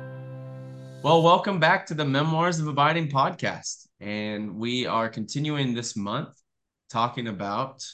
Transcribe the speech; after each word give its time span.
Well, 1.03 1.21
welcome 1.21 1.59
back 1.59 1.85
to 1.87 1.93
the 1.93 2.05
Memoirs 2.05 2.59
of 2.59 2.67
Abiding 2.67 3.09
podcast. 3.09 3.85
And 3.99 4.55
we 4.55 4.87
are 4.87 5.09
continuing 5.09 5.75
this 5.75 5.95
month 5.95 6.29
talking 6.89 7.27
about 7.27 7.85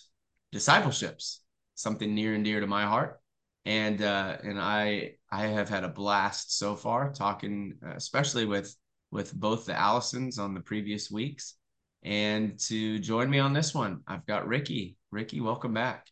discipleships, 0.54 1.42
something 1.76 2.16
near 2.16 2.36
and 2.36 2.46
dear 2.46 2.62
to 2.62 2.68
my 2.68 2.84
heart. 2.84 3.20
And 3.66 4.02
uh, 4.02 4.38
and 4.44 4.58
I 4.58 5.16
I 5.32 5.48
have 5.48 5.70
had 5.70 5.84
a 5.84 5.90
blast 5.90 6.58
so 6.58 6.76
far 6.76 7.12
talking, 7.12 7.76
uh, 7.86 7.94
especially 7.96 8.46
with 8.46 8.76
with 9.12 9.34
both 9.34 9.66
the 9.66 9.74
Allisons 9.74 10.38
on 10.40 10.54
the 10.54 10.62
previous 10.62 11.10
weeks. 11.10 11.56
And 12.04 12.58
to 12.62 13.00
join 13.00 13.30
me 13.30 13.40
on 13.40 13.54
this 13.54 13.74
one, 13.74 14.02
I've 14.08 14.26
got 14.26 14.48
Ricky. 14.48 14.98
Ricky, 15.12 15.42
welcome 15.42 15.74
back. 15.74 16.08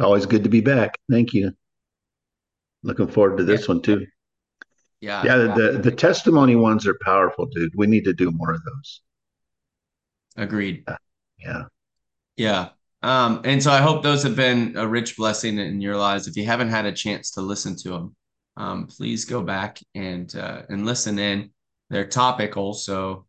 Always 0.00 0.26
good 0.26 0.44
to 0.44 0.50
be 0.50 0.60
back. 0.60 0.98
Thank 1.10 1.34
you. 1.34 1.52
Looking 2.82 3.08
forward 3.08 3.38
to 3.38 3.44
this 3.44 3.62
Yeah. 3.62 3.66
one 3.74 3.82
too. 3.82 4.06
Yeah. 5.00 5.24
Yeah, 5.24 5.36
the 5.54 5.80
the 5.82 5.90
testimony 5.90 6.56
ones 6.56 6.86
are 6.86 6.96
powerful, 7.02 7.46
dude. 7.46 7.72
We 7.74 7.86
need 7.86 8.04
to 8.04 8.12
do 8.12 8.30
more 8.30 8.52
of 8.52 8.62
those. 8.64 9.02
Agreed. 10.36 10.84
Yeah. 11.38 11.64
Yeah. 12.36 12.68
Um, 13.02 13.42
and 13.44 13.62
so 13.62 13.70
I 13.70 13.78
hope 13.78 14.02
those 14.02 14.22
have 14.22 14.36
been 14.36 14.76
a 14.76 14.86
rich 14.86 15.16
blessing 15.16 15.58
in 15.58 15.80
your 15.80 15.96
lives. 15.96 16.26
If 16.26 16.36
you 16.36 16.44
haven't 16.44 16.70
had 16.70 16.86
a 16.86 16.92
chance 16.92 17.30
to 17.32 17.40
listen 17.40 17.76
to 17.76 17.90
them, 17.90 18.16
um, 18.56 18.86
please 18.86 19.24
go 19.24 19.42
back 19.42 19.78
and 19.94 20.34
uh, 20.34 20.62
and 20.68 20.86
listen 20.86 21.18
in. 21.18 21.50
They're 21.90 22.08
topical. 22.08 22.72
So 22.72 23.26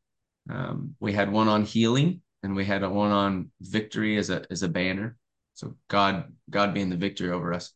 um, 0.49 0.95
we 0.99 1.13
had 1.13 1.31
one 1.31 1.47
on 1.47 1.63
healing, 1.63 2.21
and 2.43 2.55
we 2.55 2.65
had 2.65 2.81
one 2.89 3.11
on 3.11 3.51
victory 3.61 4.17
as 4.17 4.29
a 4.29 4.45
as 4.49 4.63
a 4.63 4.69
banner. 4.69 5.17
So 5.53 5.75
God 5.89 6.31
God 6.49 6.73
being 6.73 6.89
the 6.89 6.95
victory 6.95 7.31
over 7.31 7.53
us. 7.53 7.73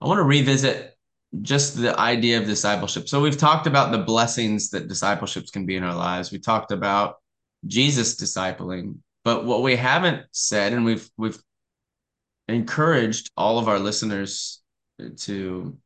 I 0.00 0.06
want 0.06 0.18
to 0.18 0.24
revisit 0.24 0.96
just 1.40 1.80
the 1.80 1.98
idea 1.98 2.38
of 2.38 2.44
discipleship. 2.44 3.08
So 3.08 3.20
we've 3.20 3.38
talked 3.38 3.66
about 3.66 3.90
the 3.90 3.98
blessings 3.98 4.70
that 4.70 4.88
discipleships 4.88 5.50
can 5.50 5.64
be 5.64 5.76
in 5.76 5.84
our 5.84 5.94
lives. 5.94 6.30
We 6.30 6.38
talked 6.38 6.72
about 6.72 7.16
Jesus 7.66 8.16
discipling, 8.16 8.96
but 9.24 9.44
what 9.44 9.62
we 9.62 9.76
haven't 9.76 10.26
said, 10.32 10.72
and 10.72 10.84
we've 10.84 11.08
we've 11.16 11.40
encouraged 12.48 13.30
all 13.36 13.58
of 13.58 13.68
our 13.68 13.78
listeners 13.78 14.62
to 15.16 15.76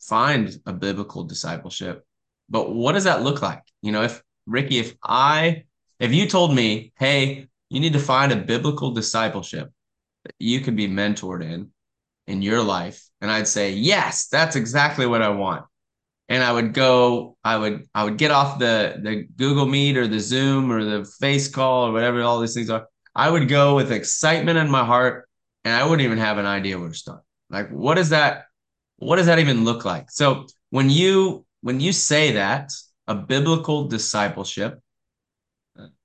find 0.00 0.60
a 0.66 0.72
biblical 0.72 1.24
discipleship. 1.24 2.04
But 2.48 2.74
what 2.74 2.92
does 2.92 3.04
that 3.04 3.22
look 3.22 3.42
like? 3.42 3.62
You 3.82 3.92
know, 3.92 4.02
if 4.02 4.22
Ricky, 4.46 4.78
if 4.78 4.94
I 5.02 5.64
if 5.98 6.12
you 6.12 6.26
told 6.26 6.54
me, 6.54 6.92
hey, 6.98 7.48
you 7.68 7.80
need 7.80 7.92
to 7.92 8.00
find 8.00 8.32
a 8.32 8.36
biblical 8.36 8.90
discipleship 8.90 9.70
that 10.24 10.34
you 10.38 10.60
can 10.60 10.74
be 10.76 10.88
mentored 10.88 11.44
in 11.44 11.70
in 12.26 12.42
your 12.42 12.62
life, 12.62 13.08
and 13.20 13.30
I'd 13.30 13.48
say, 13.48 13.72
yes, 13.72 14.28
that's 14.28 14.56
exactly 14.56 15.06
what 15.06 15.22
I 15.22 15.28
want. 15.30 15.64
And 16.30 16.42
I 16.44 16.52
would 16.52 16.72
go, 16.72 17.36
I 17.44 17.58
would, 17.58 17.86
I 17.92 18.04
would 18.04 18.16
get 18.16 18.30
off 18.30 18.60
the 18.60 19.00
the 19.02 19.26
Google 19.36 19.66
Meet 19.66 19.96
or 19.98 20.06
the 20.06 20.20
Zoom 20.20 20.70
or 20.70 20.84
the 20.84 21.04
Face 21.20 21.48
Call 21.48 21.88
or 21.88 21.92
whatever 21.92 22.22
all 22.22 22.40
these 22.40 22.54
things 22.54 22.70
are. 22.70 22.86
I 23.14 23.28
would 23.28 23.48
go 23.48 23.74
with 23.74 23.90
excitement 23.90 24.56
in 24.56 24.70
my 24.70 24.84
heart, 24.84 25.28
and 25.64 25.74
I 25.74 25.82
wouldn't 25.82 26.02
even 26.02 26.18
have 26.18 26.38
an 26.38 26.46
idea 26.46 26.78
where 26.78 26.88
to 26.88 26.94
start. 26.94 27.22
Like, 27.50 27.68
what 27.70 27.96
does 27.96 28.10
that, 28.10 28.44
what 28.98 29.16
does 29.16 29.26
that 29.26 29.40
even 29.40 29.64
look 29.64 29.84
like? 29.84 30.10
So 30.10 30.46
when 30.70 30.88
you 30.88 31.44
when 31.62 31.80
you 31.80 31.92
say 31.92 32.32
that 32.32 32.70
a 33.08 33.14
biblical 33.16 33.88
discipleship, 33.88 34.80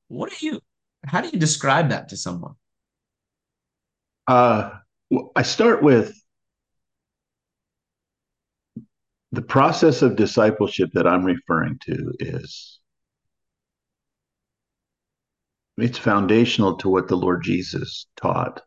what 0.07 0.31
do 0.31 0.45
you, 0.45 0.59
how 1.05 1.21
do 1.21 1.29
you 1.29 1.37
describe 1.37 1.89
that 1.89 2.09
to 2.09 2.17
someone? 2.17 2.55
Uh, 4.27 4.71
I 5.35 5.43
start 5.43 5.83
with 5.83 6.19
the 9.35 9.41
process 9.41 10.01
of 10.01 10.15
discipleship 10.15 10.89
that 10.93 11.05
I'm 11.05 11.25
referring 11.25 11.77
to 11.85 12.13
is 12.19 12.79
it's 15.77 15.97
foundational 15.97 16.77
to 16.77 16.89
what 16.89 17.09
the 17.09 17.17
Lord 17.17 17.43
Jesus 17.43 18.07
taught 18.15 18.61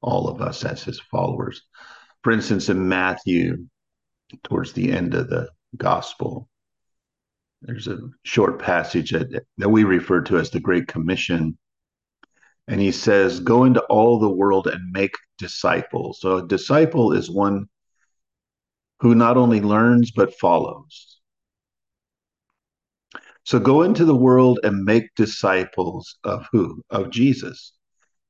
all 0.00 0.28
of 0.28 0.40
us 0.40 0.64
as 0.64 0.82
his 0.84 1.00
followers. 1.00 1.62
For 2.22 2.32
instance, 2.32 2.68
in 2.68 2.88
Matthew, 2.88 3.66
towards 4.44 4.72
the 4.72 4.92
end 4.92 5.14
of 5.14 5.28
the 5.28 5.48
gospel, 5.76 6.48
there's 7.62 7.88
a 7.88 7.98
short 8.24 8.60
passage 8.60 9.10
that, 9.10 9.44
that 9.58 9.68
we 9.68 9.82
refer 9.82 10.20
to 10.22 10.38
as 10.38 10.50
the 10.50 10.60
Great 10.60 10.86
Commission. 10.86 11.58
And 12.68 12.80
he 12.80 12.92
says, 12.92 13.40
Go 13.40 13.64
into 13.64 13.82
all 13.84 14.20
the 14.20 14.30
world 14.30 14.68
and 14.68 14.92
make 14.92 15.14
disciples. 15.38 16.20
So 16.20 16.38
a 16.38 16.46
disciple 16.46 17.12
is 17.12 17.28
one 17.28 17.66
who 19.02 19.16
not 19.16 19.36
only 19.36 19.60
learns 19.60 20.12
but 20.12 20.32
follows. 20.38 21.18
So 23.42 23.58
go 23.58 23.82
into 23.82 24.04
the 24.04 24.16
world 24.16 24.60
and 24.62 24.84
make 24.84 25.12
disciples 25.16 26.18
of 26.22 26.46
who? 26.52 26.80
Of 26.88 27.10
Jesus. 27.10 27.72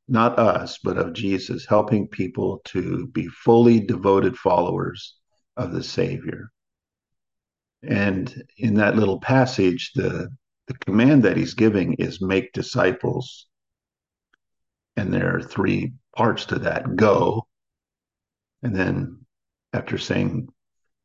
Not 0.09 0.39
us, 0.39 0.79
but 0.83 0.97
of 0.97 1.13
Jesus, 1.13 1.67
helping 1.67 2.09
people 2.09 2.63
to 2.65 3.07
be 3.09 3.29
fully 3.29 3.81
devoted 3.81 4.35
followers 4.35 5.17
of 5.59 5.73
the 5.73 5.83
Savior. 5.83 6.51
And 7.83 8.43
in 8.57 8.73
that 8.75 8.97
little 8.97 9.21
passage, 9.21 9.93
the, 9.95 10.31
the 10.69 10.75
command 10.79 11.23
that 11.25 11.37
he's 11.37 11.53
giving 11.53 11.95
is 11.95 12.23
make 12.23 12.55
disciples. 12.55 13.47
And 14.97 15.13
there 15.13 15.37
are 15.37 15.43
three 15.43 15.93
parts 16.17 16.47
to 16.47 16.61
that 16.61 16.97
go. 16.97 17.47
And 18.63 18.75
then 18.75 19.27
after 19.75 19.99
saying, 19.99 20.49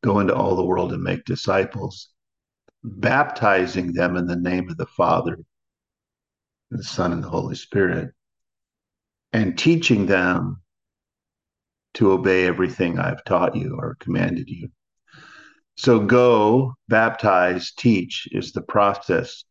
go 0.07 0.19
into 0.19 0.33
all 0.33 0.55
the 0.55 0.65
world 0.65 0.93
and 0.93 1.03
make 1.03 1.25
disciples, 1.25 2.09
baptizing 2.81 3.91
them 3.91 4.15
in 4.15 4.25
the 4.25 4.37
name 4.37 4.69
of 4.69 4.77
the 4.77 4.85
Father, 4.85 5.37
the 6.71 6.81
Son, 6.81 7.11
and 7.11 7.21
the 7.21 7.29
Holy 7.29 7.55
Spirit, 7.55 8.11
and 9.33 9.57
teaching 9.57 10.05
them 10.05 10.61
to 11.95 12.13
obey 12.13 12.45
everything 12.45 12.97
I've 12.97 13.23
taught 13.25 13.57
you 13.57 13.75
or 13.77 13.97
commanded 13.99 14.47
you. 14.49 14.69
So 15.75 15.99
go, 15.99 16.75
baptize, 16.87 17.73
teach 17.73 18.29
is 18.31 18.53
the 18.53 18.61
process. 18.61 19.43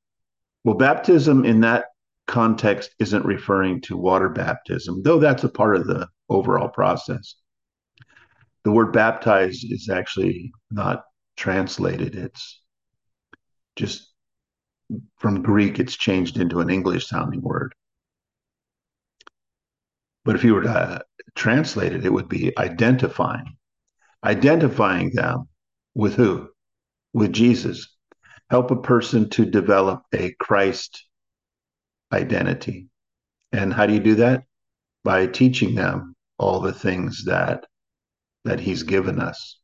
Well, 0.64 0.76
baptism 0.76 1.44
in 1.44 1.60
that 1.60 1.84
context 2.26 2.94
isn't 2.98 3.26
referring 3.26 3.82
to 3.82 3.98
water 3.98 4.30
baptism, 4.30 5.02
though 5.02 5.19
that's 5.19 5.44
a 5.44 5.50
part 5.50 5.76
of 5.76 5.86
the 5.86 6.08
overall 6.30 6.69
process. 6.69 7.34
The 8.66 8.72
word 8.72 8.92
baptize 8.92 9.62
is 9.62 9.88
actually 9.88 10.50
not 10.72 11.04
translated, 11.36 12.16
it's 12.16 12.60
just 13.76 14.12
from 15.18 15.42
Greek, 15.42 15.78
it's 15.78 15.94
changed 15.94 16.36
into 16.36 16.58
an 16.58 16.68
English 16.68 17.06
sounding 17.06 17.42
word. 17.42 17.76
But 20.24 20.34
if 20.34 20.42
you 20.42 20.54
were 20.54 20.62
to 20.62 20.68
uh, 20.68 20.98
translate 21.36 21.92
it, 21.92 22.04
it 22.04 22.12
would 22.12 22.28
be 22.28 22.58
identifying, 22.58 23.56
identifying 24.24 25.12
them 25.14 25.48
with 25.94 26.16
who? 26.16 26.48
With 27.14 27.32
Jesus. 27.32 27.86
Help 28.50 28.72
a 28.72 28.82
person 28.82 29.30
to 29.30 29.46
develop 29.46 30.02
a 30.12 30.34
Christ 30.40 31.04
identity. 32.12 32.88
And 33.52 33.72
how 33.72 33.86
do 33.86 33.92
you 33.92 34.00
do 34.00 34.16
that? 34.16 34.42
By 35.04 35.28
teaching 35.28 35.76
them 35.76 36.16
all 36.36 36.58
the 36.58 36.72
things 36.72 37.26
that 37.26 37.64
that 38.46 38.60
he's 38.60 38.82
given 38.82 39.20
us. 39.20 39.58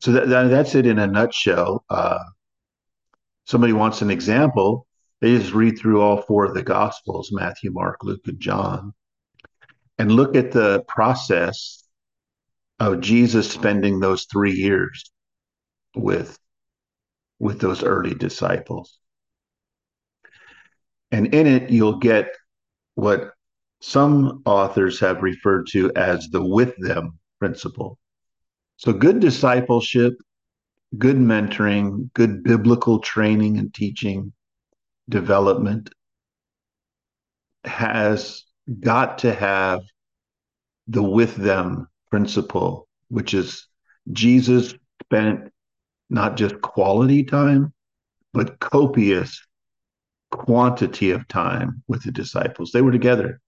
So 0.00 0.12
that, 0.12 0.28
that 0.28 0.48
that's 0.48 0.74
it 0.74 0.86
in 0.86 0.98
a 0.98 1.06
nutshell. 1.06 1.84
Uh, 1.88 2.18
somebody 3.44 3.72
wants 3.72 4.02
an 4.02 4.10
example, 4.10 4.86
they 5.20 5.36
just 5.36 5.52
read 5.52 5.78
through 5.78 6.00
all 6.00 6.22
four 6.22 6.46
of 6.46 6.54
the 6.54 6.62
Gospels 6.62 7.30
Matthew, 7.32 7.70
Mark, 7.72 8.02
Luke, 8.02 8.26
and 8.26 8.40
John 8.40 8.92
and 9.98 10.10
look 10.10 10.34
at 10.34 10.50
the 10.50 10.82
process 10.88 11.84
of 12.80 13.00
Jesus 13.00 13.48
spending 13.48 14.00
those 14.00 14.24
three 14.24 14.52
years 14.52 15.12
with 15.94 16.36
with 17.38 17.60
those 17.60 17.84
early 17.84 18.14
disciples. 18.14 18.98
And 21.10 21.34
in 21.34 21.46
it, 21.46 21.70
you'll 21.70 21.98
get 21.98 22.34
what 22.94 23.30
some 23.80 24.42
authors 24.44 24.98
have 25.00 25.22
referred 25.22 25.66
to 25.68 25.92
as 25.94 26.28
the 26.30 26.44
with 26.44 26.74
them 26.78 27.18
principle. 27.38 27.98
So, 28.82 28.92
good 28.92 29.20
discipleship, 29.20 30.14
good 30.98 31.14
mentoring, 31.14 32.12
good 32.14 32.42
biblical 32.42 32.98
training 32.98 33.56
and 33.56 33.72
teaching, 33.72 34.32
development 35.08 35.90
has 37.62 38.42
got 38.80 39.18
to 39.18 39.32
have 39.32 39.82
the 40.88 41.00
with 41.00 41.36
them 41.36 41.86
principle, 42.10 42.88
which 43.06 43.34
is 43.34 43.68
Jesus 44.10 44.74
spent 45.04 45.52
not 46.10 46.36
just 46.36 46.60
quality 46.60 47.22
time, 47.22 47.72
but 48.32 48.58
copious 48.58 49.46
quantity 50.32 51.12
of 51.12 51.28
time 51.28 51.84
with 51.86 52.02
the 52.02 52.10
disciples. 52.10 52.72
They 52.72 52.82
were 52.82 52.90
together 52.90 53.40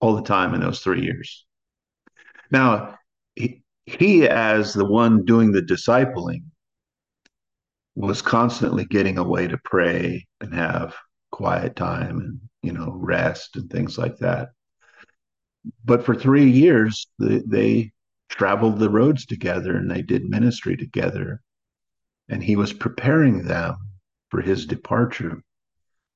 all 0.00 0.16
the 0.16 0.22
time 0.22 0.52
in 0.52 0.60
those 0.60 0.80
three 0.80 1.02
years. 1.02 1.46
Now, 2.50 2.98
he, 3.36 3.62
he 3.98 4.28
as 4.28 4.72
the 4.72 4.84
one 4.84 5.24
doing 5.24 5.52
the 5.52 5.62
discipling, 5.62 6.42
was 7.94 8.22
constantly 8.22 8.84
getting 8.84 9.18
away 9.18 9.48
to 9.48 9.58
pray 9.64 10.26
and 10.40 10.54
have 10.54 10.94
quiet 11.30 11.76
time 11.76 12.20
and 12.20 12.40
you 12.62 12.72
know 12.72 12.90
rest 12.94 13.56
and 13.56 13.70
things 13.70 13.98
like 13.98 14.16
that. 14.18 14.50
But 15.84 16.04
for 16.04 16.14
three 16.14 16.48
years 16.48 17.06
they, 17.18 17.42
they 17.46 17.92
traveled 18.28 18.78
the 18.78 18.90
roads 18.90 19.26
together 19.26 19.76
and 19.76 19.90
they 19.90 20.02
did 20.02 20.24
ministry 20.24 20.76
together 20.76 21.42
and 22.28 22.42
he 22.42 22.56
was 22.56 22.72
preparing 22.72 23.42
them 23.42 23.76
for 24.30 24.40
his 24.40 24.64
departure. 24.66 25.42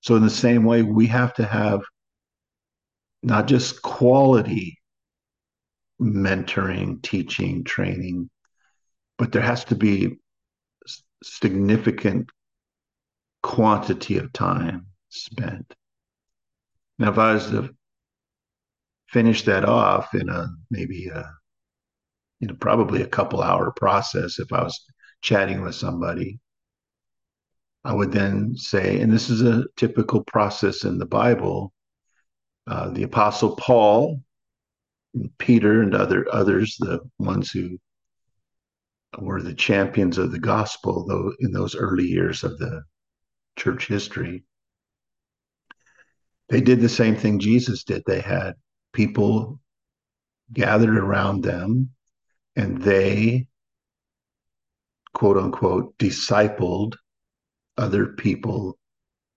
So 0.01 0.17
in 0.17 0.23
the 0.23 0.31
same 0.31 0.65
way 0.65 0.83
we 0.83 1.07
have 1.09 1.35
to 1.35 1.45
have 1.45 1.81
not 3.23 3.47
just 3.47 3.83
quality 3.83 4.79
mentoring 6.01 7.03
teaching 7.03 7.65
training 7.65 8.29
but 9.17 9.33
there 9.33 9.43
has 9.43 9.65
to 9.65 9.75
be 9.75 10.17
significant 11.23 12.29
quantity 13.43 14.19
of 14.19 14.33
time 14.33 14.87
spent. 15.09 15.75
Now 16.99 17.11
if 17.11 17.19
i 17.19 17.35
was 17.35 17.47
to 17.51 17.75
finish 19.09 19.43
that 19.45 19.65
off 19.65 20.15
in 20.15 20.29
a 20.29 20.49
maybe 20.71 21.09
a 21.09 21.31
you 22.41 22.49
know 22.49 22.55
probably 22.55 23.03
a 23.03 23.07
couple 23.07 23.43
hour 23.43 23.71
process 23.71 24.39
if 24.39 24.53
i 24.53 24.63
was 24.63 24.85
chatting 25.23 25.63
with 25.63 25.75
somebody 25.75 26.41
i 27.85 27.93
would 27.93 28.11
then 28.11 28.57
say 28.57 29.01
and 29.01 29.13
this 29.13 29.31
is 29.31 29.43
a 29.43 29.65
typical 29.77 30.25
process 30.25 30.85
in 30.85 30.99
the 30.99 31.07
bible 31.07 31.73
uh, 32.67 32.91
the 32.91 33.05
apostle 33.05 33.55
paul 33.57 34.21
peter 35.39 35.83
and 35.83 35.95
other 35.95 36.27
others 36.33 36.77
the 36.79 37.01
ones 37.19 37.51
who 37.51 37.79
were 39.19 39.43
the 39.43 39.55
champions 39.55 40.19
of 40.19 40.33
the 40.33 40.39
gospel 40.39 41.07
though 41.07 41.33
in 41.41 41.53
those 41.53 41.77
early 41.77 42.07
years 42.07 42.43
of 42.43 42.59
the 42.59 42.83
church 43.57 43.87
history 43.87 44.45
they 46.49 46.61
did 46.61 46.81
the 46.81 46.89
same 46.89 47.17
thing 47.17 47.39
jesus 47.39 47.85
did. 47.85 48.03
They 48.07 48.21
had 48.21 48.55
people 48.93 49.61
gathered 50.53 50.97
around 50.97 51.43
them 51.43 51.91
and 52.57 52.81
they, 52.81 53.49
quote 55.13 55.37
unquote, 55.37 55.97
discipled 55.99 56.97
other 57.77 58.07
people 58.07 58.79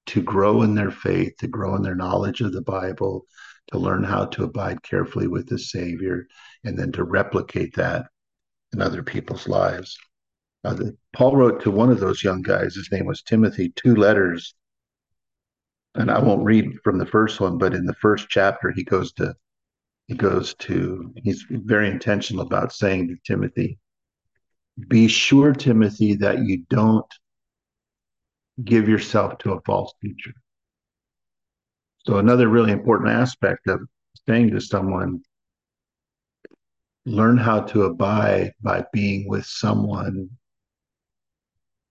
to 0.08 0.22
grow 0.22 0.62
in 0.62 0.76
their 0.76 0.92
faith, 0.92 1.34
to 1.40 1.48
grow 1.48 1.76
in 1.76 1.82
their 1.82 1.96
knowledge 1.96 2.42
of 2.42 2.54
the 2.54 2.62
Bible, 2.62 3.26
to 3.72 3.78
learn 3.78 4.04
how 4.04 4.26
to 4.26 4.44
abide 4.44 4.82
carefully 4.84 5.28
with 5.28 5.48
the 5.48 5.60
Savior, 5.60 6.28
and 6.64 6.78
then 6.78 6.92
to 6.94 7.04
replicate 7.04 7.76
that 7.76 8.08
in 8.74 8.82
other 8.82 9.04
people's 9.04 9.48
lives. 9.48 9.98
Uh, 10.64 10.74
the, 10.74 10.98
Paul 11.14 11.36
wrote 11.36 11.62
to 11.62 11.72
one 11.72 11.92
of 11.92 12.00
those 12.00 12.24
young 12.24 12.42
guys, 12.42 12.76
his 12.76 12.92
name 12.92 13.06
was 13.06 13.22
Timothy, 13.22 13.74
two 13.76 13.96
letters. 13.96 14.56
And 15.96 16.12
I 16.12 16.20
won't 16.20 16.44
read 16.44 16.80
from 16.84 16.98
the 16.98 17.06
first 17.06 17.40
one, 17.40 17.58
but 17.58 17.74
in 17.74 17.86
the 17.86 17.96
first 17.96 18.28
chapter, 18.30 18.72
he 18.72 18.84
goes 18.84 19.14
to 19.14 19.36
he 20.08 20.16
goes 20.16 20.54
to, 20.56 21.14
he's 21.22 21.44
very 21.50 21.90
intentional 21.90 22.42
about 22.42 22.72
saying 22.72 23.10
to 23.10 23.18
Timothy, 23.26 23.78
be 24.88 25.08
sure, 25.10 25.52
Timothy, 25.52 26.16
that 26.16 26.40
you 26.46 26.64
don't 26.70 27.06
give 28.64 28.88
yourself 28.88 29.38
to 29.40 29.54
a 29.54 29.62
false 29.62 29.94
teacher. 30.02 30.32
So, 32.08 32.20
another 32.20 32.48
really 32.48 32.72
important 32.72 33.10
aspect 33.10 33.68
of 33.68 33.82
saying 34.26 34.52
to 34.52 34.62
someone, 34.62 35.24
learn 37.06 37.38
how 37.38 37.60
to 37.60 37.84
abide 37.84 38.54
by 38.62 38.86
being 38.94 39.28
with 39.28 39.46
someone 39.46 40.30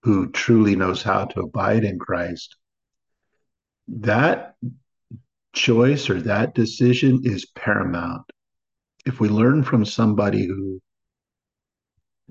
who 0.05 0.31
truly 0.31 0.75
knows 0.75 1.03
how 1.03 1.27
to 1.27 1.41
abide 1.41 1.85
in 1.85 1.99
Christ. 1.99 2.57
That 3.89 4.55
choice 5.53 6.09
or 6.09 6.23
that 6.23 6.55
decision 6.55 7.21
is 7.25 7.45
paramount. 7.55 8.25
If 9.05 9.21
we 9.21 9.29
learn 9.29 9.65
from 9.65 9.85
somebody 9.85 10.47
who 10.47 10.81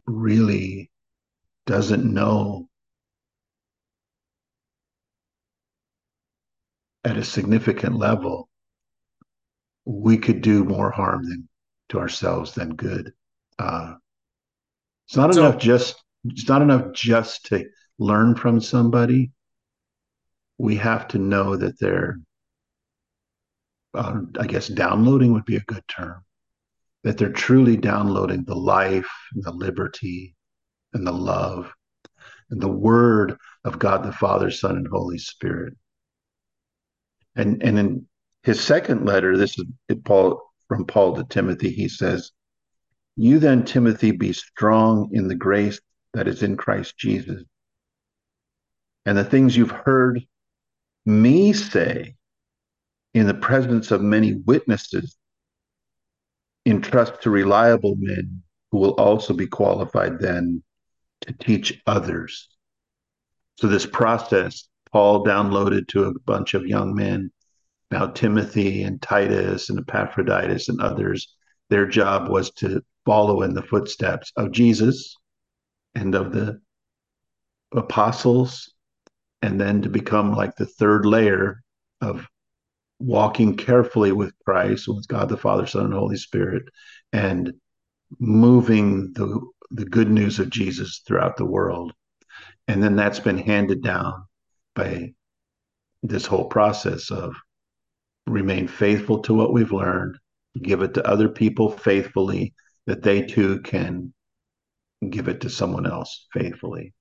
really 0.08 0.90
doesn't 1.68 2.04
know 2.04 2.68
at 7.06 7.18
a 7.18 7.24
significant 7.24 7.96
level, 7.96 8.50
we 9.86 10.18
could 10.18 10.42
do 10.42 10.64
more 10.64 10.90
harm 10.90 11.30
than 11.30 11.48
to 11.90 12.00
ourselves 12.00 12.54
than 12.54 12.76
good. 12.76 13.14
Uh, 13.60 13.94
it's 15.08 15.16
not 15.16 15.34
so, 15.34 15.46
enough 15.46 15.62
just 15.62 16.04
it's 16.26 16.50
not 16.50 16.64
enough 16.64 16.92
just 16.94 17.46
to 17.46 17.66
learn 18.00 18.36
from 18.36 18.60
somebody. 18.60 19.32
We 20.58 20.78
have 20.78 21.08
to 21.10 21.20
know 21.20 21.56
that 21.56 21.80
they're 21.80 22.20
uh, 23.94 24.22
I 24.40 24.48
guess 24.48 24.68
downloading 24.68 25.32
would 25.34 25.46
be 25.46 25.56
a 25.58 25.62
good 25.62 25.84
term, 25.88 26.26
that 27.04 27.18
they're 27.18 27.32
truly 27.32 27.78
downloading 27.78 28.44
the 28.44 28.56
life 28.56 29.10
and 29.34 29.44
the 29.44 29.52
liberty 29.52 30.36
and 30.94 31.06
the 31.06 31.14
love 31.14 31.72
and 32.50 32.60
the 32.60 32.68
word 32.68 33.38
of 33.64 33.80
God 33.80 34.04
the 34.04 34.12
Father, 34.12 34.50
Son, 34.50 34.76
and 34.76 34.88
Holy 34.88 35.18
Spirit. 35.18 35.76
And 37.36 37.62
and 37.64 37.78
in 37.80 38.08
his 38.44 38.62
second 38.62 39.06
letter, 39.06 39.38
this 39.38 39.58
is 39.58 39.66
Paul 40.04 40.42
from 40.68 40.86
Paul 40.86 41.16
to 41.16 41.24
Timothy, 41.24 41.70
he 41.70 41.88
says, 41.88 42.32
You 43.16 43.40
then, 43.40 43.66
Timothy, 43.66 44.12
be 44.12 44.34
strong 44.34 45.10
in 45.14 45.28
the 45.28 45.36
grace 45.36 45.80
that 46.14 46.28
is 46.28 46.44
in 46.44 46.58
Christ 46.58 46.98
Jesus. 46.98 47.44
And 49.06 49.18
the 49.18 49.24
things 49.24 49.56
you've 49.56 49.72
heard 49.72 50.26
me 51.06 51.54
say 51.54 52.16
in 53.16 53.28
the 53.28 53.34
presence 53.34 53.92
of 53.92 54.02
many 54.02 54.34
witnesses, 54.34 55.16
entrust 56.66 57.22
to 57.22 57.30
reliable 57.30 57.96
men 57.98 58.44
who 58.72 58.80
will 58.80 58.94
also 58.96 59.34
be 59.34 59.48
qualified 59.48 60.20
then 60.20 60.62
to 61.22 61.32
teach 61.32 61.82
others. 61.88 62.50
So, 63.58 63.68
this 63.68 63.86
process, 63.86 64.68
Paul 64.96 65.26
downloaded 65.26 65.90
to 65.90 66.06
a 66.06 66.18
bunch 66.20 66.54
of 66.54 66.66
young 66.66 66.96
men. 66.96 67.30
Now, 67.92 68.08
Timothy 68.08 68.84
and 68.84 69.02
Titus 69.02 69.70
and 69.70 69.78
Epaphroditus 69.78 70.70
and 70.70 70.80
others, 70.80 71.36
their 71.70 71.86
job 71.86 72.30
was 72.30 72.50
to 72.52 72.82
follow 73.06 73.42
in 73.42 73.54
the 73.54 73.62
footsteps 73.62 74.32
of 74.38 74.54
Jesus 74.54 75.18
and 75.96 76.16
of 76.16 76.32
the 76.32 76.62
apostles, 77.74 78.74
and 79.42 79.60
then 79.60 79.82
to 79.82 79.90
become 79.90 80.32
like 80.34 80.56
the 80.56 80.66
third 80.66 81.06
layer 81.06 81.62
of 82.00 82.26
walking 82.98 83.58
carefully 83.58 84.14
with 84.14 84.32
Christ, 84.46 84.88
with 84.88 85.10
God 85.10 85.28
the 85.28 85.36
Father, 85.36 85.68
Son, 85.68 85.88
and 85.88 85.94
Holy 85.94 86.16
Spirit, 86.16 86.64
and 87.12 87.52
moving 88.18 89.12
the 89.12 89.46
the 89.72 89.84
good 89.84 90.10
news 90.10 90.40
of 90.40 90.50
Jesus 90.50 91.02
throughout 91.06 91.36
the 91.36 91.44
world. 91.44 91.92
And 92.70 92.82
then 92.82 92.96
that's 92.96 93.20
been 93.20 93.40
handed 93.40 93.84
down 93.84 94.24
by 94.76 95.14
this 96.04 96.26
whole 96.26 96.46
process 96.46 97.10
of 97.12 97.36
remain 98.28 98.68
faithful 98.68 99.20
to 99.20 99.34
what 99.34 99.54
we've 99.54 99.72
learned, 99.72 100.18
give 100.62 100.82
it 100.82 100.94
to 100.96 101.08
other 101.08 101.30
people 101.30 101.70
faithfully, 101.70 102.54
that 102.86 103.02
they 103.02 103.22
too 103.22 103.62
can 103.62 104.14
give 105.10 105.28
it 105.28 105.42
to 105.42 105.50
someone 105.50 105.86
else 105.86 106.28
faithfully. 106.34 106.94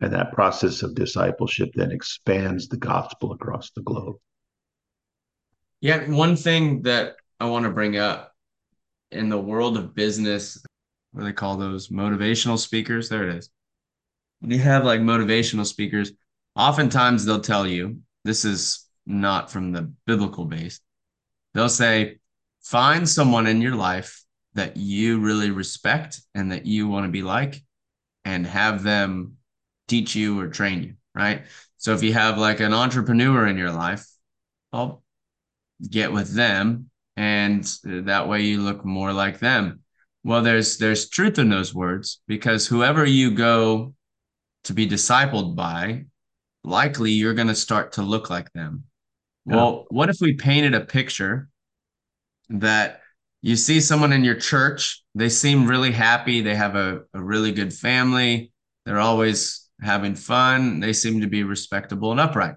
And 0.00 0.12
that 0.12 0.32
process 0.32 0.82
of 0.82 0.94
discipleship 0.94 1.70
then 1.74 1.92
expands 1.92 2.68
the 2.68 2.76
gospel 2.76 3.32
across 3.32 3.70
the 3.70 3.82
globe. 3.82 4.16
Yeah, 5.80 6.10
one 6.10 6.36
thing 6.36 6.82
that 6.82 7.16
I 7.38 7.46
want 7.46 7.64
to 7.64 7.70
bring 7.70 7.96
up 7.96 8.32
in 9.10 9.28
the 9.28 9.38
world 9.38 9.76
of 9.76 9.94
business, 9.94 10.62
what 11.12 11.20
do 11.20 11.26
they 11.26 11.32
call 11.32 11.56
those 11.56 11.88
motivational 11.88 12.58
speakers? 12.58 13.08
There 13.08 13.28
it 13.28 13.36
is. 13.36 13.50
you 14.42 14.58
have 14.58 14.84
like 14.84 15.00
motivational 15.00 15.66
speakers, 15.66 16.12
oftentimes 16.56 17.24
they'll 17.24 17.40
tell 17.40 17.66
you 17.66 17.98
this 18.24 18.44
is 18.44 18.86
not 19.06 19.50
from 19.50 19.72
the 19.72 19.92
biblical 20.06 20.44
base. 20.44 20.80
They'll 21.52 21.68
say, 21.68 22.18
find 22.62 23.08
someone 23.08 23.46
in 23.46 23.60
your 23.60 23.76
life 23.76 24.22
that 24.54 24.76
you 24.76 25.20
really 25.20 25.50
respect 25.50 26.20
and 26.34 26.52
that 26.52 26.66
you 26.66 26.88
want 26.88 27.04
to 27.06 27.10
be 27.10 27.22
like, 27.22 27.62
and 28.24 28.46
have 28.46 28.82
them 28.82 29.34
teach 29.88 30.14
you 30.14 30.38
or 30.40 30.48
train 30.48 30.82
you, 30.82 30.94
right? 31.14 31.42
So 31.76 31.92
if 31.92 32.02
you 32.02 32.12
have 32.14 32.38
like 32.38 32.60
an 32.60 32.72
entrepreneur 32.72 33.46
in 33.46 33.58
your 33.58 33.72
life, 33.72 34.06
I'll 34.72 35.02
get 35.90 36.12
with 36.12 36.32
them 36.34 36.90
and 37.16 37.64
that 37.84 38.28
way 38.28 38.42
you 38.42 38.60
look 38.62 38.84
more 38.84 39.12
like 39.12 39.38
them. 39.38 39.80
Well, 40.24 40.42
there's 40.42 40.78
there's 40.78 41.10
truth 41.10 41.38
in 41.38 41.50
those 41.50 41.74
words 41.74 42.22
because 42.26 42.66
whoever 42.66 43.04
you 43.04 43.32
go 43.32 43.94
to 44.64 44.72
be 44.72 44.88
discipled 44.88 45.54
by, 45.54 46.06
likely 46.64 47.10
you're 47.12 47.34
going 47.34 47.48
to 47.48 47.54
start 47.54 47.92
to 47.92 48.02
look 48.02 48.30
like 48.30 48.52
them. 48.52 48.84
Yeah. 49.46 49.56
Well, 49.56 49.86
what 49.90 50.08
if 50.08 50.16
we 50.20 50.34
painted 50.34 50.74
a 50.74 50.80
picture 50.80 51.48
that 52.48 53.00
you 53.42 53.56
see 53.56 53.80
someone 53.80 54.12
in 54.12 54.24
your 54.24 54.34
church, 54.36 55.02
they 55.14 55.28
seem 55.28 55.66
really 55.66 55.92
happy, 55.92 56.40
they 56.40 56.54
have 56.54 56.76
a, 56.76 57.02
a 57.12 57.22
really 57.22 57.52
good 57.52 57.72
family, 57.72 58.52
they're 58.86 58.98
always 58.98 59.68
having 59.82 60.14
fun, 60.14 60.80
they 60.80 60.94
seem 60.94 61.20
to 61.20 61.26
be 61.26 61.42
respectable 61.42 62.10
and 62.10 62.20
upright. 62.20 62.54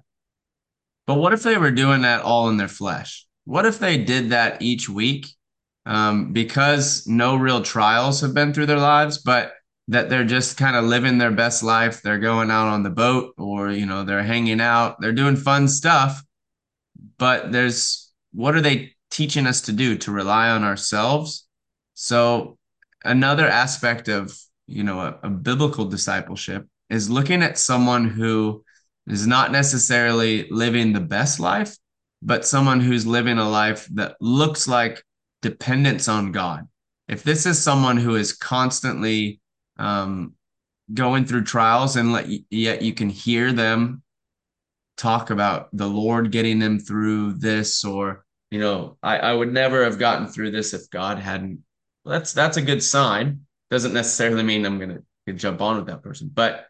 But 1.06 1.16
what 1.16 1.34
if 1.34 1.44
they 1.44 1.58
were 1.58 1.72
doing 1.72 2.02
that 2.02 2.22
all 2.22 2.50
in 2.50 2.58
their 2.58 2.68
flesh? 2.68 3.26
What 3.44 3.66
if 3.66 3.80
they 3.80 3.98
did 3.98 4.30
that 4.30 4.62
each 4.62 4.90
week 4.90 5.28
um, 5.86 6.34
because 6.34 7.08
no 7.08 7.38
real 7.38 7.62
trials 7.62 8.22
have 8.22 8.34
been 8.34 8.54
through 8.54 8.66
their 8.66 8.78
lives, 8.78 9.20
but 9.20 9.54
that 9.90 10.10
they're 10.10 10.26
just 10.26 10.58
kind 10.58 10.76
of 10.76 10.86
living 10.86 11.18
their 11.18 11.32
best 11.32 11.64
life. 11.64 12.02
They're 12.02 12.20
going 12.20 12.52
out 12.52 12.68
on 12.68 12.84
the 12.84 12.90
boat 12.90 13.34
or, 13.38 13.72
you 13.72 13.86
know, 13.86 14.04
they're 14.04 14.24
hanging 14.24 14.60
out, 14.60 15.00
they're 15.00 15.14
doing 15.14 15.36
fun 15.36 15.68
stuff. 15.68 16.22
But 17.18 17.52
there's 17.52 18.12
what 18.34 18.56
are 18.56 18.62
they 18.62 18.94
teaching 19.10 19.48
us 19.48 19.62
to 19.62 19.72
do? 19.72 19.98
To 19.98 20.12
rely 20.12 20.50
on 20.50 20.64
ourselves. 20.64 21.48
So, 21.94 22.58
another 23.04 23.48
aspect 23.48 24.10
of, 24.10 24.38
you 24.68 24.84
know, 24.84 25.00
a, 25.00 25.20
a 25.24 25.30
biblical 25.30 25.86
discipleship 25.86 26.68
is 26.90 27.10
looking 27.10 27.42
at 27.42 27.58
someone 27.58 28.08
who 28.10 28.64
is 29.08 29.26
not 29.26 29.52
necessarily 29.52 30.48
living 30.50 30.94
the 30.94 31.00
best 31.00 31.40
life, 31.40 31.76
but 32.22 32.46
someone 32.46 32.80
who's 32.80 33.06
living 33.06 33.38
a 33.38 33.50
life 33.50 33.88
that 33.94 34.16
looks 34.20 34.68
like 34.68 35.04
dependence 35.42 36.08
on 36.08 36.32
God. 36.32 36.68
If 37.08 37.24
this 37.24 37.46
is 37.46 37.62
someone 37.62 37.98
who 37.98 38.16
is 38.16 38.34
constantly 38.34 39.40
um, 39.78 40.34
going 40.94 41.26
through 41.26 41.44
trials 41.44 41.96
and 41.96 42.14
let, 42.14 42.28
yet 42.50 42.82
you 42.82 42.94
can 42.94 43.10
hear 43.10 43.52
them 43.52 44.02
talk 44.98 45.30
about 45.30 45.70
the 45.74 45.88
Lord 45.88 46.32
getting 46.32 46.60
them 46.60 46.80
through 46.80 47.34
this 47.34 47.84
or 47.84 48.26
you 48.50 48.60
know 48.60 48.98
I, 49.04 49.18
I 49.18 49.34
would 49.34 49.54
never 49.54 49.84
have 49.84 50.00
gotten 50.00 50.28
through 50.28 50.52
this 50.52 50.74
if 50.74 50.90
God 50.90 51.20
hadn't. 51.20 51.60
That's 52.06 52.34
that's 52.34 52.58
a 52.58 52.62
good 52.62 52.82
sign. 52.82 53.42
Doesn't 53.70 53.94
necessarily 53.94 54.44
mean 54.44 54.66
I'm 54.66 54.80
gonna 54.80 55.02
jump 55.36 55.62
on 55.62 55.76
with 55.76 55.88
that 55.88 56.02
person 56.02 56.32
but 56.34 56.68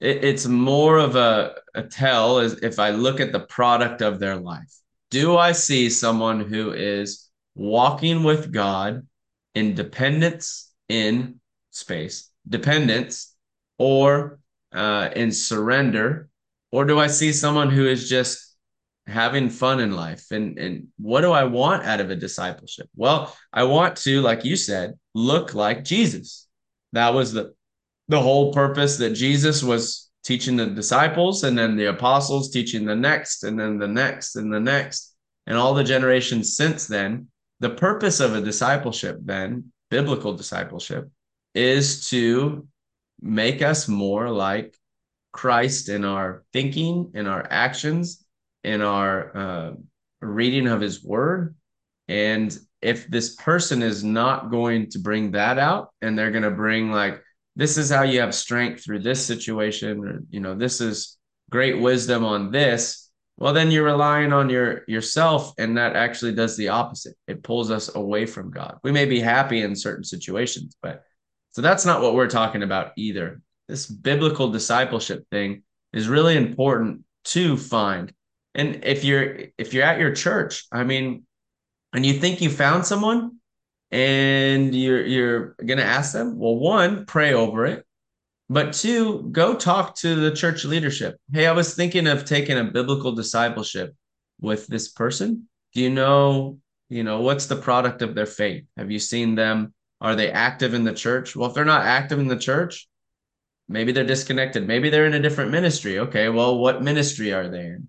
it, 0.00 0.24
it's 0.24 0.46
more 0.46 0.98
of 0.98 1.16
a, 1.16 1.54
a 1.74 1.84
tell 1.84 2.40
is 2.40 2.54
if 2.62 2.78
I 2.78 2.90
look 2.90 3.20
at 3.20 3.32
the 3.32 3.40
product 3.40 4.02
of 4.02 4.18
their 4.18 4.36
life. 4.36 4.76
Do 5.10 5.36
I 5.36 5.52
see 5.52 5.88
someone 5.88 6.40
who 6.40 6.72
is 6.72 7.28
walking 7.54 8.24
with 8.24 8.52
God 8.52 9.06
in 9.54 9.74
dependence 9.74 10.72
in 10.88 11.40
space 11.70 12.31
dependence 12.48 13.34
or 13.78 14.38
uh, 14.72 15.10
in 15.14 15.32
surrender? 15.32 16.28
Or 16.70 16.84
do 16.84 16.98
I 16.98 17.06
see 17.06 17.32
someone 17.32 17.70
who 17.70 17.86
is 17.86 18.08
just 18.08 18.54
having 19.06 19.50
fun 19.50 19.80
in 19.80 19.92
life? 19.92 20.30
And, 20.30 20.58
and 20.58 20.88
what 20.98 21.20
do 21.20 21.32
I 21.32 21.44
want 21.44 21.84
out 21.84 22.00
of 22.00 22.10
a 22.10 22.16
discipleship? 22.16 22.88
Well, 22.96 23.36
I 23.52 23.64
want 23.64 23.96
to, 23.98 24.22
like 24.22 24.44
you 24.44 24.56
said, 24.56 24.94
look 25.14 25.54
like 25.54 25.84
Jesus. 25.84 26.48
That 26.92 27.12
was 27.14 27.32
the, 27.32 27.54
the 28.08 28.20
whole 28.20 28.52
purpose 28.52 28.96
that 28.98 29.10
Jesus 29.10 29.62
was 29.62 30.10
teaching 30.24 30.56
the 30.56 30.66
disciples 30.66 31.44
and 31.44 31.58
then 31.58 31.76
the 31.76 31.86
apostles 31.86 32.50
teaching 32.50 32.84
the 32.84 32.96
next 32.96 33.44
and 33.44 33.58
then 33.58 33.78
the 33.78 33.88
next 33.88 34.36
and 34.36 34.52
the 34.52 34.60
next 34.60 35.14
and 35.46 35.56
all 35.56 35.74
the 35.74 35.84
generations 35.84 36.56
since 36.56 36.86
then. 36.86 37.28
The 37.60 37.70
purpose 37.70 38.20
of 38.20 38.34
a 38.34 38.40
discipleship, 38.40 39.18
then, 39.22 39.72
biblical 39.90 40.34
discipleship, 40.34 41.08
is 41.54 42.08
to 42.10 42.66
make 43.20 43.62
us 43.62 43.88
more 43.88 44.30
like 44.30 44.76
Christ 45.32 45.88
in 45.88 46.04
our 46.04 46.44
thinking, 46.52 47.12
in 47.14 47.26
our 47.26 47.46
actions, 47.48 48.24
in 48.64 48.82
our 48.82 49.36
uh, 49.36 49.72
reading 50.20 50.68
of 50.68 50.80
his 50.80 51.02
word. 51.02 51.54
And 52.08 52.56
if 52.80 53.08
this 53.08 53.34
person 53.36 53.82
is 53.82 54.02
not 54.02 54.50
going 54.50 54.90
to 54.90 54.98
bring 54.98 55.32
that 55.32 55.58
out 55.58 55.90
and 56.02 56.18
they're 56.18 56.30
going 56.32 56.42
to 56.42 56.50
bring, 56.50 56.90
like, 56.90 57.22
this 57.54 57.78
is 57.78 57.90
how 57.90 58.02
you 58.02 58.20
have 58.20 58.34
strength 58.34 58.84
through 58.84 59.00
this 59.00 59.24
situation, 59.24 60.04
or, 60.04 60.20
you 60.30 60.40
know, 60.40 60.54
this 60.54 60.80
is 60.80 61.18
great 61.50 61.78
wisdom 61.80 62.24
on 62.24 62.50
this, 62.50 63.10
well, 63.38 63.52
then 63.52 63.70
you're 63.70 63.84
relying 63.84 64.32
on 64.32 64.50
your 64.50 64.82
yourself, 64.86 65.52
and 65.58 65.76
that 65.76 65.96
actually 65.96 66.34
does 66.34 66.56
the 66.56 66.68
opposite. 66.68 67.16
It 67.26 67.42
pulls 67.42 67.70
us 67.70 67.94
away 67.94 68.26
from 68.26 68.50
God. 68.50 68.78
We 68.84 68.92
may 68.92 69.04
be 69.04 69.20
happy 69.20 69.62
in 69.62 69.74
certain 69.74 70.04
situations, 70.04 70.76
but 70.82 71.04
so 71.52 71.62
that's 71.62 71.84
not 71.84 72.02
what 72.02 72.14
we're 72.14 72.28
talking 72.28 72.62
about 72.62 72.92
either. 72.96 73.40
This 73.68 73.86
biblical 73.86 74.50
discipleship 74.50 75.26
thing 75.30 75.62
is 75.92 76.08
really 76.08 76.36
important 76.36 77.04
to 77.24 77.56
find. 77.56 78.12
And 78.54 78.84
if 78.84 79.04
you're 79.04 79.36
if 79.58 79.72
you're 79.72 79.84
at 79.84 80.00
your 80.00 80.14
church, 80.14 80.64
I 80.72 80.84
mean, 80.84 81.24
and 81.92 82.04
you 82.04 82.14
think 82.14 82.40
you 82.40 82.50
found 82.50 82.84
someone 82.86 83.36
and 83.90 84.74
you're 84.74 85.04
you're 85.04 85.54
going 85.64 85.78
to 85.78 85.84
ask 85.84 86.12
them, 86.12 86.38
well, 86.38 86.56
one, 86.56 87.06
pray 87.06 87.34
over 87.34 87.66
it. 87.66 87.86
But 88.48 88.72
two, 88.72 89.28
go 89.30 89.54
talk 89.54 89.94
to 89.96 90.14
the 90.14 90.34
church 90.34 90.64
leadership. 90.64 91.16
Hey, 91.32 91.46
I 91.46 91.52
was 91.52 91.74
thinking 91.74 92.06
of 92.06 92.24
taking 92.24 92.58
a 92.58 92.64
biblical 92.64 93.12
discipleship 93.12 93.94
with 94.40 94.66
this 94.66 94.88
person. 94.88 95.48
Do 95.74 95.80
you 95.80 95.88
know, 95.88 96.58
you 96.90 97.04
know, 97.04 97.20
what's 97.20 97.46
the 97.46 97.56
product 97.56 98.02
of 98.02 98.14
their 98.14 98.26
faith? 98.26 98.64
Have 98.76 98.90
you 98.90 98.98
seen 98.98 99.34
them 99.34 99.72
are 100.02 100.16
they 100.16 100.30
active 100.32 100.74
in 100.74 100.82
the 100.82 100.92
church? 100.92 101.36
Well, 101.36 101.48
if 101.48 101.54
they're 101.54 101.64
not 101.64 101.86
active 101.86 102.18
in 102.18 102.26
the 102.26 102.36
church, 102.36 102.88
maybe 103.68 103.92
they're 103.92 104.04
disconnected. 104.04 104.66
Maybe 104.66 104.90
they're 104.90 105.06
in 105.06 105.14
a 105.14 105.22
different 105.22 105.52
ministry. 105.52 106.00
Okay, 106.00 106.28
well, 106.28 106.58
what 106.58 106.82
ministry 106.82 107.32
are 107.32 107.48
they 107.48 107.66
in? 107.66 107.88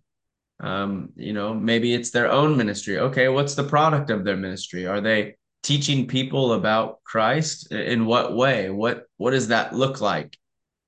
Um, 0.59 1.09
you 1.15 1.33
know, 1.33 1.55
maybe 1.55 1.93
it's 1.93 2.11
their 2.11 2.31
own 2.31 2.55
ministry. 2.55 2.99
Okay, 2.99 3.29
what's 3.29 3.55
the 3.55 3.63
product 3.63 4.11
of 4.11 4.23
their 4.23 4.37
ministry? 4.37 4.85
Are 4.85 5.01
they 5.01 5.35
teaching 5.63 6.07
people 6.07 6.53
about 6.53 7.03
Christ? 7.03 7.71
In 7.71 8.05
what 8.05 8.35
way? 8.35 8.69
What 8.69 9.05
what 9.17 9.31
does 9.31 9.47
that 9.47 9.75
look 9.75 9.99
like? 9.99 10.37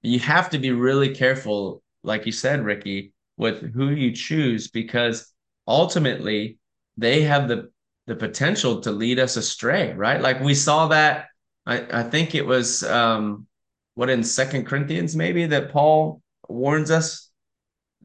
You 0.03 0.19
have 0.19 0.51
to 0.51 0.59
be 0.59 0.71
really 0.71 1.15
careful, 1.15 1.81
like 2.03 2.27
you 2.27 2.31
said, 2.31 2.63
Ricky, 2.63 3.13
with 3.35 3.73
who 3.73 3.89
you 3.89 4.11
choose 4.11 4.67
because 4.67 5.33
ultimately 5.67 6.59
they 6.97 7.23
have 7.23 7.47
the 7.47 7.71
the 8.07 8.15
potential 8.15 8.81
to 8.81 8.91
lead 8.91 9.19
us 9.19 9.35
astray, 9.35 9.93
right? 9.93 10.21
Like 10.21 10.39
we 10.39 10.53
saw 10.53 10.87
that. 10.89 11.27
I, 11.65 11.85
I 11.91 12.03
think 12.03 12.35
it 12.35 12.45
was 12.45 12.83
um, 12.83 13.47
what 13.95 14.09
in 14.09 14.23
Second 14.23 14.65
Corinthians 14.65 15.15
maybe 15.15 15.47
that 15.47 15.71
Paul 15.71 16.21
warns 16.47 16.91
us. 16.91 17.29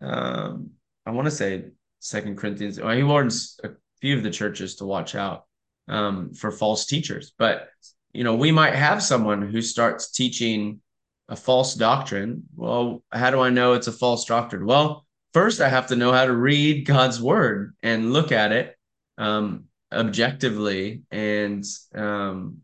Um, 0.01 0.71
I 1.05 1.11
want 1.11 1.27
to 1.27 1.31
say 1.31 1.65
Second 1.99 2.39
Corinthians. 2.39 2.77
He 2.77 3.03
warns 3.03 3.61
a 3.63 3.71
few 4.01 4.17
of 4.17 4.23
the 4.23 4.31
churches 4.31 4.77
to 4.77 4.87
watch 4.87 5.15
out 5.15 5.45
um, 5.89 6.33
for 6.33 6.51
false 6.51 6.87
teachers. 6.87 7.33
But 7.39 7.69
you 8.13 8.25
know, 8.25 8.35
we 8.35 8.51
might 8.51 8.75
have 8.75 9.03
someone 9.03 9.43
who 9.43 9.61
starts 9.61 10.11
teaching 10.11 10.81
a 11.29 11.37
false 11.37 11.75
doctrine. 11.75 12.45
Well, 12.57 13.05
how 13.13 13.31
do 13.31 13.41
I 13.41 13.51
know 13.51 13.75
it's 13.75 13.87
a 13.87 13.93
false 13.93 14.25
doctrine? 14.25 14.67
Well, 14.67 15.07
first 15.33 15.61
I 15.61 15.69
have 15.69 15.89
to 15.89 15.97
know 15.97 16.13
how 16.13 16.25
to 16.25 16.33
read 16.33 16.87
God's 16.87 17.21
word 17.23 17.77
and 17.83 18.13
look 18.13 18.33
at 18.33 18.53
it 18.53 18.77
um, 19.17 19.65
objectively 19.93 21.03
and 21.11 21.65
um, 21.95 22.59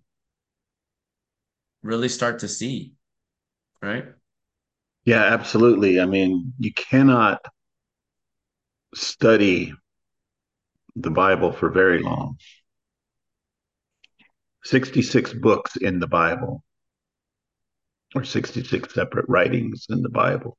really 1.83 2.09
start 2.09 2.40
to 2.40 2.49
see, 2.49 2.92
right? 3.83 4.06
Yeah, 5.04 5.23
absolutely. 5.23 6.00
I 6.00 6.06
mean, 6.06 6.52
you 6.59 6.73
cannot 6.73 7.40
study 8.95 9.73
the 10.97 11.11
Bible 11.11 11.52
for 11.52 11.71
very 11.71 12.02
long. 12.02 12.38
66 14.64 15.33
books 15.35 15.76
in 15.76 16.00
the 16.00 16.09
Bible, 16.09 16.64
or 18.14 18.25
66 18.25 18.92
separate 18.92 19.26
writings 19.28 19.87
in 19.90 20.02
the 20.02 20.09
Bible. 20.09 20.59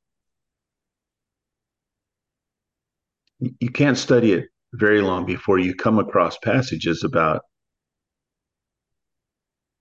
You 3.39 3.69
can't 3.69 3.97
study 3.97 4.31
it 4.31 4.49
very 4.77 5.01
long 5.01 5.25
before 5.25 5.59
you 5.59 5.75
come 5.75 5.99
across 5.99 6.37
passages 6.39 7.03
about 7.03 7.41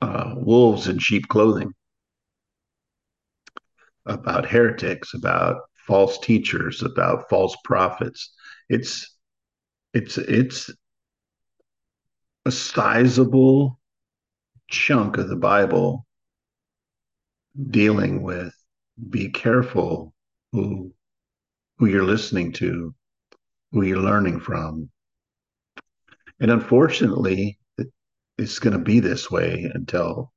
uh, 0.02 0.34
wolves 0.36 0.88
in 0.88 0.98
sheep 0.98 1.28
clothing. 1.28 1.72
about 4.06 4.46
heretics, 4.46 5.14
about 5.14 5.62
false 5.86 6.18
teachers, 6.18 6.82
about 6.82 7.28
false 7.28 7.56
prophets. 7.64 8.32
It's 8.68 9.16
it's 9.94 10.18
it's 10.18 10.70
a 12.44 12.50
sizable 12.52 13.80
chunk 14.68 15.18
of 15.18 15.28
the 15.28 15.36
Bible 15.36 16.06
dealing 17.70 18.22
with 18.22 18.54
be 19.10 19.30
careful 19.30 20.14
who 20.52 20.92
who 21.78 21.86
you're 21.86 22.04
listening 22.04 22.52
to, 22.52 22.94
you're 23.82 23.98
learning 23.98 24.40
from. 24.40 24.90
And 26.40 26.50
unfortunately, 26.50 27.58
it's 28.38 28.58
going 28.58 28.76
to 28.76 28.82
be 28.82 29.00
this 29.00 29.30
way 29.30 29.70
until 29.74 30.32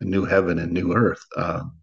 a 0.00 0.04
new 0.04 0.24
heaven 0.24 0.58
and 0.58 0.72
new 0.72 0.94
earth. 0.94 1.24
Um, 1.36 1.78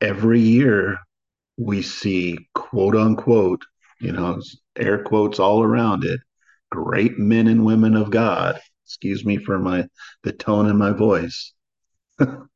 every 0.00 0.40
year 0.40 0.98
we 1.56 1.82
see 1.82 2.38
quote 2.54 2.94
unquote, 2.94 3.62
you 4.00 4.12
know, 4.12 4.40
air 4.76 5.02
quotes 5.02 5.40
all 5.40 5.62
around 5.62 6.04
it, 6.04 6.20
great 6.70 7.18
men 7.18 7.48
and 7.48 7.64
women 7.64 7.96
of 7.96 8.10
God. 8.10 8.60
Excuse 8.86 9.24
me 9.24 9.36
for 9.36 9.58
my 9.58 9.86
the 10.22 10.32
tone 10.32 10.68
in 10.68 10.78
my 10.78 10.92
voice. 10.92 11.52
and 12.18 12.48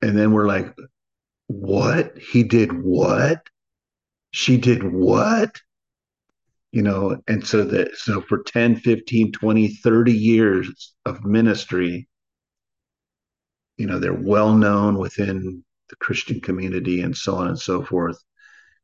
then 0.00 0.32
we're 0.32 0.46
like, 0.46 0.74
what? 1.48 2.16
He 2.18 2.44
did 2.44 2.72
what? 2.72 3.42
She 4.30 4.56
did 4.56 4.84
what? 4.84 5.60
You 6.70 6.82
know, 6.82 7.20
and 7.26 7.44
so 7.46 7.64
that 7.64 7.96
so 7.96 8.20
for 8.20 8.42
10, 8.42 8.76
15, 8.76 9.32
20, 9.32 9.68
30 9.68 10.12
years 10.12 10.94
of 11.06 11.24
ministry, 11.24 12.06
you 13.78 13.86
know, 13.86 13.98
they're 13.98 14.12
well 14.12 14.54
known 14.54 14.98
within 14.98 15.64
the 15.88 15.96
Christian 15.96 16.40
community 16.40 17.00
and 17.00 17.16
so 17.16 17.36
on 17.36 17.48
and 17.48 17.58
so 17.58 17.82
forth. 17.82 18.22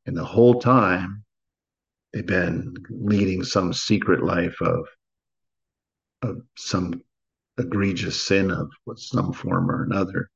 And 0.07 0.17
the 0.17 0.25
whole 0.25 0.61
time 0.61 1.25
they've 2.13 2.25
been 2.25 2.75
leading 2.89 3.45
some 3.45 3.73
secret 3.73 4.23
life 4.23 4.57
of 4.63 4.87
of 6.23 6.41
some 6.57 7.03
egregious 7.59 8.27
sin 8.27 8.51
of 8.51 8.71
some 8.97 9.33
form 9.33 9.71
or 9.71 9.85
another. 9.85 10.31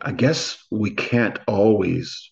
I 0.00 0.12
guess 0.12 0.62
we 0.70 0.90
can't 0.90 1.38
always 1.46 2.30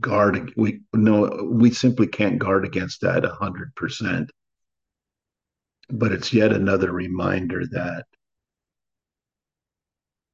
guard 0.00 0.52
we 0.56 0.80
no 0.94 1.46
we 1.50 1.70
simply 1.70 2.06
can't 2.06 2.38
guard 2.38 2.64
against 2.64 3.02
that 3.02 3.22
100% 3.22 4.28
but 5.90 6.12
it's 6.12 6.32
yet 6.32 6.52
another 6.52 6.90
reminder 6.90 7.64
that 7.72 8.06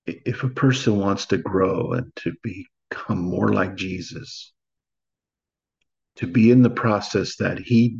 if 0.06 0.44
a 0.44 0.48
person 0.48 0.98
wants 0.98 1.26
to 1.26 1.38
grow 1.38 1.94
and 1.94 2.14
to 2.16 2.32
become 2.42 3.18
more 3.18 3.52
like 3.52 3.74
Jesus 3.74 4.52
to 6.16 6.26
be 6.26 6.50
in 6.50 6.62
the 6.62 6.70
process 6.70 7.36
that 7.36 7.58
he 7.58 7.98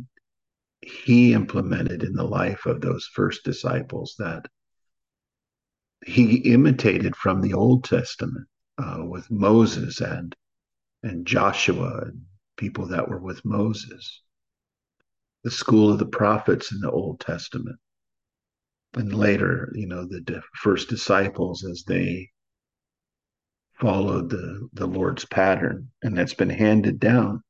he 0.81 1.33
implemented 1.33 2.03
in 2.03 2.13
the 2.13 2.23
life 2.23 2.65
of 2.65 2.79
those 2.79 3.09
first 3.13 3.43
disciples 3.43 4.15
that 4.19 4.45
he 6.05 6.37
imitated 6.53 7.15
from 7.15 7.41
the 7.41 7.53
Old 7.53 7.83
Testament 7.83 8.47
uh, 8.77 9.03
with 9.03 9.29
Moses 9.31 10.01
and 10.01 10.35
and 11.03 11.25
Joshua 11.25 12.01
and 12.05 12.21
people 12.57 12.87
that 12.87 13.07
were 13.07 13.19
with 13.19 13.45
Moses, 13.45 14.21
the 15.43 15.51
school 15.51 15.91
of 15.91 15.99
the 15.99 16.05
prophets 16.05 16.71
in 16.71 16.79
the 16.79 16.91
Old 16.91 17.19
Testament, 17.19 17.77
and 18.95 19.13
later, 19.13 19.71
you 19.75 19.87
know, 19.87 20.05
the 20.05 20.41
first 20.55 20.89
disciples 20.89 21.63
as 21.63 21.83
they 21.83 22.29
followed 23.79 24.29
the 24.29 24.67
the 24.73 24.87
Lord's 24.87 25.25
pattern, 25.25 25.91
and 26.01 26.17
that's 26.17 26.33
been 26.33 26.49
handed 26.49 26.99
down. 26.99 27.43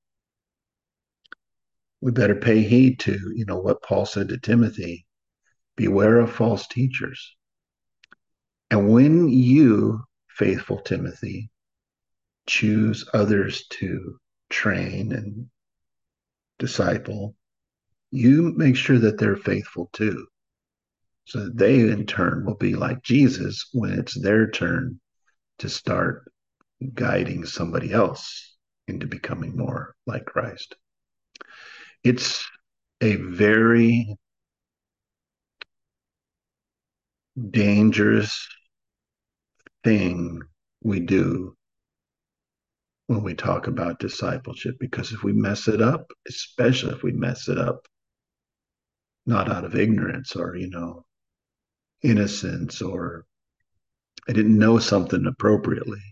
We 2.02 2.12
better 2.12 2.36
pay 2.36 2.62
heed 2.62 3.00
to, 3.02 3.18
you 3.36 3.46
know, 3.46 3.58
what 3.58 3.82
Paul 3.82 4.06
said 4.06 4.30
to 4.30 4.38
Timothy. 4.38 5.06
Beware 5.76 6.20
of 6.20 6.32
false 6.32 6.68
teachers. 6.68 7.36
And 8.70 8.90
when 8.90 9.30
you, 9.30 10.04
faithful 10.38 10.80
Timothy, 10.80 11.50
choose 12.46 13.06
others 13.14 13.66
to 13.68 14.20
train 14.50 15.12
and 15.12 15.50
disciple, 16.60 17.36
you 18.12 18.54
make 18.56 18.76
sure 18.76 19.00
that 19.00 19.18
they're 19.18 19.36
faithful 19.36 19.90
too. 19.94 20.28
So 21.26 21.46
that 21.46 21.58
they 21.58 21.82
in 21.82 22.06
turn 22.06 22.46
will 22.46 22.56
be 22.56 22.76
like 22.76 23.04
Jesus 23.04 23.68
when 23.74 24.00
it's 24.00 24.20
their 24.20 24.50
turn 24.50 25.00
to 25.60 25.70
start 25.70 26.32
guiding 26.94 27.46
somebody 27.46 27.92
else 27.92 28.56
into 28.88 29.08
becoming 29.08 29.58
more 29.58 29.96
like 30.06 30.26
Christ 30.26 30.76
it's 32.04 32.46
a 33.02 33.16
very 33.16 34.18
dangerous 37.52 38.48
thing 39.88 40.42
we 40.84 41.00
do 41.00 41.56
when 43.08 43.24
we 43.24 43.34
talk 43.34 43.68
about 43.68 44.00
discipleship 44.00 44.76
because 44.82 45.14
if 45.14 45.24
we 45.24 45.32
mess 45.32 45.70
it 45.70 45.82
up, 45.82 46.12
especially 46.28 46.94
if 46.94 47.04
we 47.04 47.14
mess 47.14 47.48
it 47.48 47.58
up 47.58 47.88
not 49.26 49.50
out 49.50 49.64
of 49.64 49.76
ignorance 49.76 50.36
or, 50.36 50.58
you 50.58 50.70
know, 50.70 51.06
innocence 52.02 52.82
or 52.82 53.26
I 54.28 54.34
didn't 54.34 54.60
know 54.60 54.78
something 54.78 55.26
appropriately. 55.26 56.04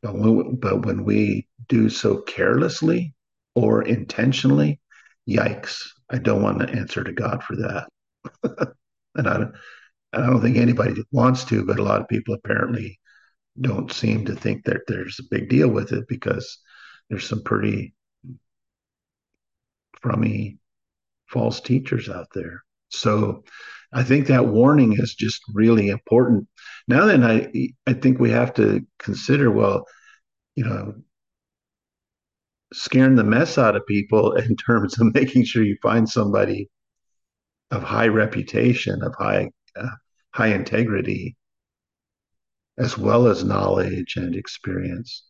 But 0.00 0.14
when, 0.14 0.54
but 0.54 0.86
when 0.86 1.04
we 1.04 1.48
do 1.68 1.88
so 1.88 2.18
carelessly, 2.18 3.12
or 3.56 3.82
intentionally, 3.82 4.78
yikes, 5.28 5.88
I 6.10 6.18
don't 6.18 6.42
want 6.42 6.60
to 6.60 6.70
answer 6.70 7.02
to 7.02 7.12
God 7.12 7.42
for 7.42 7.56
that. 7.56 7.88
and 9.16 9.28
I, 9.28 9.46
I 10.12 10.20
don't 10.26 10.40
think 10.40 10.56
anybody 10.56 11.02
wants 11.10 11.44
to, 11.46 11.64
but 11.64 11.78
a 11.78 11.82
lot 11.82 12.00
of 12.00 12.08
people 12.08 12.34
apparently 12.34 12.98
don't 13.60 13.92
seem 13.92 14.24
to 14.26 14.34
think 14.34 14.64
that 14.64 14.82
there's 14.86 15.18
a 15.18 15.28
big 15.30 15.48
deal 15.48 15.68
with 15.68 15.92
it 15.92 16.06
because 16.08 16.58
there's 17.08 17.28
some 17.28 17.42
pretty 17.42 17.94
crummy 20.00 20.58
false 21.28 21.60
teachers 21.60 22.08
out 22.08 22.28
there. 22.34 22.62
So 22.88 23.44
I 23.92 24.02
think 24.02 24.26
that 24.26 24.48
warning 24.48 24.94
is 24.94 25.14
just 25.14 25.42
really 25.52 25.88
important. 25.88 26.48
Now 26.88 27.06
then 27.06 27.22
I 27.24 27.50
I 27.86 27.92
think 27.94 28.18
we 28.18 28.30
have 28.30 28.54
to 28.54 28.86
consider 28.98 29.50
well, 29.50 29.86
you 30.56 30.64
know, 30.64 30.94
scaring 32.72 33.16
the 33.16 33.24
mess 33.24 33.58
out 33.58 33.76
of 33.76 33.86
people 33.86 34.32
in 34.36 34.56
terms 34.56 34.98
of 34.98 35.14
making 35.14 35.44
sure 35.44 35.62
you 35.62 35.76
find 35.82 36.08
somebody 36.08 36.68
of 37.70 37.82
high 37.82 38.08
reputation, 38.08 39.02
of 39.02 39.14
high 39.18 39.48
uh, 39.76 39.88
high 40.30 40.48
integrity, 40.48 41.36
as 42.78 42.96
well 42.96 43.26
as 43.26 43.44
knowledge 43.44 44.16
and 44.16 44.34
experience. 44.34 45.24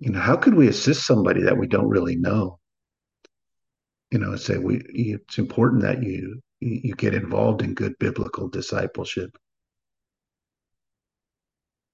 You 0.00 0.10
know, 0.10 0.20
how 0.20 0.36
could 0.36 0.54
we 0.54 0.68
assist 0.68 1.06
somebody 1.06 1.42
that 1.42 1.56
we 1.56 1.66
don't 1.66 1.88
really 1.88 2.16
know? 2.16 2.58
You 4.10 4.18
know, 4.18 4.36
say 4.36 4.58
we 4.58 4.82
it's 4.88 5.38
important 5.38 5.82
that 5.82 6.02
you 6.02 6.40
you 6.60 6.94
get 6.94 7.14
involved 7.14 7.62
in 7.62 7.74
good 7.74 7.94
biblical 7.98 8.48
discipleship. 8.48 9.36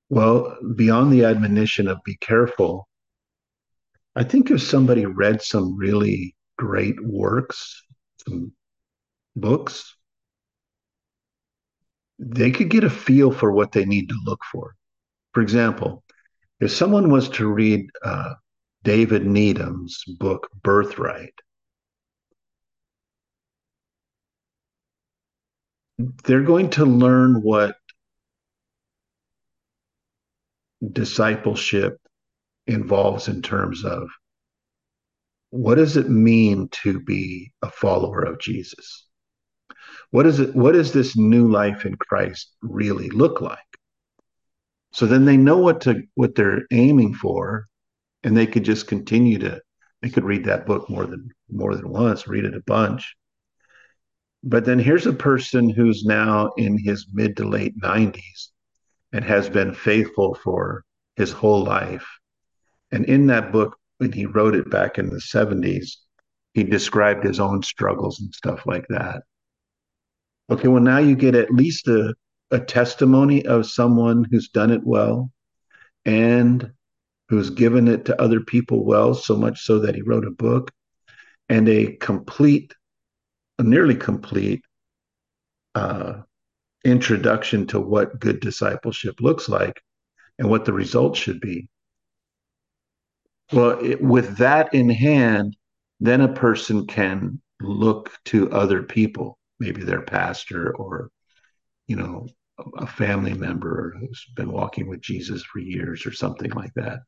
Well, 0.08 0.56
beyond 0.74 1.12
the 1.12 1.24
admonition 1.24 1.86
of 1.86 1.98
be 2.04 2.16
careful, 2.16 2.88
I 4.16 4.24
think 4.24 4.50
if 4.50 4.60
somebody 4.60 5.06
read 5.06 5.40
some 5.40 5.76
really 5.76 6.34
great 6.58 7.00
works, 7.00 7.82
some 8.26 8.52
books, 9.36 9.96
they 12.22 12.50
could 12.50 12.68
get 12.68 12.84
a 12.84 12.90
feel 12.90 13.32
for 13.32 13.50
what 13.50 13.72
they 13.72 13.86
need 13.86 14.08
to 14.10 14.20
look 14.24 14.40
for. 14.52 14.76
For 15.32 15.40
example, 15.40 16.04
if 16.60 16.70
someone 16.70 17.10
was 17.10 17.30
to 17.30 17.48
read 17.48 17.88
uh, 18.04 18.34
David 18.84 19.24
Needham's 19.24 20.04
book, 20.18 20.48
Birthright, 20.62 21.32
they're 26.24 26.42
going 26.42 26.68
to 26.70 26.84
learn 26.84 27.40
what 27.42 27.76
discipleship 30.92 31.96
involves 32.66 33.28
in 33.28 33.40
terms 33.40 33.84
of 33.84 34.08
what 35.50 35.76
does 35.76 35.96
it 35.96 36.08
mean 36.08 36.68
to 36.68 37.00
be 37.00 37.52
a 37.62 37.70
follower 37.70 38.22
of 38.22 38.38
Jesus? 38.38 39.06
What 40.10 40.26
is 40.26 40.40
it 40.40 40.54
what 40.54 40.72
does 40.72 40.92
this 40.92 41.16
new 41.16 41.48
life 41.50 41.86
in 41.86 41.96
Christ 41.96 42.52
really 42.62 43.08
look 43.10 43.40
like? 43.40 43.58
So 44.92 45.06
then 45.06 45.24
they 45.24 45.36
know 45.36 45.58
what 45.58 45.82
to 45.82 46.02
what 46.14 46.34
they're 46.34 46.66
aiming 46.72 47.14
for 47.14 47.66
and 48.24 48.36
they 48.36 48.46
could 48.46 48.64
just 48.64 48.88
continue 48.88 49.38
to 49.38 49.60
they 50.02 50.10
could 50.10 50.24
read 50.24 50.44
that 50.44 50.66
book 50.66 50.88
more 50.88 51.06
than 51.06 51.30
more 51.50 51.74
than 51.76 51.88
once, 51.88 52.26
read 52.26 52.44
it 52.44 52.54
a 52.54 52.62
bunch. 52.62 53.16
But 54.42 54.64
then 54.64 54.78
here's 54.78 55.06
a 55.06 55.12
person 55.12 55.68
who's 55.68 56.04
now 56.04 56.52
in 56.56 56.78
his 56.78 57.06
mid 57.12 57.36
to 57.36 57.48
late 57.48 57.78
90s 57.78 58.48
and 59.12 59.24
has 59.24 59.48
been 59.50 59.74
faithful 59.74 60.34
for 60.34 60.84
his 61.16 61.32
whole 61.32 61.62
life. 61.62 62.06
And 62.90 63.04
in 63.04 63.26
that 63.26 63.52
book, 63.52 63.76
when 63.98 64.12
he 64.12 64.24
wrote 64.24 64.54
it 64.54 64.70
back 64.70 64.98
in 64.98 65.10
the 65.10 65.20
70s, 65.20 65.96
he 66.54 66.64
described 66.64 67.24
his 67.24 67.38
own 67.38 67.62
struggles 67.62 68.20
and 68.20 68.32
stuff 68.34 68.64
like 68.66 68.86
that. 68.88 69.22
Okay, 70.50 70.68
well, 70.68 70.82
now 70.82 70.98
you 70.98 71.14
get 71.14 71.36
at 71.36 71.54
least 71.54 71.86
a, 71.86 72.14
a 72.50 72.58
testimony 72.58 73.46
of 73.46 73.70
someone 73.70 74.24
who's 74.30 74.48
done 74.48 74.70
it 74.70 74.82
well 74.84 75.30
and 76.04 76.72
who's 77.28 77.50
given 77.50 77.86
it 77.86 78.04
to 78.06 78.20
other 78.20 78.40
people 78.40 78.84
well, 78.84 79.14
so 79.14 79.36
much 79.36 79.62
so 79.62 79.78
that 79.78 79.94
he 79.94 80.02
wrote 80.02 80.26
a 80.26 80.32
book 80.32 80.72
and 81.48 81.68
a 81.68 81.94
complete, 81.96 82.74
a 83.60 83.62
nearly 83.62 83.94
complete 83.94 84.64
uh, 85.76 86.14
introduction 86.84 87.66
to 87.68 87.78
what 87.78 88.18
good 88.18 88.40
discipleship 88.40 89.20
looks 89.20 89.48
like 89.48 89.80
and 90.40 90.50
what 90.50 90.64
the 90.64 90.72
results 90.72 91.20
should 91.20 91.40
be. 91.40 91.68
Well, 93.52 93.78
it, 93.80 94.02
with 94.02 94.38
that 94.38 94.74
in 94.74 94.90
hand, 94.90 95.56
then 96.00 96.20
a 96.20 96.32
person 96.32 96.86
can 96.86 97.40
look 97.60 98.10
to 98.26 98.50
other 98.50 98.82
people, 98.82 99.38
maybe 99.60 99.84
their 99.84 100.02
pastor 100.02 100.74
or, 100.76 101.10
you 101.86 101.96
know, 101.96 102.26
a 102.76 102.86
family 102.86 103.34
member 103.34 103.94
who's 103.98 104.26
been 104.34 104.50
walking 104.50 104.88
with 104.88 105.00
Jesus 105.00 105.42
for 105.42 105.60
years 105.60 106.04
or 106.06 106.12
something 106.12 106.50
like 106.50 106.74
that. 106.74 107.00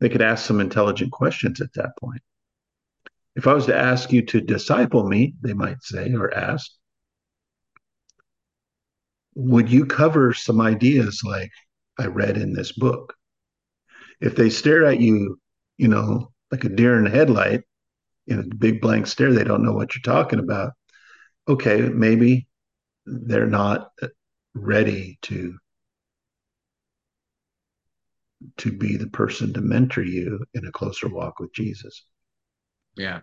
They 0.00 0.08
could 0.08 0.22
ask 0.22 0.44
some 0.44 0.60
intelligent 0.60 1.12
questions 1.12 1.60
at 1.60 1.72
that 1.74 1.96
point. 2.00 2.22
If 3.36 3.46
I 3.46 3.54
was 3.54 3.66
to 3.66 3.76
ask 3.76 4.12
you 4.12 4.22
to 4.26 4.40
disciple 4.40 5.08
me, 5.08 5.34
they 5.42 5.54
might 5.54 5.82
say 5.82 6.12
or 6.12 6.32
ask, 6.34 6.70
would 9.34 9.70
you 9.70 9.86
cover 9.86 10.34
some 10.34 10.60
ideas 10.60 11.22
like 11.24 11.50
I 11.98 12.06
read 12.06 12.36
in 12.36 12.52
this 12.52 12.72
book? 12.72 13.14
If 14.20 14.36
they 14.36 14.50
stare 14.50 14.84
at 14.84 15.00
you, 15.00 15.40
you 15.78 15.88
know, 15.88 16.32
like 16.50 16.64
a 16.64 16.68
deer 16.68 16.98
in 16.98 17.06
a 17.06 17.10
headlight, 17.10 17.62
in 18.26 18.38
a 18.38 18.54
big 18.54 18.80
blank 18.80 19.06
stare, 19.06 19.32
they 19.32 19.44
don't 19.44 19.64
know 19.64 19.72
what 19.72 19.94
you're 19.94 20.02
talking 20.02 20.38
about. 20.38 20.72
Okay, 21.48 21.80
maybe 21.80 22.46
they're 23.04 23.46
not 23.46 23.90
ready 24.54 25.18
to 25.22 25.56
to 28.56 28.72
be 28.72 28.96
the 28.96 29.08
person 29.08 29.52
to 29.52 29.60
mentor 29.60 30.02
you 30.02 30.44
in 30.54 30.66
a 30.66 30.72
closer 30.72 31.08
walk 31.08 31.38
with 31.38 31.52
Jesus. 31.52 32.04
Yeah. 32.96 33.20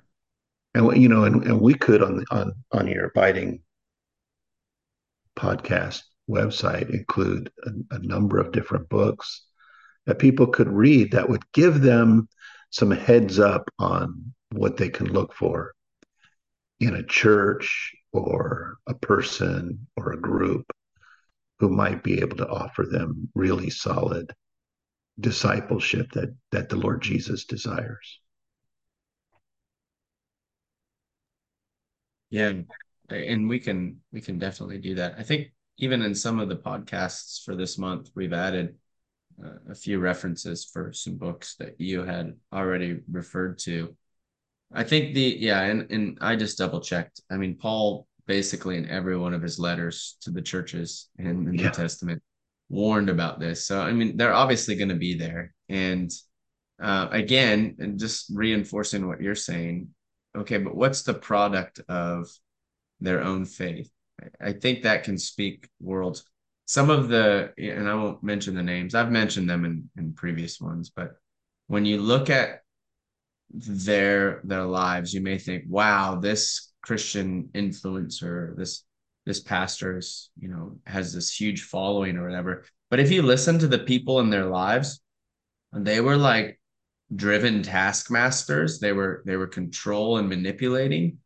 And 0.74 1.02
you 1.02 1.10
know, 1.10 1.24
and, 1.24 1.44
and 1.44 1.62
we 1.62 1.74
could 1.74 2.04
on 2.04 2.24
on 2.32 2.54
on 2.72 2.88
your 2.88 3.06
abiding 3.06 3.62
podcast 5.36 6.02
website 6.30 6.94
include 6.94 7.52
a, 7.64 7.96
a 7.96 8.00
number 8.00 8.40
of 8.40 8.52
different 8.52 8.88
books 8.90 9.46
that 10.06 10.20
people 10.20 10.48
could 10.48 10.68
read 10.68 11.12
that 11.12 11.30
would 11.30 11.44
give 11.54 11.82
them 11.82 12.28
some 12.70 12.92
heads 12.92 13.40
up 13.40 13.70
on 13.80 14.34
what 14.52 14.78
they 14.78 14.90
can 14.90 15.08
look 15.08 15.34
for 15.34 15.74
in 16.80 16.96
a 16.96 17.04
church 17.04 17.94
or 18.12 18.78
a 18.88 18.94
person 18.94 19.88
or 19.96 20.12
a 20.12 20.22
group 20.22 20.66
who 21.60 21.70
might 21.70 22.04
be 22.04 22.20
able 22.22 22.38
to 22.38 22.48
offer 22.48 22.86
them 22.86 23.30
really 23.36 23.70
solid 23.70 24.34
discipleship 25.20 26.12
that 26.14 26.34
that 26.52 26.70
the 26.70 26.78
Lord 26.78 27.02
Jesus 27.02 27.46
desires. 27.46 28.20
Yeah, 32.30 32.54
and 33.10 33.50
we 33.50 33.60
can 33.60 33.98
we 34.12 34.22
can 34.22 34.40
definitely 34.40 34.78
do 34.78 34.96
that. 34.96 35.16
I 35.18 35.24
think 35.24 35.52
even 35.78 36.02
in 36.02 36.14
some 36.14 36.40
of 36.40 36.50
the 36.50 36.56
podcasts 36.56 37.44
for 37.44 37.56
this 37.56 37.78
month, 37.78 38.10
we've 38.16 38.34
added 38.34 38.76
uh, 39.44 39.72
a 39.72 39.76
few 39.76 40.00
references 40.00 40.66
for 40.66 40.94
some 40.94 41.16
books 41.16 41.56
that 41.56 41.80
you 41.80 42.04
had 42.04 42.36
already 42.54 43.00
referred 43.12 43.58
to. 43.60 43.96
I 44.74 44.84
think 44.84 45.14
the 45.14 45.38
yeah, 45.40 45.62
and 45.62 45.90
and 45.92 46.18
I 46.22 46.36
just 46.36 46.58
double 46.58 46.82
checked. 46.82 47.22
I 47.32 47.38
mean, 47.38 47.56
Paul 47.56 48.08
basically 48.30 48.78
in 48.78 48.88
every 48.88 49.18
one 49.18 49.34
of 49.34 49.42
his 49.42 49.58
letters 49.58 50.16
to 50.22 50.30
the 50.30 50.42
churches 50.42 51.10
in 51.18 51.46
the 51.46 51.52
New. 51.52 51.70
Testament 51.72 52.22
warned 52.70 53.10
about 53.10 53.40
this. 53.40 53.66
So 53.66 53.82
I 53.82 53.92
mean, 53.92 54.16
they're 54.16 54.34
obviously 54.34 54.76
going 54.76 54.90
to 54.90 54.96
be 54.96 55.16
there. 55.18 55.54
And 55.68 56.12
uh, 56.80 57.08
again, 57.12 57.76
and 57.80 58.00
just 58.00 58.32
reinforcing 58.34 59.08
what 59.08 59.22
you're 59.22 59.36
saying. 59.36 59.90
Okay, 60.38 60.60
but 60.60 60.76
what's 60.76 61.02
the 61.02 61.16
product 61.16 61.82
of 61.90 62.30
their 63.02 63.24
own 63.24 63.46
faith? 63.46 63.92
I 64.40 64.52
think 64.54 64.84
that 64.84 65.04
can 65.04 65.18
speak 65.18 65.68
worlds. 65.82 66.24
Some 66.68 66.92
of 66.92 67.10
the, 67.10 67.52
and 67.58 67.90
I 67.90 67.96
won't 67.96 68.22
mention 68.22 68.54
the 68.54 68.62
names. 68.62 68.94
I've 68.94 69.12
mentioned 69.12 69.50
them 69.50 69.66
in 69.66 69.90
in 69.98 70.14
previous 70.14 70.62
ones, 70.62 70.92
but 70.96 71.16
when 71.66 71.84
you 71.84 72.00
look 72.00 72.30
at 72.30 72.62
their 73.52 74.42
their 74.44 74.64
lives, 74.64 75.14
you 75.14 75.22
may 75.22 75.38
think, 75.38 75.66
"Wow, 75.68 76.16
this 76.16 76.72
Christian 76.82 77.50
influencer, 77.54 78.56
this 78.56 78.84
this 79.26 79.40
pastor's, 79.40 80.32
you 80.40 80.48
know, 80.48 80.78
has 80.86 81.14
this 81.14 81.30
huge 81.32 81.62
following 81.62 82.18
or 82.18 82.24
whatever. 82.24 82.66
But 82.90 83.00
if 83.00 83.12
you 83.12 83.22
listen 83.22 83.60
to 83.60 83.68
the 83.68 83.78
people 83.78 84.20
in 84.22 84.32
their 84.32 84.48
lives, 84.48 85.02
they 85.72 86.02
were 86.02 86.18
like 86.18 86.60
driven 87.16 87.62
taskmasters. 87.62 88.80
They 88.80 88.92
were 88.92 89.22
they 89.26 89.36
were 89.36 89.48
control 89.48 90.18
and 90.18 90.28
manipulating. 90.30 91.20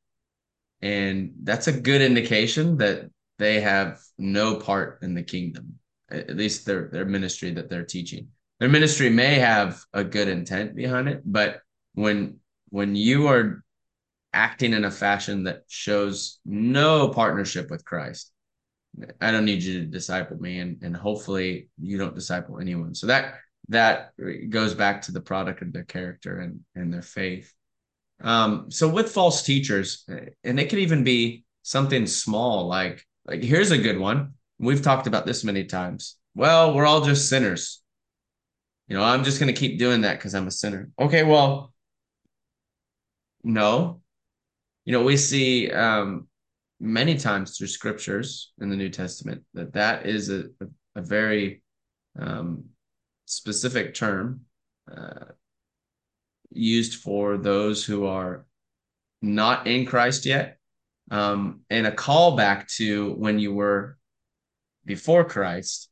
And 0.82 1.32
that's 1.44 1.68
a 1.68 1.80
good 1.80 2.02
indication 2.02 2.78
that 2.78 3.10
they 3.40 3.62
have 3.62 4.02
no 4.18 4.56
part 4.56 5.00
in 5.02 5.14
the 5.14 5.24
kingdom, 5.24 5.80
at 6.12 6.36
least 6.36 6.66
their 6.66 6.90
their 6.92 7.06
ministry 7.06 7.52
that 7.52 7.70
they're 7.70 7.86
teaching. 7.86 8.28
Their 8.60 8.70
ministry 8.70 9.10
may 9.10 9.36
have 9.36 9.82
a 9.94 10.04
good 10.04 10.28
intent 10.28 10.76
behind 10.76 11.08
it, 11.08 11.22
but 11.26 11.62
when 11.94 12.40
when 12.70 12.96
you 12.96 13.28
are 13.28 13.64
acting 14.34 14.74
in 14.74 14.86
a 14.86 14.92
fashion 14.92 15.44
that 15.44 15.64
shows 15.68 16.40
no 16.46 17.10
partnership 17.10 17.70
with 17.70 17.86
Christ. 17.86 18.32
I 19.22 19.32
don't 19.32 19.46
need 19.46 19.64
you 19.64 19.82
to 19.82 19.86
disciple 19.86 20.38
me, 20.38 20.60
and 20.60 20.82
and 20.84 20.96
hopefully 20.96 21.70
you 21.80 21.98
don't 21.98 22.16
disciple 22.16 22.60
anyone. 22.60 22.94
So 22.94 23.08
that 23.08 23.36
that 23.70 24.12
goes 24.50 24.74
back 24.74 25.04
to 25.04 25.12
the 25.12 25.22
product 25.22 25.62
of 25.62 25.74
their 25.74 25.84
character 25.84 26.40
and 26.40 26.60
and 26.76 26.94
their 26.94 27.02
faith. 27.02 27.54
Um, 28.22 28.70
so 28.70 28.88
with 28.88 29.12
false 29.12 29.44
teachers, 29.44 30.06
and 30.44 30.60
it 30.60 30.70
could 30.70 30.80
even 30.80 31.04
be 31.04 31.44
something 31.64 32.06
small 32.06 32.68
like 32.68 33.06
like 33.26 33.44
here's 33.44 33.72
a 33.72 33.78
good 33.78 34.00
one. 34.00 34.34
We've 34.60 34.82
talked 34.82 35.08
about 35.08 35.26
this 35.26 35.44
many 35.44 35.66
times. 35.66 36.18
Well, 36.36 36.74
we're 36.74 36.86
all 36.86 37.02
just 37.02 37.30
sinners. 37.30 37.82
You 38.88 38.98
know, 38.98 39.04
I'm 39.04 39.24
just 39.24 39.40
going 39.40 39.54
to 39.54 39.60
keep 39.60 39.80
doing 39.80 40.02
that 40.02 40.18
because 40.18 40.36
I'm 40.36 40.48
a 40.48 40.52
sinner. 40.52 40.90
Okay, 41.00 41.24
well, 41.24 41.73
no, 43.44 44.02
you 44.86 44.94
know, 44.94 45.04
we 45.04 45.18
see 45.18 45.72
um, 45.72 46.28
many 46.80 47.18
times 47.18 47.58
through 47.58 47.68
scriptures 47.68 48.52
in 48.60 48.70
the 48.70 48.76
New 48.76 48.90
Testament 48.90 49.44
that 49.54 49.74
that 49.74 50.06
is 50.06 50.30
a, 50.30 50.46
a, 50.62 50.68
a 50.96 51.02
very 51.02 51.64
um, 52.20 52.66
specific 53.26 53.94
term 53.94 54.42
uh, 54.92 55.26
used 56.52 57.02
for 57.02 57.38
those 57.38 57.86
who 57.86 58.06
are 58.06 58.46
not 59.22 59.68
in 59.68 59.86
Christ 59.86 60.26
yet, 60.26 60.58
um, 61.10 61.62
and 61.70 61.88
a 61.88 61.92
callback 61.92 62.68
to 62.76 63.14
when 63.14 63.40
you 63.40 63.54
were 63.54 63.98
before 64.86 65.24
Christ. 65.24 65.90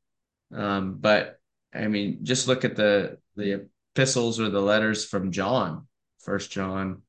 Um, 0.54 0.98
but 1.00 1.40
I 1.74 1.88
mean, 1.88 2.20
just 2.24 2.48
look 2.48 2.66
at 2.66 2.76
the 2.76 3.18
the 3.38 3.68
epistles 3.96 4.40
or 4.40 4.50
the 4.50 4.62
letters 4.62 5.06
from 5.06 5.32
John, 5.32 5.88
First 6.20 6.52
John, 6.52 7.02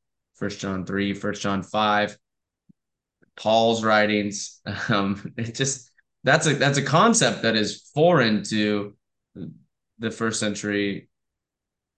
First 0.42 0.58
John 0.58 0.84
3, 0.84 1.14
First 1.14 1.40
John 1.40 1.62
5, 1.62 2.18
Paul's 3.36 3.84
writings. 3.84 4.60
Um, 4.88 5.34
it 5.36 5.54
just 5.54 5.88
that's 6.24 6.48
a 6.48 6.54
that's 6.54 6.78
a 6.78 6.82
concept 6.82 7.42
that 7.42 7.54
is 7.54 7.88
foreign 7.94 8.42
to 8.44 8.96
the 10.00 10.10
first 10.10 10.40
century 10.40 11.08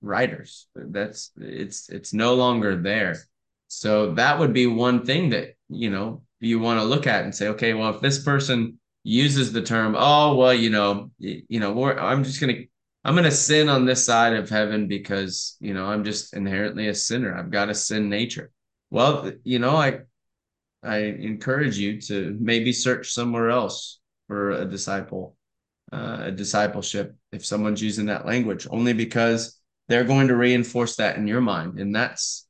writers. 0.03 0.67
That's 0.75 1.31
it's 1.41 1.89
it's 1.89 2.13
no 2.13 2.35
longer 2.35 2.77
there. 2.77 3.17
So 3.69 4.13
that 4.17 4.39
would 4.39 4.53
be 4.53 4.67
one 4.67 5.07
thing 5.07 5.31
that 5.31 5.55
you 5.71 5.89
know 5.89 6.23
you 6.41 6.59
want 6.59 6.81
to 6.81 6.85
look 6.85 7.07
at 7.07 7.25
and 7.25 7.35
say, 7.35 7.49
okay, 7.49 7.73
well, 7.73 7.95
if 7.95 8.03
this 8.03 8.23
person 8.23 8.79
uses 9.05 9.53
the 9.53 9.63
term, 9.63 9.95
oh 9.97 10.37
well, 10.37 10.53
you 10.53 10.69
know, 10.69 11.11
you 11.19 11.61
know, 11.61 11.83
I'm 11.97 12.25
just 12.25 12.41
gonna 12.41 12.65
I'm 13.05 13.15
going 13.15 13.25
to 13.25 13.31
sin 13.31 13.69
on 13.69 13.85
this 13.85 14.05
side 14.05 14.33
of 14.33 14.49
heaven 14.49 14.89
because, 14.89 15.57
you 15.61 15.75
know, 15.75 15.87
I'm 15.87 16.05
just 16.05 16.35
inherently 16.35 16.89
a 16.89 16.95
sinner. 16.95 17.37
I've 17.37 17.51
got 17.51 17.69
a 17.69 17.75
sin 17.75 18.09
nature. 18.09 18.51
Well, 18.91 19.31
you 19.45 19.59
know, 19.59 19.77
I 19.77 20.01
I 20.83 20.99
encourage 20.99 21.79
you 21.79 22.01
to 22.03 22.37
maybe 22.41 22.73
search 22.73 23.13
somewhere 23.13 23.51
else 23.51 24.01
for 24.27 24.51
a 24.51 24.65
disciple, 24.65 25.37
uh, 25.93 26.19
a 26.25 26.31
discipleship 26.31 27.15
if 27.33 27.45
someone's 27.45 27.83
using 27.83 28.07
that 28.07 28.27
language, 28.27 28.67
only 28.71 28.93
because 28.93 29.59
they're 29.89 30.05
going 30.05 30.29
to 30.29 30.37
reinforce 30.37 30.97
that 30.97 31.17
in 31.17 31.27
your 31.27 31.41
mind. 31.41 31.79
And 31.79 31.95
that's 31.95 32.47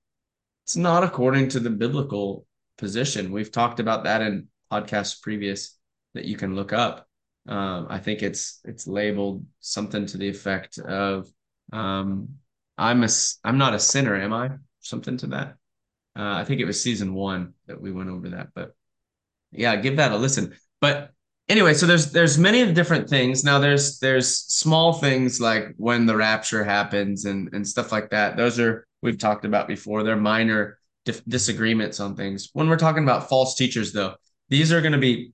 it's 0.64 0.76
not 0.76 1.04
according 1.04 1.48
to 1.50 1.60
the 1.60 1.70
biblical 1.70 2.46
position. 2.78 3.32
We've 3.32 3.52
talked 3.52 3.80
about 3.80 4.04
that 4.04 4.22
in 4.22 4.48
podcasts 4.72 5.20
previous 5.20 5.76
that 6.14 6.24
you 6.24 6.36
can 6.36 6.54
look 6.54 6.72
up. 6.72 7.08
Um, 7.46 7.87
I 7.90 7.98
think 7.98 8.22
it's 8.22 8.61
it's 8.64 8.87
labeled 8.87 9.44
something 9.61 10.07
to 10.07 10.18
the 10.18 10.28
effect 10.28 10.78
of 10.78 11.28
um, 11.72 12.37
I'm 12.78 13.04
a 13.04 13.09
I'm 13.44 13.59
not 13.59 13.74
a 13.74 13.78
sinner, 13.78 14.16
am 14.16 14.33
I? 14.33 14.50
Something 14.80 15.16
to 15.18 15.26
that. 15.28 15.57
Uh, 16.16 16.35
I 16.37 16.44
think 16.44 16.61
it 16.61 16.64
was 16.64 16.83
season 16.83 17.14
one 17.14 17.54
that 17.66 17.80
we 17.80 17.92
went 17.92 18.11
over 18.11 18.30
that, 18.30 18.48
but 18.54 18.74
yeah, 19.50 19.76
give 19.76 19.96
that 19.96 20.12
a 20.12 20.16
listen. 20.16 20.54
But 20.80 21.11
anyway, 21.48 21.74
so 21.74 21.87
there's 21.87 22.12
there's 22.12 22.38
many 22.38 22.72
different 22.72 23.09
things. 23.09 23.44
Now 23.44 23.59
there's 23.59 23.98
there's 23.98 24.37
small 24.37 24.92
things 24.94 25.40
like 25.40 25.74
when 25.76 26.07
the 26.07 26.16
rapture 26.16 26.64
happens 26.64 27.24
and 27.24 27.52
and 27.52 27.66
stuff 27.66 27.92
like 27.92 28.11
that. 28.11 28.37
Those 28.37 28.59
are 28.59 28.87
we've 29.02 29.18
talked 29.18 29.44
about 29.44 29.68
before. 29.68 30.02
They're 30.02 30.16
minor 30.16 30.78
dif- 31.04 31.24
disagreements 31.26 32.00
on 32.00 32.16
things. 32.16 32.50
When 32.52 32.68
we're 32.68 32.78
talking 32.78 33.02
about 33.02 33.28
false 33.28 33.54
teachers, 33.54 33.92
though, 33.92 34.14
these 34.48 34.72
are 34.72 34.80
going 34.80 34.92
to 34.92 34.98
be 34.98 35.33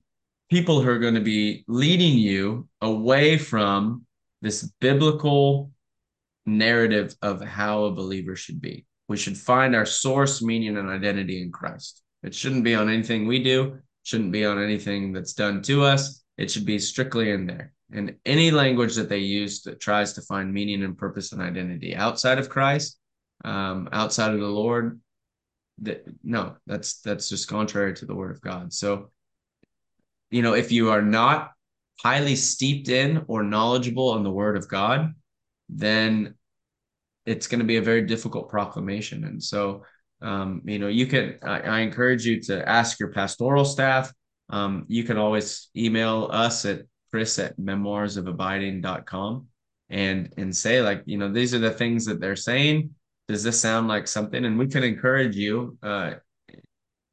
people 0.51 0.81
who 0.81 0.89
are 0.89 0.99
going 0.99 1.15
to 1.15 1.21
be 1.21 1.63
leading 1.67 2.17
you 2.17 2.67
away 2.81 3.37
from 3.37 4.05
this 4.41 4.69
biblical 4.81 5.71
narrative 6.45 7.15
of 7.21 7.41
how 7.41 7.85
a 7.85 7.91
believer 7.91 8.35
should 8.35 8.59
be. 8.59 8.85
We 9.07 9.15
should 9.15 9.37
find 9.37 9.73
our 9.73 9.85
source, 9.85 10.41
meaning, 10.41 10.75
and 10.75 10.89
identity 10.89 11.41
in 11.41 11.53
Christ. 11.53 12.03
It 12.21 12.35
shouldn't 12.35 12.65
be 12.65 12.75
on 12.75 12.89
anything 12.89 13.27
we 13.27 13.41
do, 13.41 13.79
shouldn't 14.03 14.33
be 14.33 14.45
on 14.45 14.61
anything 14.61 15.13
that's 15.13 15.33
done 15.33 15.61
to 15.63 15.85
us. 15.85 16.21
It 16.37 16.51
should 16.51 16.65
be 16.65 16.79
strictly 16.79 17.31
in 17.31 17.47
there. 17.47 17.73
And 17.93 18.15
any 18.25 18.51
language 18.51 18.95
that 18.95 19.07
they 19.07 19.19
use 19.19 19.61
that 19.63 19.79
tries 19.79 20.13
to 20.13 20.21
find 20.21 20.53
meaning 20.53 20.83
and 20.83 20.97
purpose 20.97 21.31
and 21.31 21.41
identity 21.41 21.95
outside 21.95 22.39
of 22.39 22.49
Christ, 22.49 22.99
um, 23.45 23.87
outside 23.93 24.33
of 24.33 24.39
the 24.41 24.47
Lord, 24.47 24.99
that 25.79 26.05
no, 26.23 26.57
that's 26.67 26.99
that's 27.01 27.29
just 27.29 27.47
contrary 27.47 27.93
to 27.95 28.05
the 28.05 28.15
Word 28.15 28.31
of 28.31 28.41
God. 28.41 28.71
So, 28.73 29.11
you 30.31 30.41
know, 30.41 30.53
if 30.53 30.71
you 30.71 30.89
are 30.89 31.01
not 31.01 31.51
highly 32.01 32.35
steeped 32.35 32.89
in 32.89 33.23
or 33.27 33.43
knowledgeable 33.43 34.09
on 34.09 34.23
the 34.23 34.31
Word 34.31 34.57
of 34.57 34.67
God, 34.67 35.13
then 35.69 36.35
it's 37.25 37.47
going 37.47 37.59
to 37.59 37.65
be 37.65 37.77
a 37.77 37.81
very 37.81 38.01
difficult 38.01 38.49
proclamation. 38.49 39.25
And 39.25 39.43
so, 39.43 39.83
um, 40.21 40.61
you 40.65 40.79
know, 40.79 40.87
you 40.87 41.05
can, 41.05 41.37
I, 41.43 41.59
I, 41.61 41.79
encourage 41.79 42.25
you 42.25 42.41
to 42.43 42.67
ask 42.67 42.99
your 42.99 43.11
pastoral 43.11 43.65
staff. 43.65 44.11
Um, 44.49 44.85
you 44.87 45.03
can 45.03 45.17
always 45.17 45.69
email 45.75 46.29
us 46.31 46.65
at 46.65 46.81
chris 47.11 47.37
at 47.39 47.57
memoirsofabiding.com 47.59 49.47
and, 49.89 50.33
and 50.37 50.55
say 50.55 50.81
like, 50.81 51.03
you 51.05 51.17
know, 51.17 51.31
these 51.31 51.53
are 51.53 51.59
the 51.59 51.71
things 51.71 52.05
that 52.05 52.19
they're 52.19 52.35
saying. 52.35 52.91
Does 53.27 53.43
this 53.43 53.59
sound 53.59 53.87
like 53.87 54.07
something? 54.07 54.43
And 54.43 54.57
we 54.57 54.67
can 54.67 54.83
encourage 54.83 55.35
you, 55.35 55.77
uh, 55.83 56.13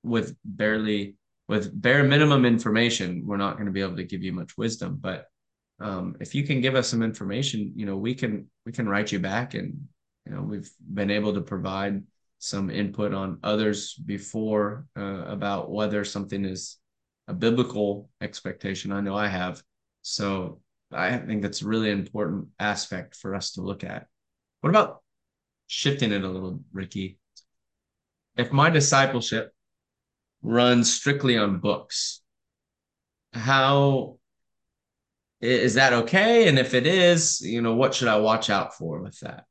with 0.03 0.35
barely, 0.45 1.17
with 1.49 1.81
bare 1.81 2.05
minimum 2.05 2.45
information. 2.45 3.25
We're 3.27 3.39
not 3.39 3.55
going 3.55 3.67
to 3.67 3.73
be 3.73 3.81
able 3.81 3.97
to 3.97 4.05
give 4.05 4.23
you 4.23 4.33
much 4.33 4.57
wisdom, 4.57 4.99
but 5.01 5.27
um, 5.81 6.17
if 6.21 6.35
you 6.35 6.45
can 6.45 6.61
give 6.61 6.75
us 6.75 6.89
some 6.89 7.03
information, 7.03 7.73
you 7.75 7.87
know, 7.87 7.97
we 7.97 8.15
can 8.15 8.49
we 8.67 8.73
can 8.73 8.89
write 8.89 9.13
you 9.13 9.19
back, 9.19 9.55
and 9.55 9.89
you 10.27 10.33
know, 10.33 10.43
we've 10.43 10.71
been 10.93 11.11
able 11.11 11.35
to 11.35 11.41
provide 11.41 12.03
some 12.41 12.71
input 12.71 13.15
on 13.15 13.39
others 13.43 13.95
before 13.95 14.87
uh, 14.97 15.25
about 15.27 15.71
whether 15.71 16.05
something 16.05 16.45
is 16.45 16.77
a 17.27 17.35
biblical 17.35 18.11
expectation. 18.21 18.93
I 18.93 19.01
know 19.01 19.17
I 19.17 19.29
have, 19.29 19.63
so 20.03 20.61
I 20.93 21.17
think 21.17 21.43
that's 21.43 21.63
a 21.63 21.69
really 21.69 21.91
important 21.91 22.49
aspect 22.59 23.17
for 23.17 23.35
us 23.35 23.53
to 23.53 23.63
look 23.63 23.85
at. 23.85 24.07
What 24.61 24.71
about 24.71 25.03
shifting 25.67 26.13
it 26.13 26.25
a 26.25 26.29
little, 26.29 26.61
Ricky? 26.73 27.19
If 28.37 28.53
my 28.53 28.71
discipleship 28.71 29.53
runs 30.43 30.93
strictly 30.93 31.37
on 31.37 31.59
books, 31.59 32.21
how 33.33 34.19
is 35.41 35.75
that 35.75 35.93
okay? 35.93 36.49
And 36.49 36.59
if 36.59 36.75
it 36.75 36.87
is, 36.87 37.41
you 37.41 37.63
know, 37.63 37.75
what 37.75 37.95
should 37.95 38.09
I 38.09 38.17
watch 38.17 38.51
out 38.51 38.75
for 38.75 39.01
with 39.01 39.19
that? 39.21 39.45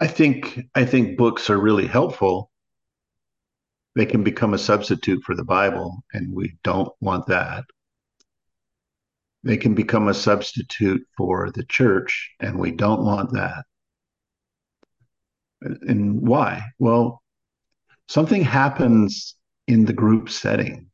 I 0.00 0.06
think 0.06 0.60
I 0.74 0.84
think 0.84 1.18
books 1.18 1.50
are 1.50 1.58
really 1.58 1.86
helpful. 1.86 2.50
They 3.96 4.06
can 4.06 4.22
become 4.22 4.54
a 4.54 4.58
substitute 4.58 5.24
for 5.24 5.34
the 5.34 5.44
Bible, 5.44 6.04
and 6.12 6.32
we 6.32 6.56
don't 6.62 6.92
want 7.00 7.26
that. 7.26 7.64
They 9.42 9.56
can 9.56 9.74
become 9.74 10.06
a 10.06 10.14
substitute 10.14 11.02
for 11.16 11.50
the 11.50 11.64
church, 11.64 12.30
and 12.38 12.60
we 12.60 12.70
don't 12.70 13.04
want 13.04 13.32
that. 13.32 13.64
And 15.60 16.20
why? 16.20 16.62
Well, 16.78 17.22
something 18.08 18.42
happens 18.42 19.36
in 19.66 19.84
the 19.84 19.92
group 19.92 20.30
setting. 20.30 20.90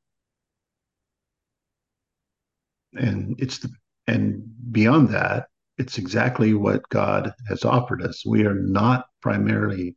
And 2.96 3.37
it's 3.38 3.59
the 3.59 3.70
and 4.07 4.44
beyond 4.70 5.09
that 5.09 5.46
it's 5.79 5.98
exactly 5.98 6.55
what 6.55 6.88
god 6.90 7.33
has 7.48 7.64
offered 7.64 8.03
us. 8.03 8.24
We 8.27 8.44
are 8.46 8.55
not 8.55 9.07
primarily 9.22 9.96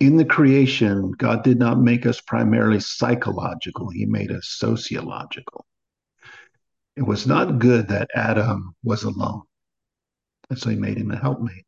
in 0.00 0.16
the 0.16 0.24
creation 0.24 1.12
god 1.12 1.44
did 1.44 1.58
not 1.58 1.78
make 1.78 2.06
us 2.06 2.20
primarily 2.20 2.80
psychological. 2.80 3.90
He 3.90 4.06
made 4.06 4.32
us 4.32 4.48
sociological. 4.58 5.66
It 6.96 7.02
was 7.02 7.26
not 7.26 7.60
good 7.60 7.88
that 7.88 8.10
adam 8.14 8.74
was 8.82 9.04
alone. 9.04 9.42
And 10.50 10.58
so 10.58 10.70
he 10.70 10.76
made 10.76 10.98
him 10.98 11.12
a 11.12 11.16
helpmate 11.16 11.67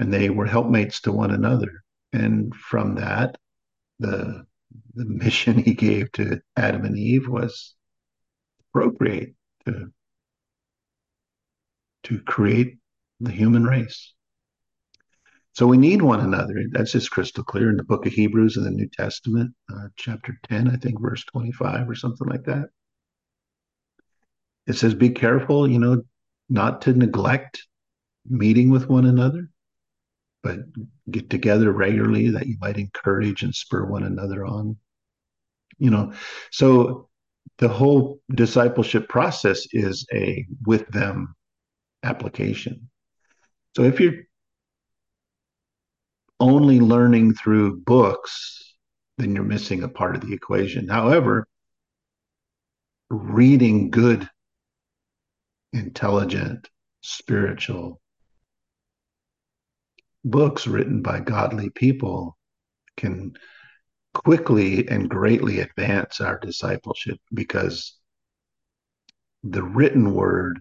and 0.00 0.12
they 0.12 0.30
were 0.30 0.46
helpmates 0.46 1.00
to 1.02 1.12
one 1.12 1.30
another 1.30 1.84
and 2.12 2.52
from 2.56 2.96
that 2.96 3.36
the 4.00 4.44
the 4.94 5.04
mission 5.04 5.58
he 5.62 5.74
gave 5.74 6.10
to 6.12 6.40
Adam 6.56 6.84
and 6.84 6.98
Eve 6.98 7.28
was 7.28 7.74
procreate, 8.72 9.34
to, 9.66 9.92
to 12.04 12.20
create 12.20 12.78
the 13.20 13.30
human 13.30 13.64
race. 13.64 14.14
So 15.52 15.66
we 15.66 15.76
need 15.76 16.00
one 16.00 16.20
another. 16.20 16.54
That's 16.70 16.92
just 16.92 17.10
crystal 17.10 17.42
clear 17.42 17.70
in 17.70 17.76
the 17.76 17.84
book 17.84 18.06
of 18.06 18.12
Hebrews 18.12 18.56
in 18.56 18.64
the 18.64 18.70
New 18.70 18.88
Testament, 18.88 19.52
uh, 19.72 19.88
chapter 19.96 20.38
10, 20.48 20.68
I 20.68 20.76
think, 20.76 21.00
verse 21.00 21.24
25 21.24 21.88
or 21.88 21.94
something 21.94 22.28
like 22.28 22.44
that. 22.44 22.66
It 24.66 24.74
says, 24.74 24.94
Be 24.94 25.10
careful, 25.10 25.68
you 25.68 25.80
know, 25.80 26.02
not 26.48 26.82
to 26.82 26.92
neglect 26.92 27.66
meeting 28.28 28.70
with 28.70 28.88
one 28.88 29.06
another, 29.06 29.50
but 30.42 30.58
get 31.10 31.30
together 31.30 31.70
regularly 31.72 32.30
that 32.30 32.46
you 32.46 32.56
might 32.60 32.78
encourage 32.78 33.42
and 33.42 33.54
spur 33.54 33.84
one 33.84 34.04
another 34.04 34.44
on. 34.44 34.76
You 35.78 35.90
know, 35.90 36.12
so 36.50 37.08
the 37.58 37.68
whole 37.68 38.20
discipleship 38.34 39.08
process 39.08 39.66
is 39.72 40.06
a 40.12 40.46
with 40.66 40.86
them 40.88 41.34
application. 42.02 42.90
So 43.76 43.84
if 43.84 44.00
you're 44.00 44.24
only 46.38 46.80
learning 46.80 47.34
through 47.34 47.80
books, 47.80 48.74
then 49.18 49.34
you're 49.34 49.44
missing 49.44 49.82
a 49.82 49.88
part 49.88 50.16
of 50.16 50.22
the 50.22 50.32
equation. 50.32 50.88
However, 50.88 51.46
reading 53.10 53.90
good, 53.90 54.28
intelligent, 55.72 56.68
spiritual 57.02 58.00
books 60.24 60.66
written 60.66 61.02
by 61.02 61.20
godly 61.20 61.70
people 61.70 62.36
can 62.96 63.32
quickly 64.14 64.88
and 64.88 65.08
greatly 65.08 65.60
advance 65.60 66.20
our 66.20 66.38
discipleship 66.38 67.18
because 67.32 67.96
the 69.42 69.62
written 69.62 70.12
word 70.14 70.60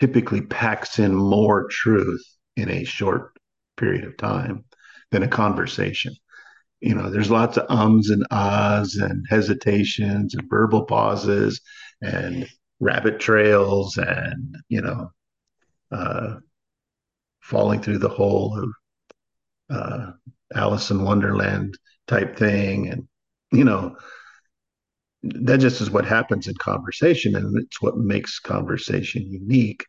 typically 0.00 0.42
packs 0.42 0.98
in 0.98 1.14
more 1.14 1.66
truth 1.68 2.24
in 2.56 2.70
a 2.70 2.84
short 2.84 3.36
period 3.76 4.04
of 4.04 4.16
time 4.16 4.64
than 5.10 5.22
a 5.22 5.28
conversation. 5.28 6.14
You 6.80 6.94
know, 6.94 7.10
there's 7.10 7.30
lots 7.30 7.56
of 7.56 7.68
ums 7.70 8.10
and 8.10 8.24
ahs 8.30 8.96
and 8.96 9.24
hesitations 9.28 10.34
and 10.34 10.48
verbal 10.48 10.84
pauses 10.84 11.60
and 12.02 12.46
rabbit 12.78 13.18
trails 13.18 13.96
and, 13.96 14.56
you 14.68 14.80
know, 14.80 15.10
uh, 15.90 16.36
falling 17.40 17.80
through 17.80 17.98
the 17.98 18.08
hole 18.08 18.58
of 18.62 19.76
uh, 19.76 20.12
Alice 20.54 20.90
in 20.90 21.04
Wonderland 21.04 21.78
type 22.06 22.36
thing. 22.36 22.88
And, 22.88 23.08
you 23.52 23.64
know, 23.64 23.96
that 25.22 25.58
just 25.58 25.80
is 25.80 25.90
what 25.90 26.04
happens 26.04 26.46
in 26.46 26.54
conversation. 26.54 27.34
And 27.36 27.56
it's 27.58 27.80
what 27.82 27.96
makes 27.96 28.38
conversation 28.38 29.22
unique 29.30 29.84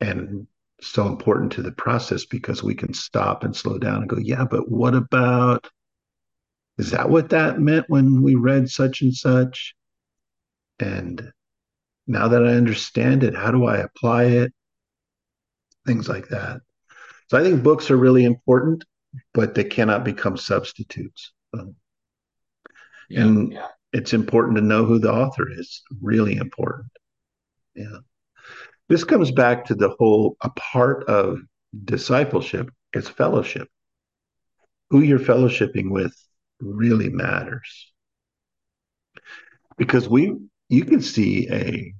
and 0.00 0.46
so 0.80 1.06
important 1.06 1.52
to 1.52 1.62
the 1.62 1.72
process 1.72 2.24
because 2.24 2.62
we 2.62 2.74
can 2.74 2.94
stop 2.94 3.44
and 3.44 3.54
slow 3.54 3.78
down 3.78 4.02
and 4.02 4.08
go, 4.08 4.16
yeah, 4.18 4.44
but 4.50 4.70
what 4.70 4.94
about? 4.94 5.68
Is 6.78 6.92
that 6.92 7.10
what 7.10 7.28
that 7.30 7.60
meant 7.60 7.84
when 7.88 8.22
we 8.22 8.34
read 8.34 8.70
such 8.70 9.02
and 9.02 9.14
such? 9.14 9.74
And 10.78 11.30
now 12.06 12.28
that 12.28 12.44
I 12.44 12.52
understand 12.52 13.22
it, 13.22 13.36
how 13.36 13.50
do 13.50 13.66
I 13.66 13.76
apply 13.76 14.24
it? 14.24 14.52
Things 15.86 16.08
like 16.08 16.28
that. 16.28 16.60
So 17.28 17.38
I 17.38 17.42
think 17.42 17.62
books 17.62 17.90
are 17.90 17.96
really 17.96 18.24
important, 18.24 18.84
but 19.34 19.54
they 19.54 19.64
cannot 19.64 20.04
become 20.04 20.36
substitutes. 20.36 21.32
Um, 21.54 21.76
yeah, 23.08 23.20
and 23.20 23.52
yeah. 23.52 23.66
it's 23.92 24.12
important 24.12 24.56
to 24.56 24.62
know 24.62 24.84
who 24.84 24.98
the 24.98 25.12
author 25.12 25.46
is. 25.50 25.82
Really 26.00 26.36
important. 26.36 26.90
Yeah. 27.74 27.98
This 28.88 29.04
comes 29.04 29.30
back 29.30 29.64
to 29.66 29.74
the 29.74 29.94
whole 29.98 30.36
a 30.40 30.50
part 30.50 31.04
of 31.04 31.38
discipleship 31.84 32.70
is 32.92 33.08
fellowship. 33.08 33.68
Who 34.90 35.00
you're 35.00 35.20
fellowshipping 35.20 35.90
with 35.90 36.14
really 36.60 37.08
matters. 37.08 37.92
Because 39.76 40.08
we 40.08 40.36
you 40.68 40.84
can 40.84 41.00
see 41.00 41.48
a 41.50 41.94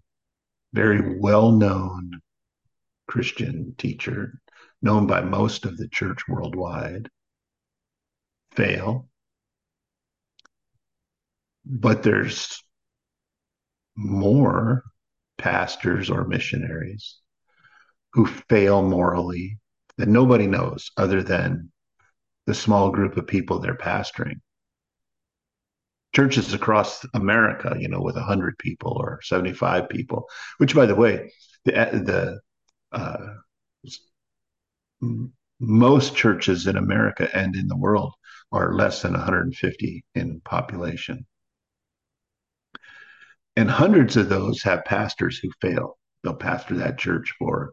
very 0.73 1.19
well-known 1.19 2.21
Christian 3.11 3.75
teacher, 3.77 4.41
known 4.83 5.09
by 5.09 5.21
most 5.21 5.67
of 5.67 5.77
the 5.77 5.89
church 5.89 6.29
worldwide, 6.29 7.09
fail. 8.53 9.09
But 11.65 12.05
there's 12.05 12.63
more 13.97 14.85
pastors 15.39 16.09
or 16.09 16.25
missionaries 16.25 17.19
who 18.13 18.27
fail 18.27 18.81
morally 18.89 19.59
that 19.97 20.09
nobody 20.09 20.47
knows 20.47 20.93
other 20.97 21.21
than 21.21 21.73
the 22.47 22.55
small 22.55 22.91
group 22.91 23.17
of 23.17 23.27
people 23.27 23.59
they're 23.59 23.75
pastoring. 23.75 24.41
Churches 26.15 26.55
across 26.55 27.05
America, 27.13 27.77
you 27.77 27.89
know, 27.89 28.03
with 28.03 28.15
100 28.15 28.57
people 28.59 28.93
or 29.01 29.21
75 29.23 29.89
people, 29.89 30.29
which, 30.59 30.77
by 30.77 30.87
the 30.87 30.95
way, 30.95 31.33
the, 31.65 31.73
the 31.73 32.41
uh, 32.93 33.35
most 35.61 36.17
churches 36.17 36.67
in 36.67 36.77
America 36.77 37.29
and 37.37 37.55
in 37.55 37.69
the 37.69 37.77
world 37.77 38.15
are 38.53 38.75
less 38.75 39.03
than 39.03 39.13
150 39.13 40.05
in 40.15 40.41
population. 40.41 41.27
And 43.57 43.71
hundreds 43.71 44.17
of 44.17 44.29
those 44.29 44.63
have 44.63 44.85
pastors 44.85 45.39
who 45.39 45.51
fail. 45.61 45.99
They'll 46.23 46.35
pastor 46.35 46.77
that 46.77 46.99
church 46.99 47.35
for 47.39 47.73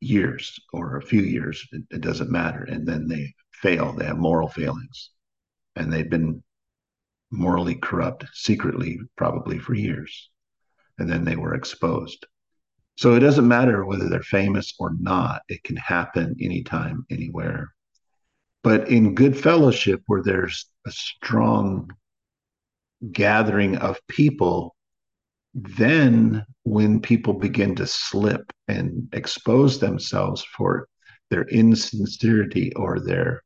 years 0.00 0.58
or 0.72 0.96
a 0.96 1.02
few 1.02 1.22
years. 1.22 1.66
It, 1.72 1.82
it 1.90 2.00
doesn't 2.00 2.30
matter. 2.30 2.64
And 2.64 2.86
then 2.86 3.08
they 3.08 3.34
fail. 3.52 3.92
They 3.92 4.06
have 4.06 4.18
moral 4.18 4.48
failings. 4.48 5.10
And 5.76 5.92
they've 5.92 6.08
been 6.08 6.42
morally 7.30 7.74
corrupt 7.74 8.24
secretly, 8.32 8.98
probably 9.16 9.58
for 9.58 9.74
years. 9.74 10.30
And 10.98 11.10
then 11.10 11.24
they 11.24 11.36
were 11.36 11.54
exposed. 11.54 12.26
So 12.98 13.14
it 13.14 13.20
doesn't 13.20 13.46
matter 13.46 13.84
whether 13.84 14.08
they're 14.08 14.22
famous 14.24 14.74
or 14.80 14.90
not, 14.98 15.42
it 15.48 15.62
can 15.62 15.76
happen 15.76 16.34
anytime, 16.40 17.06
anywhere. 17.10 17.72
But 18.64 18.88
in 18.88 19.14
good 19.14 19.38
fellowship, 19.38 20.02
where 20.06 20.20
there's 20.20 20.68
a 20.84 20.90
strong 20.90 21.92
gathering 23.12 23.76
of 23.76 24.04
people, 24.08 24.74
then 25.54 26.44
when 26.64 27.00
people 27.00 27.34
begin 27.34 27.76
to 27.76 27.86
slip 27.86 28.52
and 28.66 29.08
expose 29.12 29.78
themselves 29.78 30.44
for 30.56 30.88
their 31.30 31.44
insincerity 31.44 32.74
or 32.74 32.98
their 32.98 33.44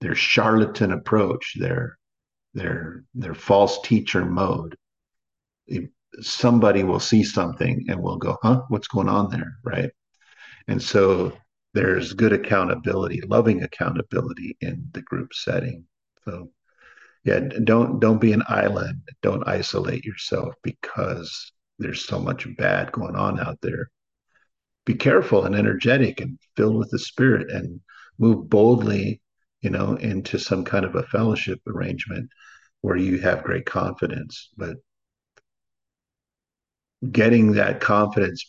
their 0.00 0.16
charlatan 0.16 0.90
approach, 0.90 1.54
their 1.56 1.98
their 2.52 3.04
their 3.14 3.34
false 3.34 3.80
teacher 3.82 4.24
mode, 4.24 4.76
somebody 6.20 6.84
will 6.84 7.00
see 7.00 7.24
something 7.24 7.86
and 7.88 8.00
will 8.02 8.18
go, 8.18 8.38
"Huh, 8.42 8.62
what's 8.68 8.88
going 8.88 9.08
on 9.08 9.30
there?" 9.30 9.58
Right? 9.64 9.90
And 10.68 10.82
so 10.82 11.32
there's 11.74 12.12
good 12.14 12.32
accountability, 12.32 13.20
loving 13.22 13.62
accountability 13.62 14.56
in 14.60 14.88
the 14.92 15.02
group 15.02 15.34
setting. 15.34 15.84
So 16.24 16.50
yeah 17.26 17.40
don't 17.64 18.00
don't 18.00 18.20
be 18.20 18.32
an 18.32 18.42
island 18.48 19.02
don't 19.20 19.46
isolate 19.48 20.04
yourself 20.04 20.54
because 20.62 21.52
there's 21.78 22.06
so 22.06 22.18
much 22.18 22.46
bad 22.56 22.90
going 22.92 23.16
on 23.16 23.38
out 23.40 23.58
there 23.60 23.90
be 24.86 24.94
careful 24.94 25.44
and 25.44 25.54
energetic 25.56 26.20
and 26.20 26.38
filled 26.56 26.76
with 26.76 26.90
the 26.90 26.98
spirit 26.98 27.50
and 27.50 27.80
move 28.18 28.48
boldly 28.48 29.20
you 29.60 29.70
know 29.70 29.96
into 29.96 30.38
some 30.38 30.64
kind 30.64 30.84
of 30.84 30.94
a 30.94 31.02
fellowship 31.04 31.60
arrangement 31.66 32.30
where 32.80 32.96
you 32.96 33.18
have 33.18 33.42
great 33.42 33.66
confidence 33.66 34.50
but 34.56 34.76
getting 37.12 37.52
that 37.52 37.80
confidence 37.80 38.44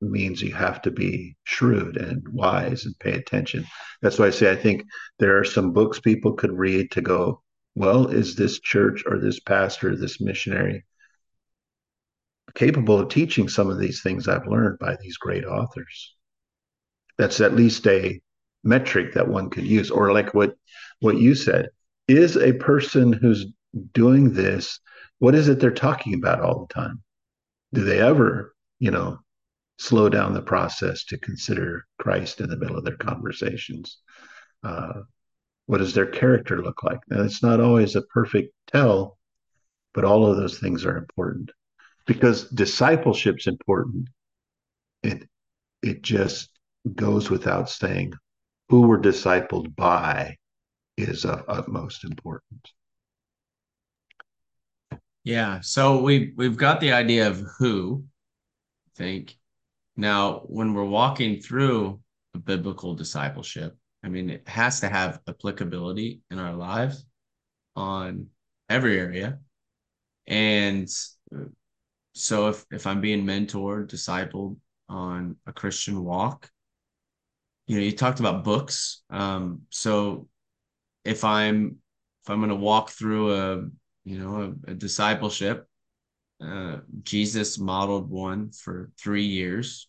means 0.00 0.42
you 0.42 0.52
have 0.52 0.82
to 0.82 0.90
be 0.90 1.36
shrewd 1.44 1.96
and 1.96 2.26
wise 2.28 2.84
and 2.84 2.98
pay 2.98 3.12
attention 3.12 3.64
that's 4.02 4.18
why 4.18 4.26
i 4.26 4.30
say 4.30 4.50
i 4.50 4.56
think 4.56 4.82
there 5.18 5.38
are 5.38 5.44
some 5.44 5.72
books 5.72 5.98
people 5.98 6.34
could 6.34 6.52
read 6.52 6.90
to 6.90 7.00
go 7.00 7.40
well, 7.74 8.06
is 8.08 8.36
this 8.36 8.60
church 8.60 9.02
or 9.06 9.18
this 9.18 9.40
pastor, 9.40 9.96
this 9.96 10.20
missionary 10.20 10.84
capable 12.54 13.00
of 13.00 13.08
teaching 13.08 13.48
some 13.48 13.68
of 13.68 13.80
these 13.80 14.00
things 14.00 14.28
I've 14.28 14.46
learned 14.46 14.78
by 14.78 14.96
these 15.00 15.16
great 15.16 15.44
authors? 15.44 16.14
That's 17.18 17.40
at 17.40 17.56
least 17.56 17.86
a 17.86 18.20
metric 18.62 19.14
that 19.14 19.28
one 19.28 19.50
could 19.50 19.66
use. 19.66 19.90
Or 19.90 20.12
like 20.12 20.34
what 20.34 20.54
what 21.00 21.18
you 21.18 21.34
said, 21.34 21.70
is 22.06 22.36
a 22.36 22.52
person 22.54 23.12
who's 23.12 23.46
doing 23.92 24.32
this, 24.32 24.78
what 25.18 25.34
is 25.34 25.48
it 25.48 25.58
they're 25.58 25.72
talking 25.72 26.14
about 26.14 26.40
all 26.40 26.66
the 26.66 26.74
time? 26.74 27.02
Do 27.74 27.84
they 27.84 28.00
ever, 28.00 28.54
you 28.78 28.92
know, 28.92 29.18
slow 29.78 30.08
down 30.08 30.32
the 30.32 30.40
process 30.40 31.04
to 31.06 31.18
consider 31.18 31.86
Christ 31.98 32.40
in 32.40 32.48
the 32.48 32.56
middle 32.56 32.78
of 32.78 32.84
their 32.84 32.96
conversations? 32.96 33.98
Uh, 34.62 35.02
what 35.66 35.78
does 35.78 35.92
their 35.92 36.06
character 36.06 36.62
look 36.62 36.84
like? 36.84 37.00
Now, 37.08 37.22
it's 37.22 37.42
not 37.42 37.60
always 37.60 37.96
a 37.96 38.02
perfect 38.02 38.54
tell, 38.68 39.18
but 39.92 40.04
all 40.04 40.24
of 40.24 40.36
those 40.36 40.60
things 40.60 40.84
are 40.84 40.96
important 40.96 41.50
because 42.06 42.48
discipleship's 42.50 43.48
important. 43.48 44.08
It 45.02 45.28
it 45.82 46.02
just 46.02 46.50
goes 46.94 47.28
without 47.28 47.68
saying 47.68 48.12
who 48.68 48.82
we're 48.82 49.00
discipled 49.00 49.74
by 49.74 50.36
is 50.96 51.24
of 51.24 51.44
utmost 51.48 52.04
importance. 52.04 52.72
Yeah. 55.24 55.60
So 55.60 56.00
we've 56.02 56.32
we've 56.36 56.56
got 56.56 56.80
the 56.80 56.92
idea 56.92 57.28
of 57.28 57.42
who, 57.58 58.04
I 58.86 58.90
think. 58.96 59.36
Now, 59.96 60.40
when 60.46 60.74
we're 60.74 60.84
walking 60.84 61.40
through 61.40 62.00
a 62.34 62.38
biblical 62.38 62.94
discipleship, 62.94 63.76
I 64.02 64.08
mean, 64.08 64.28
it 64.28 64.46
has 64.48 64.80
to 64.80 64.88
have 64.88 65.20
applicability 65.28 66.20
in 66.30 66.38
our 66.38 66.52
lives 66.52 67.06
on 67.76 68.26
every 68.68 68.98
area. 68.98 69.38
And 70.26 70.88
so 72.14 72.48
if 72.48 72.64
if 72.70 72.86
I'm 72.86 73.00
being 73.00 73.24
mentored, 73.24 73.88
discipled 73.88 74.56
on 74.88 75.36
a 75.46 75.52
Christian 75.52 76.04
walk, 76.04 76.50
you 77.66 77.76
know, 77.76 77.82
you 77.82 77.92
talked 77.92 78.20
about 78.20 78.44
books. 78.44 79.02
Um, 79.10 79.62
so 79.70 80.28
if 81.04 81.24
I'm 81.24 81.78
if 82.22 82.30
I'm 82.30 82.38
going 82.38 82.50
to 82.50 82.56
walk 82.56 82.90
through 82.90 83.34
a 83.34 83.68
you 84.04 84.18
know 84.18 84.54
a, 84.66 84.72
a 84.72 84.74
discipleship, 84.74 85.66
uh, 86.42 86.78
Jesus 87.02 87.58
modeled 87.58 88.10
one 88.10 88.50
for 88.50 88.90
three 88.98 89.24
years. 89.24 89.88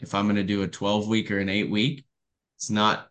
If 0.00 0.14
I'm 0.14 0.24
going 0.24 0.36
to 0.36 0.42
do 0.42 0.62
a 0.62 0.68
12 0.68 1.08
week 1.08 1.30
or 1.30 1.38
an 1.38 1.48
eight 1.48 1.70
week, 1.70 2.04
it's 2.56 2.70
not 2.70 3.08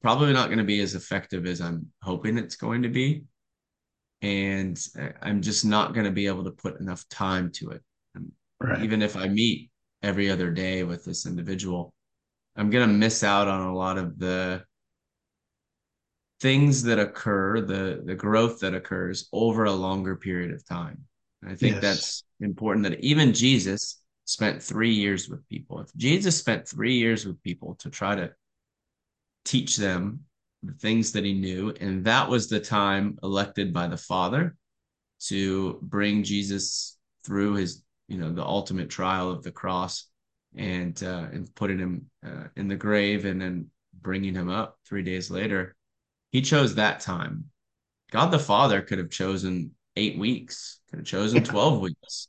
probably 0.00 0.32
not 0.32 0.46
going 0.46 0.58
to 0.58 0.64
be 0.64 0.80
as 0.80 0.94
effective 0.94 1.46
as 1.46 1.60
I'm 1.60 1.86
hoping 2.02 2.38
it's 2.38 2.56
going 2.56 2.82
to 2.82 2.88
be. 2.88 3.24
And 4.22 4.78
I'm 5.22 5.42
just 5.42 5.64
not 5.64 5.94
going 5.94 6.06
to 6.06 6.12
be 6.12 6.26
able 6.26 6.44
to 6.44 6.50
put 6.50 6.80
enough 6.80 7.08
time 7.08 7.50
to 7.52 7.70
it. 7.70 7.82
Right. 8.60 8.82
Even 8.82 9.02
if 9.02 9.16
I 9.16 9.28
meet 9.28 9.70
every 10.02 10.30
other 10.30 10.50
day 10.50 10.82
with 10.82 11.04
this 11.04 11.26
individual, 11.26 11.92
I'm 12.56 12.70
going 12.70 12.88
to 12.88 12.92
miss 12.92 13.22
out 13.22 13.46
on 13.46 13.60
a 13.60 13.74
lot 13.74 13.98
of 13.98 14.18
the 14.18 14.64
things 16.40 16.82
that 16.84 16.98
occur, 16.98 17.60
the 17.60 18.02
the 18.04 18.14
growth 18.14 18.60
that 18.60 18.74
occurs 18.74 19.28
over 19.32 19.64
a 19.64 19.72
longer 19.72 20.16
period 20.16 20.52
of 20.52 20.66
time. 20.66 21.04
And 21.42 21.52
I 21.52 21.54
think 21.54 21.74
yes. 21.74 21.82
that's 21.82 22.24
important 22.40 22.84
that 22.84 23.00
even 23.00 23.32
Jesus 23.32 24.00
spent 24.24 24.62
3 24.62 24.90
years 24.90 25.28
with 25.28 25.48
people. 25.48 25.80
If 25.80 25.94
Jesus 25.96 26.36
spent 26.38 26.68
3 26.68 26.94
years 26.94 27.24
with 27.24 27.42
people 27.42 27.76
to 27.76 27.90
try 27.90 28.14
to 28.14 28.32
teach 29.44 29.76
them 29.76 30.20
the 30.62 30.72
things 30.74 31.12
that 31.12 31.24
he 31.24 31.32
knew. 31.32 31.72
And 31.80 32.04
that 32.04 32.28
was 32.28 32.48
the 32.48 32.60
time 32.60 33.18
elected 33.22 33.72
by 33.72 33.88
the 33.88 33.96
Father 33.96 34.56
to 35.26 35.78
bring 35.82 36.22
Jesus 36.22 36.98
through 37.24 37.54
his, 37.54 37.82
you 38.08 38.18
know, 38.18 38.32
the 38.32 38.44
ultimate 38.44 38.90
trial 38.90 39.30
of 39.30 39.42
the 39.42 39.50
cross 39.50 40.08
and 40.56 41.00
uh, 41.02 41.26
and 41.32 41.54
putting 41.54 41.78
him 41.78 42.10
uh, 42.26 42.44
in 42.56 42.68
the 42.68 42.76
grave 42.76 43.24
and 43.24 43.40
then 43.40 43.66
bringing 44.00 44.34
him 44.34 44.48
up 44.48 44.78
three 44.86 45.02
days 45.02 45.30
later. 45.30 45.76
He 46.30 46.42
chose 46.42 46.74
that 46.74 47.00
time. 47.00 47.46
God 48.10 48.30
the 48.30 48.38
Father 48.38 48.80
could 48.80 48.98
have 48.98 49.10
chosen 49.10 49.72
eight 49.96 50.18
weeks, 50.18 50.80
could 50.90 51.00
have 51.00 51.06
chosen 51.06 51.42
12 51.42 51.80
weeks, 51.80 52.28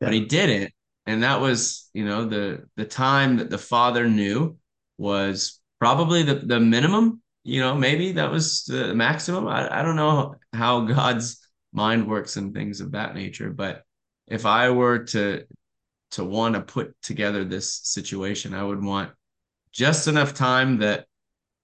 yeah. 0.00 0.08
but 0.08 0.14
he 0.14 0.24
didn't. 0.26 0.72
And 1.06 1.22
that 1.24 1.40
was, 1.40 1.88
you 1.92 2.04
know, 2.04 2.26
the 2.26 2.64
the 2.76 2.84
time 2.84 3.38
that 3.38 3.50
the 3.50 3.58
Father 3.58 4.08
knew 4.08 4.56
was 4.98 5.60
probably 5.80 6.22
the, 6.22 6.36
the 6.36 6.60
minimum. 6.60 7.20
You 7.44 7.60
know, 7.60 7.74
maybe 7.74 8.12
that 8.12 8.30
was 8.30 8.64
the 8.64 8.94
maximum. 8.94 9.48
I, 9.48 9.80
I 9.80 9.82
don't 9.82 9.96
know 9.96 10.36
how 10.52 10.82
God's 10.82 11.44
mind 11.72 12.06
works 12.06 12.36
and 12.36 12.54
things 12.54 12.80
of 12.80 12.92
that 12.92 13.16
nature. 13.16 13.50
But 13.50 13.82
if 14.28 14.46
I 14.46 14.70
were 14.70 15.00
to 15.06 15.44
to 16.12 16.24
want 16.24 16.54
to 16.54 16.60
put 16.60 16.94
together 17.02 17.44
this 17.44 17.74
situation, 17.82 18.54
I 18.54 18.62
would 18.62 18.82
want 18.82 19.10
just 19.72 20.06
enough 20.06 20.34
time 20.34 20.78
that 20.78 21.06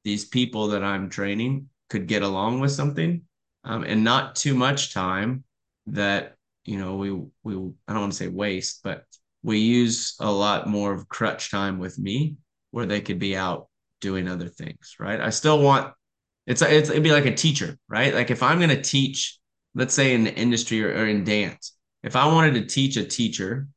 these 0.08 0.24
people 0.24 0.68
that 0.68 0.82
I'm 0.82 1.10
training 1.10 1.68
could 1.90 2.06
get 2.06 2.22
along 2.22 2.60
with 2.60 2.72
something, 2.72 3.22
um, 3.64 3.84
and 3.84 4.02
not 4.02 4.36
too 4.36 4.54
much 4.54 4.94
time 4.94 5.44
that 5.88 6.36
you 6.64 6.78
know 6.78 6.96
we 6.96 7.10
we 7.42 7.54
I 7.86 7.92
don't 7.92 8.00
want 8.00 8.12
to 8.12 8.18
say 8.18 8.28
waste, 8.28 8.80
but 8.82 9.04
we 9.42 9.58
use 9.58 10.16
a 10.18 10.30
lot 10.30 10.66
more 10.66 10.94
of 10.94 11.10
crutch 11.10 11.50
time 11.50 11.78
with 11.78 11.98
me 11.98 12.36
where 12.70 12.86
they 12.86 13.02
could 13.02 13.18
be 13.18 13.36
out 13.36 13.68
doing 14.00 14.28
other 14.28 14.48
things, 14.48 14.96
right? 14.98 15.20
I 15.20 15.28
still 15.28 15.60
want 15.60 15.92
it's 16.46 16.62
it's 16.62 16.88
it'd 16.88 17.02
be 17.02 17.12
like 17.12 17.26
a 17.26 17.34
teacher, 17.34 17.78
right? 17.86 18.14
Like 18.14 18.30
if 18.30 18.42
I'm 18.42 18.58
going 18.58 18.70
to 18.70 18.80
teach, 18.80 19.38
let's 19.74 19.92
say 19.92 20.14
in 20.14 20.24
the 20.24 20.34
industry 20.34 20.82
or, 20.82 20.88
or 20.88 21.06
in 21.06 21.22
dance, 21.22 21.76
if 22.02 22.16
I 22.16 22.26
wanted 22.26 22.54
to 22.54 22.64
teach 22.64 22.96
a 22.96 23.04
teacher 23.04 23.68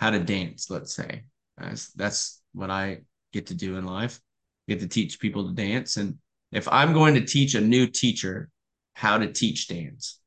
how 0.00 0.10
to 0.10 0.18
dance, 0.18 0.68
let's 0.68 0.94
say, 0.94 1.24
that's, 1.56 1.90
that's 1.92 2.42
what 2.52 2.70
I 2.70 3.00
get 3.32 3.46
to 3.46 3.54
do 3.54 3.78
in 3.78 3.86
life. 3.86 4.20
I 4.68 4.72
get 4.72 4.80
to 4.80 4.88
teach 4.88 5.18
people 5.18 5.48
to 5.48 5.54
dance, 5.54 5.96
and 5.96 6.18
if 6.52 6.68
I'm 6.68 6.92
going 6.92 7.14
to 7.14 7.24
teach 7.24 7.54
a 7.54 7.60
new 7.60 7.86
teacher 7.86 8.50
how 8.94 9.18
to 9.18 9.32
teach 9.32 9.68
dance, 9.68 10.20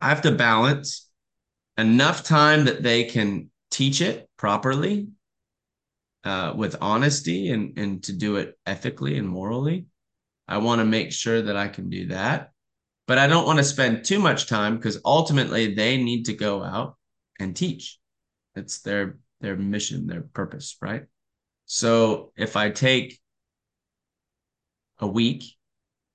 I 0.00 0.08
have 0.08 0.22
to 0.22 0.32
balance 0.32 1.08
enough 1.78 2.24
time 2.24 2.64
that 2.64 2.82
they 2.82 3.04
can 3.04 3.50
teach 3.70 4.00
it 4.00 4.28
properly 4.36 5.08
uh, 6.24 6.54
with 6.56 6.76
honesty 6.80 7.50
and, 7.50 7.78
and 7.78 8.02
to 8.04 8.12
do 8.12 8.36
it 8.36 8.58
ethically 8.66 9.16
and 9.16 9.28
morally. 9.28 9.86
I 10.48 10.58
want 10.58 10.80
to 10.80 10.84
make 10.84 11.12
sure 11.12 11.42
that 11.42 11.56
I 11.56 11.68
can 11.68 11.88
do 11.88 12.08
that. 12.08 12.50
But 13.06 13.18
I 13.18 13.26
don't 13.26 13.46
want 13.46 13.58
to 13.58 13.64
spend 13.64 14.04
too 14.04 14.18
much 14.18 14.46
time 14.46 14.76
because 14.76 15.00
ultimately 15.04 15.74
they 15.74 15.96
need 15.96 16.24
to 16.26 16.34
go 16.34 16.62
out 16.62 16.96
and 17.38 17.54
teach. 17.54 17.98
It's 18.54 18.80
their 18.80 19.18
their 19.40 19.56
mission, 19.56 20.06
their 20.06 20.22
purpose, 20.22 20.76
right? 20.80 21.04
So 21.66 22.32
if 22.36 22.56
I 22.56 22.70
take 22.70 23.20
a 25.02 25.06
week 25.06 25.44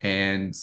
and 0.02 0.56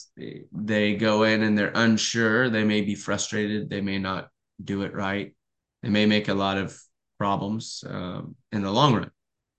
they 0.53 0.97
go 0.97 1.25
in 1.25 1.43
and 1.43 1.57
they're 1.57 1.73
unsure, 1.75 2.51
they 2.51 2.65
may 2.65 2.81
be 2.81 2.95
frustrated, 2.95 3.71
they 3.71 3.81
may 3.81 3.99
not 3.99 4.29
do 4.63 4.83
it 4.83 4.95
right, 4.95 5.35
they 5.83 5.89
may 5.89 6.07
make 6.07 6.29
a 6.29 6.35
lot 6.35 6.57
of 6.57 6.77
problems 7.19 7.85
um, 7.89 8.35
in 8.53 8.63
the 8.63 8.71
long 8.71 8.95
run. 8.95 9.11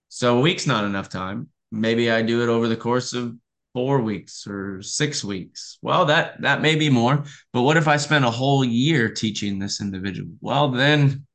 So 0.10 0.38
a 0.38 0.42
week's 0.42 0.68
not 0.68 0.86
enough 0.86 1.10
time. 1.10 1.50
Maybe 1.72 2.10
I 2.10 2.22
do 2.22 2.42
it 2.44 2.50
over 2.50 2.68
the 2.68 2.78
course 2.78 3.14
of 3.14 3.36
four 3.74 4.02
weeks 4.02 4.48
or 4.48 4.82
six 4.82 5.24
weeks. 5.24 5.78
Well, 5.82 6.06
that 6.06 6.42
that 6.42 6.62
may 6.62 6.76
be 6.76 6.90
more. 6.90 7.26
But 7.52 7.64
what 7.64 7.76
if 7.76 7.88
I 7.88 7.98
spend 7.98 8.24
a 8.24 8.32
whole 8.32 8.64
year 8.64 9.10
teaching 9.10 9.60
this 9.60 9.82
individual? 9.82 10.32
Well, 10.40 10.72
then 10.72 11.26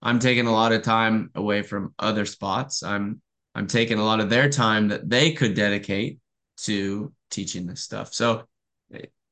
I'm 0.00 0.18
taking 0.18 0.46
a 0.46 0.52
lot 0.52 0.72
of 0.72 0.82
time 0.82 1.30
away 1.34 1.60
from 1.62 1.94
other 1.98 2.24
spots. 2.24 2.82
I'm 2.82 3.20
I'm 3.54 3.66
taking 3.66 3.98
a 3.98 4.04
lot 4.04 4.20
of 4.20 4.30
their 4.30 4.48
time 4.48 4.88
that 4.88 5.10
they 5.10 5.32
could 5.32 5.54
dedicate 5.54 6.19
to 6.64 7.12
teaching 7.30 7.66
this 7.66 7.82
stuff. 7.82 8.12
So 8.12 8.44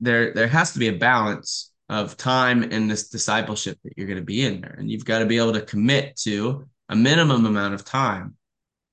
there 0.01 0.33
there 0.33 0.49
has 0.49 0.72
to 0.72 0.79
be 0.79 0.89
a 0.89 0.93
balance 0.93 1.72
of 1.89 2.16
time 2.16 2.62
in 2.62 2.87
this 2.87 3.09
discipleship 3.09 3.79
that 3.83 3.95
you're 3.97 4.07
going 4.07 4.18
to 4.18 4.24
be 4.24 4.45
in 4.45 4.61
there. 4.61 4.76
And 4.79 4.91
you've 4.91 5.05
got 5.05 5.20
to 5.20 5.26
be 5.26 5.39
able 5.39 5.55
to 5.55 5.62
commit 5.62 6.16
to 6.18 6.68
a 6.89 6.97
minimum 6.97 7.47
amount 7.47 7.74
of 7.74 7.85
time. 7.85 8.37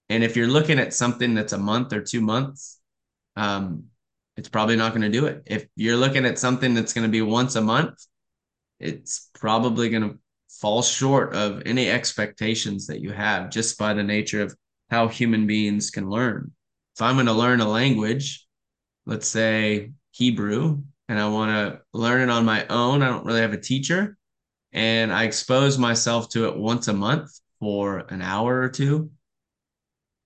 And 0.09 0.23
if 0.23 0.35
you're 0.35 0.47
looking 0.47 0.79
at 0.79 0.93
something 0.93 1.33
that's 1.33 1.53
a 1.53 1.57
month 1.57 1.91
or 1.93 2.01
two 2.01 2.21
months 2.21 2.79
um, 3.35 3.85
it's 4.37 4.49
probably 4.49 4.75
not 4.75 4.91
going 4.91 5.01
to 5.01 5.09
do 5.09 5.27
it. 5.27 5.43
If 5.45 5.67
you're 5.75 5.95
looking 5.97 6.25
at 6.25 6.39
something 6.39 6.73
that's 6.73 6.93
going 6.93 7.07
to 7.07 7.11
be 7.11 7.21
once 7.21 7.55
a 7.55 7.61
month 7.61 8.05
it's 8.79 9.29
probably 9.33 9.89
going 9.89 10.03
to 10.03 10.19
fall 10.49 10.81
short 10.81 11.33
of 11.33 11.63
any 11.65 11.89
expectations 11.89 12.87
that 12.87 13.01
you 13.01 13.11
have 13.11 13.49
just 13.49 13.77
by 13.77 13.93
the 13.93 14.03
nature 14.03 14.41
of 14.41 14.55
how 14.89 15.07
human 15.07 15.47
beings 15.47 15.89
can 15.89 16.09
learn 16.09 16.51
if 16.95 17.01
i'm 17.01 17.15
going 17.15 17.25
to 17.25 17.33
learn 17.33 17.61
a 17.61 17.69
language 17.69 18.47
let's 19.05 19.27
say 19.27 19.91
hebrew 20.11 20.81
and 21.07 21.19
I 21.19 21.27
want 21.27 21.51
to 21.51 21.81
learn 21.93 22.21
it 22.21 22.31
on 22.31 22.45
my 22.45 22.65
own. 22.67 23.01
I 23.01 23.09
don't 23.09 23.25
really 23.25 23.41
have 23.41 23.53
a 23.53 23.57
teacher. 23.57 24.17
And 24.71 25.13
I 25.13 25.23
expose 25.23 25.77
myself 25.77 26.29
to 26.29 26.47
it 26.47 26.57
once 26.57 26.87
a 26.87 26.93
month 26.93 27.31
for 27.59 27.99
an 28.09 28.21
hour 28.21 28.61
or 28.61 28.69
two. 28.69 29.11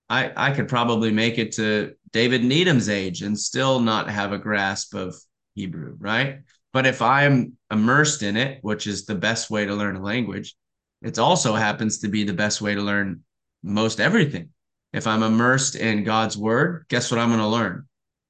I, 0.08 0.32
I 0.36 0.50
could 0.52 0.68
probably 0.68 1.12
make 1.12 1.38
it 1.38 1.52
to 1.52 1.94
David 2.12 2.42
Needham's 2.42 2.88
age 2.88 3.22
and 3.22 3.38
still 3.38 3.78
not 3.78 4.10
have 4.10 4.32
a 4.32 4.38
grasp 4.38 4.94
of 4.94 5.14
Hebrew, 5.54 5.96
right? 6.00 6.40
But 6.72 6.86
if 6.86 7.00
I'm 7.00 7.56
immersed 7.70 8.22
in 8.22 8.36
it, 8.36 8.58
which 8.62 8.86
is 8.86 9.04
the 9.04 9.14
best 9.14 9.50
way 9.50 9.66
to 9.66 9.74
learn 9.74 9.96
a 9.96 10.02
language, 10.02 10.56
it 11.02 11.18
also 11.18 11.54
happens 11.54 11.98
to 11.98 12.08
be 12.08 12.24
the 12.24 12.32
best 12.32 12.60
way 12.60 12.74
to 12.74 12.82
learn 12.82 13.20
most 13.62 14.00
everything. 14.00 14.50
If 14.92 15.06
I'm 15.06 15.22
immersed 15.22 15.76
in 15.76 16.04
God's 16.04 16.36
word, 16.36 16.86
guess 16.88 17.10
what 17.10 17.20
I'm 17.20 17.28
going 17.28 17.40
to 17.40 17.46
learn? 17.46 17.86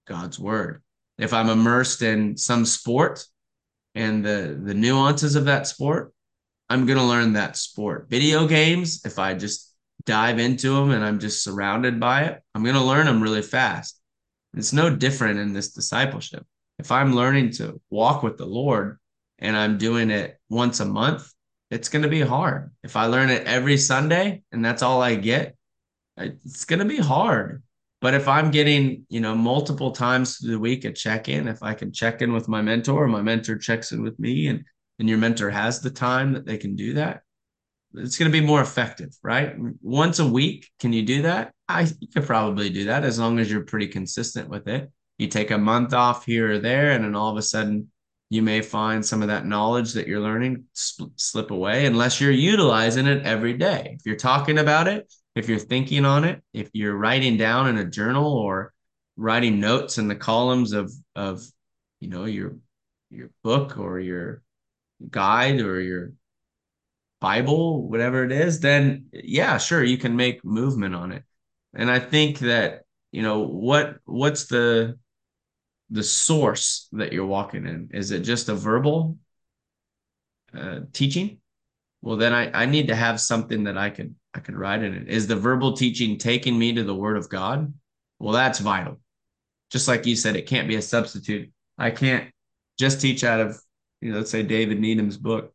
God's 0.06 0.38
word 0.38 0.82
if 1.20 1.34
I'm 1.34 1.50
immersed 1.50 2.02
in 2.02 2.36
some 2.36 2.64
sport 2.64 3.24
and 3.94 4.24
the 4.24 4.58
the 4.60 4.74
nuances 4.74 5.36
of 5.36 5.44
that 5.44 5.66
sport, 5.66 6.12
I'm 6.68 6.86
going 6.86 6.98
to 6.98 7.04
learn 7.04 7.34
that 7.34 7.56
sport. 7.56 8.08
Video 8.08 8.46
games, 8.46 9.04
if 9.04 9.18
I 9.18 9.34
just 9.34 9.72
dive 10.06 10.38
into 10.38 10.74
them 10.74 10.90
and 10.90 11.04
I'm 11.04 11.18
just 11.18 11.44
surrounded 11.44 12.00
by 12.00 12.22
it, 12.24 12.40
I'm 12.54 12.62
going 12.62 12.74
to 12.74 12.82
learn 12.82 13.06
them 13.06 13.22
really 13.22 13.42
fast. 13.42 14.00
It's 14.56 14.72
no 14.72 14.94
different 14.94 15.38
in 15.38 15.52
this 15.52 15.72
discipleship. 15.72 16.44
If 16.78 16.90
I'm 16.90 17.14
learning 17.14 17.50
to 17.52 17.80
walk 17.90 18.22
with 18.22 18.38
the 18.38 18.46
Lord 18.46 18.98
and 19.38 19.56
I'm 19.56 19.76
doing 19.76 20.10
it 20.10 20.38
once 20.48 20.80
a 20.80 20.86
month, 20.86 21.30
it's 21.70 21.90
going 21.90 22.02
to 22.02 22.08
be 22.08 22.22
hard. 22.22 22.70
If 22.82 22.96
I 22.96 23.06
learn 23.06 23.28
it 23.28 23.46
every 23.46 23.76
Sunday 23.76 24.42
and 24.50 24.64
that's 24.64 24.82
all 24.82 25.02
I 25.02 25.16
get, 25.16 25.54
it's 26.20 26.64
going 26.64 26.78
to 26.80 26.84
be 26.84 26.98
hard. 26.98 27.62
But 28.00 28.14
if 28.14 28.28
I'm 28.28 28.50
getting, 28.50 29.04
you 29.08 29.20
know, 29.20 29.34
multiple 29.34 29.90
times 29.92 30.38
through 30.38 30.52
the 30.52 30.58
week 30.58 30.84
a 30.84 30.92
check-in, 30.92 31.48
if 31.48 31.62
I 31.62 31.74
can 31.74 31.92
check 31.92 32.22
in 32.22 32.32
with 32.32 32.48
my 32.48 32.62
mentor, 32.62 33.06
my 33.06 33.20
mentor 33.20 33.58
checks 33.58 33.92
in 33.92 34.02
with 34.02 34.18
me, 34.18 34.46
and 34.46 34.64
and 34.98 35.08
your 35.08 35.18
mentor 35.18 35.48
has 35.48 35.80
the 35.80 35.90
time 35.90 36.32
that 36.34 36.44
they 36.44 36.58
can 36.58 36.76
do 36.76 36.94
that, 36.94 37.22
it's 37.94 38.18
going 38.18 38.30
to 38.30 38.38
be 38.38 38.44
more 38.44 38.60
effective, 38.60 39.16
right? 39.22 39.54
Once 39.80 40.18
a 40.18 40.26
week, 40.26 40.70
can 40.78 40.92
you 40.92 41.02
do 41.02 41.22
that? 41.22 41.52
I 41.68 41.88
you 42.00 42.08
could 42.08 42.26
probably 42.26 42.70
do 42.70 42.84
that 42.84 43.04
as 43.04 43.18
long 43.18 43.38
as 43.38 43.50
you're 43.50 43.64
pretty 43.64 43.88
consistent 43.88 44.48
with 44.48 44.68
it. 44.68 44.90
You 45.18 45.28
take 45.28 45.50
a 45.50 45.58
month 45.58 45.92
off 45.92 46.24
here 46.24 46.52
or 46.52 46.58
there, 46.58 46.92
and 46.92 47.04
then 47.04 47.14
all 47.14 47.30
of 47.30 47.36
a 47.36 47.42
sudden 47.42 47.90
you 48.30 48.42
may 48.42 48.62
find 48.62 49.04
some 49.04 49.22
of 49.22 49.28
that 49.28 49.44
knowledge 49.44 49.92
that 49.94 50.06
you're 50.06 50.20
learning 50.20 50.64
slip 50.72 51.50
away 51.50 51.84
unless 51.84 52.20
you're 52.20 52.30
utilizing 52.30 53.06
it 53.06 53.24
every 53.24 53.54
day. 53.54 53.96
If 53.98 54.06
you're 54.06 54.16
talking 54.16 54.58
about 54.58 54.86
it, 54.86 55.12
if 55.40 55.48
you're 55.48 55.58
thinking 55.58 56.04
on 56.04 56.24
it, 56.24 56.42
if 56.52 56.70
you're 56.74 56.96
writing 56.96 57.36
down 57.36 57.66
in 57.66 57.78
a 57.78 57.84
journal 57.84 58.32
or 58.32 58.72
writing 59.16 59.58
notes 59.58 59.98
in 59.98 60.06
the 60.06 60.14
columns 60.14 60.72
of 60.72 60.92
of 61.16 61.42
you 61.98 62.08
know 62.08 62.26
your 62.26 62.56
your 63.10 63.30
book 63.42 63.78
or 63.78 63.98
your 63.98 64.42
guide 65.10 65.60
or 65.60 65.80
your 65.80 66.12
Bible, 67.20 67.88
whatever 67.88 68.24
it 68.24 68.32
is, 68.32 68.60
then 68.60 69.06
yeah, 69.12 69.58
sure, 69.58 69.82
you 69.82 69.98
can 69.98 70.14
make 70.14 70.44
movement 70.44 70.94
on 70.94 71.12
it. 71.12 71.24
And 71.74 71.90
I 71.90 71.98
think 71.98 72.38
that, 72.40 72.82
you 73.10 73.22
know, 73.22 73.40
what 73.40 73.96
what's 74.04 74.46
the 74.46 74.98
the 75.90 76.02
source 76.02 76.88
that 76.92 77.12
you're 77.12 77.26
walking 77.26 77.66
in? 77.66 77.90
Is 77.92 78.10
it 78.10 78.20
just 78.20 78.48
a 78.48 78.54
verbal 78.54 79.18
uh, 80.54 80.80
teaching? 80.92 81.39
Well, 82.02 82.16
then 82.16 82.32
I, 82.32 82.62
I 82.62 82.66
need 82.66 82.88
to 82.88 82.94
have 82.94 83.20
something 83.20 83.64
that 83.64 83.76
I 83.76 83.90
can 83.90 84.16
I 84.34 84.40
can 84.40 84.56
write 84.56 84.82
in 84.82 84.94
it. 84.94 85.08
Is 85.08 85.26
the 85.26 85.36
verbal 85.36 85.72
teaching 85.72 86.16
taking 86.16 86.58
me 86.58 86.72
to 86.74 86.84
the 86.84 86.94
Word 86.94 87.16
of 87.16 87.28
God? 87.28 87.72
Well, 88.18 88.32
that's 88.32 88.58
vital. 88.58 89.00
Just 89.70 89.88
like 89.88 90.06
you 90.06 90.16
said, 90.16 90.36
it 90.36 90.46
can't 90.46 90.68
be 90.68 90.76
a 90.76 90.82
substitute. 90.82 91.50
I 91.78 91.90
can't 91.90 92.30
just 92.78 93.00
teach 93.00 93.24
out 93.24 93.40
of, 93.40 93.60
you 94.00 94.12
know, 94.12 94.18
let's 94.18 94.30
say 94.30 94.42
David 94.42 94.80
Needham's 94.80 95.16
book. 95.16 95.52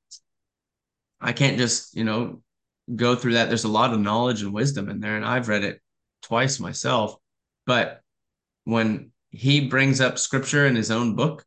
I 1.21 1.33
can't 1.33 1.57
just, 1.57 1.95
you 1.95 2.03
know, 2.03 2.41
go 2.95 3.15
through 3.15 3.33
that. 3.33 3.47
There's 3.47 3.63
a 3.63 3.69
lot 3.69 3.93
of 3.93 3.99
knowledge 3.99 4.41
and 4.41 4.53
wisdom 4.53 4.89
in 4.89 4.99
there, 4.99 5.15
and 5.15 5.25
I've 5.25 5.47
read 5.47 5.63
it 5.63 5.81
twice 6.21 6.59
myself. 6.59 7.15
But 7.65 8.01
when 8.65 9.11
he 9.29 9.67
brings 9.67 10.01
up 10.01 10.19
scripture 10.19 10.65
in 10.65 10.75
his 10.75 10.91
own 10.91 11.15
book, 11.15 11.45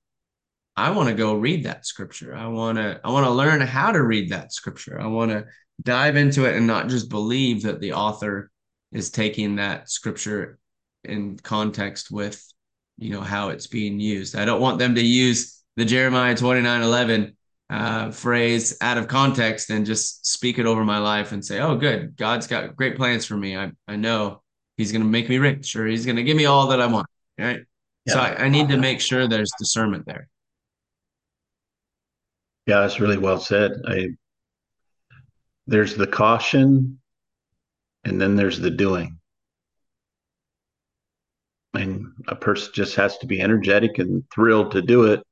I 0.79 0.91
want 0.91 1.09
to 1.09 1.14
go 1.14 1.35
read 1.35 1.64
that 1.64 1.85
scripture. 1.85 2.37
I 2.37 2.47
want 2.47 2.79
to 2.79 3.01
I 3.03 3.11
want 3.11 3.26
to 3.26 3.33
learn 3.33 3.61
how 3.61 3.91
to 3.91 4.03
read 4.03 4.31
that 4.31 4.53
scripture. 4.53 5.01
I 5.01 5.09
want 5.09 5.33
to 5.33 5.47
dive 5.83 6.14
into 6.14 6.45
it 6.45 6.57
and 6.57 6.68
not 6.68 6.89
just 6.89 7.09
believe 7.09 7.62
that 7.62 7.81
the 7.81 7.95
author 7.95 8.51
is 8.93 9.11
taking 9.11 9.57
that 9.57 9.91
scripture 9.91 10.59
in 11.03 11.37
context 11.39 12.11
with 12.12 12.41
you 12.97 13.11
know 13.11 13.20
how 13.20 13.49
it's 13.49 13.66
being 13.66 13.99
used. 13.99 14.37
I 14.37 14.45
don't 14.45 14.61
want 14.61 14.79
them 14.79 14.95
to 14.95 15.03
use 15.03 15.61
the 15.76 15.85
Jeremiah 15.85 16.37
29 16.37 16.83
11 16.83 17.37
uh, 17.70 18.11
phrase 18.12 18.76
out 18.81 18.99
of 18.99 19.09
context 19.09 19.70
and 19.70 19.85
just 19.85 20.26
speak 20.26 20.61
it 20.61 20.66
over 20.66 20.85
my 20.85 20.99
life 20.99 21.33
and 21.33 21.45
say, 21.45 21.59
oh, 21.59 21.76
good, 21.76 22.16
God's 22.16 22.47
got 22.47 22.76
great 22.76 22.97
plans 22.97 23.26
for 23.26 23.37
me. 23.37 23.57
I, 23.57 23.72
I 23.87 23.97
know 23.97 24.43
he's 24.76 24.93
going 24.93 25.03
to 25.03 25.09
make 25.09 25.29
me 25.29 25.39
rich 25.39 25.76
or 25.76 25.87
he's 25.87 26.07
going 26.07 26.16
to 26.16 26.22
give 26.22 26.37
me 26.37 26.47
all 26.47 26.68
that 26.68 26.81
I 26.81 26.87
want. 26.87 27.07
Right. 27.37 27.61
Yeah. 28.07 28.14
So 28.14 28.20
I, 28.20 28.45
I 28.45 28.49
need 28.49 28.68
to 28.68 28.79
make 28.79 29.01
sure 29.01 29.29
there's 29.29 29.51
discernment 29.59 30.07
there. 30.07 30.29
Yeah, 32.69 32.81
that's 32.81 33.01
really 33.01 33.16
well 33.16 33.41
said. 33.41 33.73
I 33.87 34.09
there's 35.66 35.97
the 35.97 36.07
caution 36.07 37.01
and 38.05 38.21
then 38.21 38.37
there's 38.37 38.61
the 38.61 38.71
doing. 38.71 39.19
And 41.73 42.09
a 42.29 42.37
person 42.37 42.73
just 42.75 42.97
has 42.97 43.16
to 43.19 43.27
be 43.27 43.41
energetic 43.41 43.99
and 43.99 44.23
thrilled 44.35 44.73
to 44.73 44.83
do 44.83 45.05
it. 45.05 45.23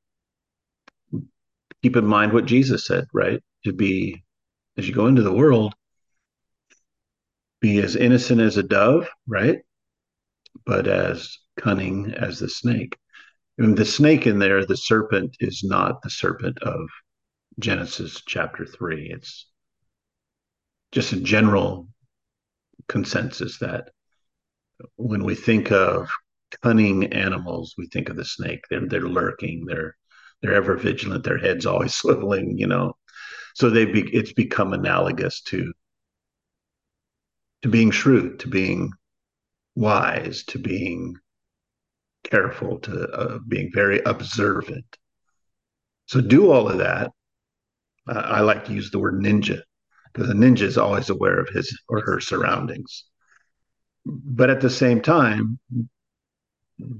Keep 1.82 1.96
in 1.96 2.06
mind 2.06 2.32
what 2.32 2.46
Jesus 2.46 2.86
said, 2.86 3.04
right? 3.12 3.42
To 3.66 3.72
be, 3.74 4.24
as 4.78 4.88
you 4.88 4.94
go 4.94 5.06
into 5.06 5.22
the 5.22 5.32
world, 5.32 5.74
be 7.60 7.80
as 7.80 7.96
innocent 7.96 8.40
as 8.40 8.56
a 8.56 8.62
dove, 8.62 9.08
right? 9.26 9.58
But 10.64 10.86
as 10.86 11.36
cunning 11.58 12.14
as 12.14 12.38
the 12.38 12.48
snake. 12.48 12.96
And 13.58 13.76
the 13.76 13.84
snake 13.84 14.26
in 14.26 14.38
there, 14.38 14.64
the 14.64 14.76
serpent, 14.76 15.36
is 15.40 15.62
not 15.62 16.00
the 16.00 16.10
serpent 16.10 16.62
of 16.62 16.78
Genesis 17.58 18.22
chapter 18.26 18.66
3. 18.66 19.10
It's 19.12 19.46
just 20.92 21.12
a 21.12 21.20
general 21.20 21.88
consensus 22.88 23.58
that 23.58 23.90
when 24.96 25.24
we 25.24 25.34
think 25.34 25.70
of 25.72 26.08
cunning 26.62 27.12
animals, 27.12 27.74
we 27.78 27.86
think 27.86 28.08
of 28.08 28.16
the 28.16 28.24
snake. 28.24 28.60
They're 28.70 28.86
they're 28.86 29.08
lurking. 29.08 29.64
They're 29.66 29.96
they're 30.42 30.54
ever 30.54 30.76
vigilant. 30.76 31.24
Their 31.24 31.38
heads 31.38 31.66
always 31.66 31.94
swiveling. 31.94 32.58
You 32.58 32.66
know, 32.66 32.96
so 33.54 33.70
they 33.70 33.86
be, 33.86 34.02
it's 34.14 34.32
become 34.32 34.72
analogous 34.72 35.40
to 35.42 35.72
to 37.62 37.68
being 37.68 37.90
shrewd, 37.90 38.40
to 38.40 38.48
being 38.48 38.92
wise, 39.74 40.44
to 40.44 40.58
being 40.58 41.14
careful, 42.24 42.78
to 42.80 43.08
uh, 43.08 43.38
being 43.48 43.70
very 43.72 44.00
observant. 44.04 44.84
So 46.06 46.20
do 46.20 46.50
all 46.50 46.68
of 46.68 46.78
that. 46.78 47.12
Uh, 48.08 48.22
I 48.24 48.40
like 48.40 48.64
to 48.66 48.72
use 48.72 48.90
the 48.90 48.98
word 48.98 49.20
ninja 49.20 49.60
because 50.12 50.30
a 50.30 50.34
ninja 50.34 50.62
is 50.62 50.78
always 50.78 51.10
aware 51.10 51.38
of 51.38 51.48
his 51.48 51.78
or 51.88 52.00
her 52.00 52.20
surroundings. 52.20 53.04
But 54.04 54.50
at 54.50 54.60
the 54.60 54.70
same 54.70 55.00
time, 55.00 55.58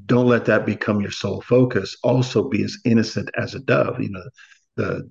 don't 0.07 0.26
let 0.26 0.46
that 0.46 0.66
become 0.66 1.00
your 1.00 1.11
sole 1.11 1.40
focus. 1.42 1.96
Also, 2.02 2.48
be 2.48 2.64
as 2.64 2.78
innocent 2.84 3.30
as 3.36 3.54
a 3.54 3.61
dove. 3.61 4.00
You 4.00 4.11
know, 4.11 4.22
the, 4.76 5.11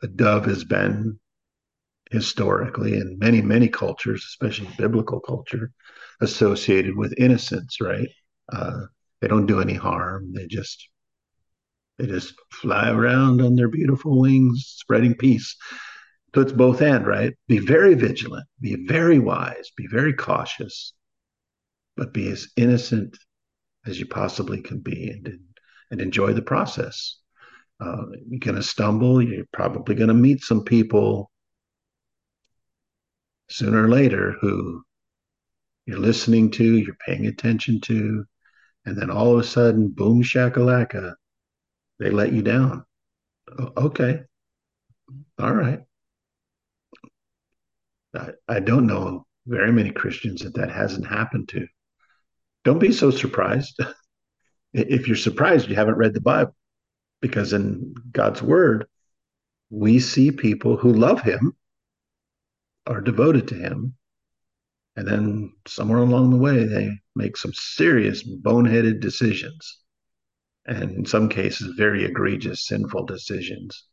the 0.00 0.08
dove 0.08 0.46
has 0.46 0.64
been 0.64 1.18
historically 2.10 2.94
in 2.94 3.18
many 3.18 3.42
many 3.42 3.68
cultures, 3.68 4.24
especially 4.24 4.68
biblical 4.78 5.20
culture, 5.20 5.70
associated 6.20 6.96
with 6.96 7.14
innocence. 7.18 7.80
Right? 7.80 8.08
Uh, 8.52 8.86
they 9.20 9.28
don't 9.28 9.46
do 9.46 9.60
any 9.60 9.74
harm. 9.74 10.32
They 10.32 10.46
just 10.46 10.88
they 11.98 12.06
just 12.06 12.34
fly 12.52 12.90
around 12.90 13.40
on 13.40 13.56
their 13.56 13.68
beautiful 13.68 14.20
wings, 14.20 14.74
spreading 14.76 15.14
peace. 15.14 15.56
So 16.34 16.42
it's 16.42 16.52
both 16.52 16.82
and, 16.82 17.06
right? 17.06 17.34
Be 17.48 17.58
very 17.58 17.94
vigilant, 17.94 18.46
be 18.60 18.86
very 18.86 19.18
wise, 19.18 19.70
be 19.76 19.86
very 19.86 20.12
cautious, 20.12 20.92
but 21.96 22.12
be 22.12 22.28
as 22.30 22.48
innocent 22.56 23.18
as 23.86 23.98
you 23.98 24.06
possibly 24.06 24.60
can 24.60 24.78
be 24.78 25.10
and, 25.10 25.40
and 25.90 26.00
enjoy 26.00 26.34
the 26.34 26.42
process. 26.42 27.16
Uh, 27.80 28.04
you're 28.28 28.40
going 28.40 28.56
to 28.56 28.62
stumble. 28.62 29.22
You're 29.22 29.46
probably 29.52 29.94
going 29.94 30.08
to 30.08 30.14
meet 30.14 30.42
some 30.42 30.64
people 30.64 31.30
sooner 33.48 33.84
or 33.84 33.88
later 33.88 34.36
who 34.40 34.82
you're 35.86 35.98
listening 35.98 36.50
to, 36.50 36.64
you're 36.64 36.96
paying 37.06 37.26
attention 37.26 37.80
to, 37.80 38.24
and 38.84 38.96
then 38.96 39.10
all 39.10 39.32
of 39.32 39.40
a 39.40 39.44
sudden, 39.44 39.88
boom 39.88 40.22
shakalaka, 40.22 41.14
they 41.98 42.10
let 42.10 42.32
you 42.32 42.42
down. 42.42 42.84
Oh, 43.58 43.72
okay. 43.76 44.20
All 45.38 45.54
right. 45.54 45.80
I, 48.14 48.30
I 48.48 48.60
don't 48.60 48.86
know 48.86 49.26
very 49.46 49.72
many 49.72 49.90
Christians 49.90 50.42
that 50.42 50.54
that 50.54 50.70
hasn't 50.70 51.06
happened 51.06 51.48
to. 51.50 51.66
Don't 52.64 52.78
be 52.78 52.92
so 52.92 53.10
surprised. 53.10 53.80
if 54.72 55.06
you're 55.06 55.16
surprised, 55.16 55.68
you 55.68 55.76
haven't 55.76 55.96
read 55.96 56.14
the 56.14 56.20
Bible, 56.20 56.54
because 57.20 57.52
in 57.52 57.94
God's 58.12 58.42
Word, 58.42 58.86
we 59.70 60.00
see 60.00 60.30
people 60.30 60.76
who 60.76 60.92
love 60.92 61.22
Him, 61.22 61.54
are 62.86 63.00
devoted 63.00 63.48
to 63.48 63.54
Him, 63.54 63.94
and 64.96 65.06
then 65.06 65.52
somewhere 65.66 65.98
along 65.98 66.30
the 66.30 66.36
way, 66.36 66.64
they 66.64 66.90
make 67.14 67.36
some 67.36 67.52
serious 67.54 68.22
boneheaded 68.22 69.00
decisions, 69.00 69.78
and 70.68 70.92
in 70.92 71.06
some 71.06 71.28
cases, 71.28 71.74
very 71.76 72.04
egregious, 72.04 72.66
sinful 72.66 73.06
decisions 73.06 73.88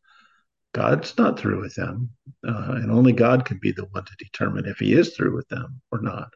God's 0.76 1.18
not 1.18 1.40
through 1.40 1.62
with 1.62 1.74
them. 1.76 2.10
Uh, 2.46 2.74
and 2.74 2.92
only 2.92 3.14
God 3.14 3.46
can 3.46 3.60
be 3.62 3.72
the 3.72 3.86
one 3.92 4.04
to 4.04 4.12
determine 4.20 4.66
if 4.66 4.78
he 4.78 4.92
is 4.92 5.16
through 5.16 5.34
with 5.34 5.48
them 5.48 5.82
or 5.90 6.02
not. 6.02 6.34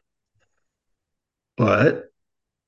But 1.58 2.06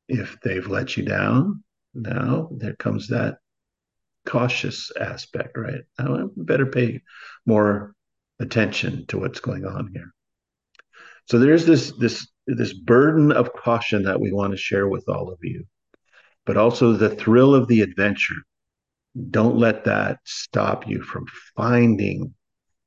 if 0.07 0.39
they've 0.43 0.69
let 0.69 0.99
you 0.99 1.05
down, 1.07 1.65
now 1.95 2.51
there 2.53 2.75
comes 2.75 3.09
that 3.09 3.39
cautious 4.27 4.93
aspect, 5.01 5.57
right? 5.57 5.81
I 5.99 6.25
better 6.37 6.67
pay 6.67 7.01
more 7.47 7.95
attention 8.39 9.07
to 9.07 9.19
what's 9.19 9.41
going 9.41 9.65
on 9.65 9.93
here. 9.95 10.13
So 11.31 11.39
there's 11.39 11.65
this 11.65 11.93
this 11.99 12.29
this 12.47 12.75
burden 12.75 13.33
of 13.33 13.55
caution 13.55 14.03
that 14.03 14.21
we 14.21 14.31
want 14.31 14.51
to 14.51 14.59
share 14.59 14.89
with 14.89 15.09
all 15.09 15.33
of 15.33 15.39
you, 15.41 15.65
but 16.45 16.57
also 16.57 16.93
the 16.93 17.11
thrill 17.11 17.55
of 17.55 17.69
the 17.69 17.83
adventure 17.83 18.43
don't 19.31 19.57
let 19.57 19.85
that 19.85 20.19
stop 20.25 20.89
you 20.89 21.03
from 21.03 21.27
finding 21.57 22.35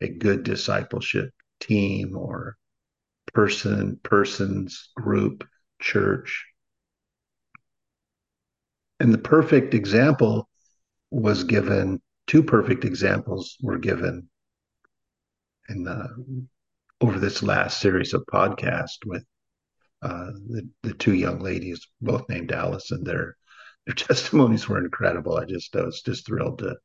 a 0.01 0.08
good 0.08 0.43
discipleship 0.43 1.30
team 1.60 2.18
or 2.18 2.58
person, 3.34 3.99
persons, 4.03 4.89
group, 4.95 5.47
church. 5.80 6.45
And 8.99 9.14
the 9.14 9.20
perfect 9.20 9.74
example 9.74 10.49
was 11.12 11.43
given, 11.43 12.01
two 12.28 12.43
perfect 12.43 12.86
examples 12.86 13.58
were 13.62 13.78
given 13.78 14.30
in 15.70 15.84
the, 15.84 16.08
over 17.01 17.20
this 17.20 17.43
last 17.43 17.80
series 17.80 18.14
of 18.14 18.26
podcasts 18.32 19.06
with 19.06 19.24
uh, 20.01 20.32
the, 20.47 20.68
the 20.84 20.93
two 20.93 21.14
young 21.14 21.39
ladies, 21.39 21.86
both 22.01 22.28
named 22.30 22.51
Alice, 22.51 22.91
and 22.91 23.06
their 23.06 23.36
their 23.88 23.96
testimonies 23.96 24.68
were 24.68 24.84
incredible. 24.84 25.38
I 25.38 25.46
just 25.46 25.76
I 25.76 25.84
was 25.84 26.02
just 26.02 26.26
thrilled 26.26 26.60
to 26.60 26.78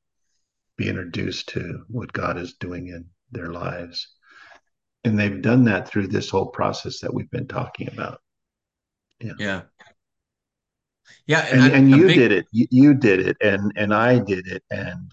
be 0.76 0.88
introduced 0.88 1.48
to 1.50 1.84
what 1.88 2.12
God 2.12 2.38
is 2.38 2.54
doing 2.54 2.88
in 2.88 3.06
their 3.30 3.52
lives. 3.52 4.08
And 5.04 5.18
they've 5.18 5.40
done 5.40 5.64
that 5.64 5.88
through 5.88 6.08
this 6.08 6.28
whole 6.28 6.46
process 6.48 7.00
that 7.00 7.12
we've 7.12 7.30
been 7.30 7.48
talking 7.48 7.88
about. 7.88 8.20
Yeah. 9.20 9.32
Yeah. 9.38 9.62
Yeah. 11.26 11.40
And, 11.50 11.62
and, 11.62 11.72
and 11.72 11.90
you 11.90 12.06
big... 12.06 12.16
did 12.16 12.32
it. 12.32 12.46
You, 12.52 12.66
you 12.70 12.94
did 12.94 13.20
it. 13.20 13.36
And 13.40 13.72
and 13.76 13.94
I 13.94 14.18
did 14.18 14.46
it. 14.46 14.62
And 14.70 15.12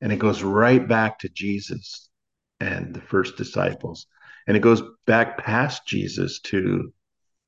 and 0.00 0.12
it 0.12 0.18
goes 0.18 0.42
right 0.42 0.86
back 0.86 1.18
to 1.20 1.28
Jesus 1.28 2.08
and 2.60 2.94
the 2.94 3.00
first 3.00 3.36
disciples. 3.36 4.06
And 4.46 4.56
it 4.56 4.60
goes 4.60 4.82
back 5.06 5.38
past 5.38 5.86
Jesus 5.86 6.40
to 6.40 6.92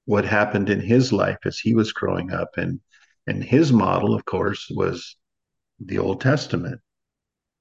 what 0.05 0.25
happened 0.25 0.71
in 0.71 0.81
his 0.81 1.12
life 1.12 1.39
as 1.45 1.59
he 1.59 1.75
was 1.75 1.93
growing 1.93 2.33
up 2.33 2.57
and 2.57 2.81
and 3.27 3.43
his 3.43 3.73
model, 3.73 4.14
of 4.14 4.25
course, 4.25 4.66
was 4.71 5.16
the 5.79 5.99
Old 5.99 6.21
Testament. 6.21 6.81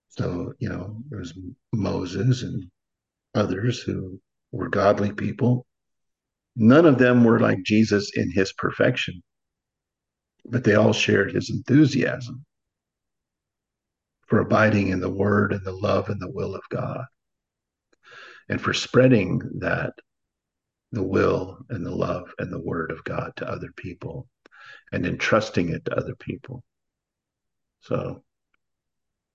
So, 0.09 0.53
you 0.59 0.69
know, 0.69 1.01
there 1.09 1.19
was 1.19 1.37
Moses 1.73 2.43
and 2.43 2.69
others 3.35 3.79
who 3.81 4.19
were 4.51 4.69
godly 4.69 5.11
people. 5.11 5.65
None 6.55 6.85
of 6.85 6.97
them 6.97 7.23
were 7.23 7.39
like 7.39 7.63
Jesus 7.63 8.11
in 8.15 8.31
his 8.31 8.51
perfection, 8.53 9.21
but 10.45 10.63
they 10.63 10.75
all 10.75 10.93
shared 10.93 11.33
his 11.33 11.49
enthusiasm 11.49 12.45
for 14.27 14.39
abiding 14.39 14.89
in 14.89 14.99
the 14.99 15.09
word 15.09 15.53
and 15.53 15.65
the 15.65 15.71
love 15.71 16.09
and 16.09 16.21
the 16.21 16.31
will 16.31 16.55
of 16.55 16.61
God, 16.69 17.03
and 18.47 18.61
for 18.61 18.73
spreading 18.73 19.41
that 19.59 19.93
the 20.91 21.03
will 21.03 21.59
and 21.69 21.85
the 21.85 21.95
love 21.95 22.33
and 22.39 22.51
the 22.51 22.61
word 22.61 22.91
of 22.91 23.03
God 23.03 23.31
to 23.37 23.49
other 23.49 23.71
people 23.75 24.27
and 24.91 25.05
entrusting 25.05 25.69
it 25.69 25.85
to 25.85 25.95
other 25.95 26.15
people. 26.15 26.63
So 27.81 28.23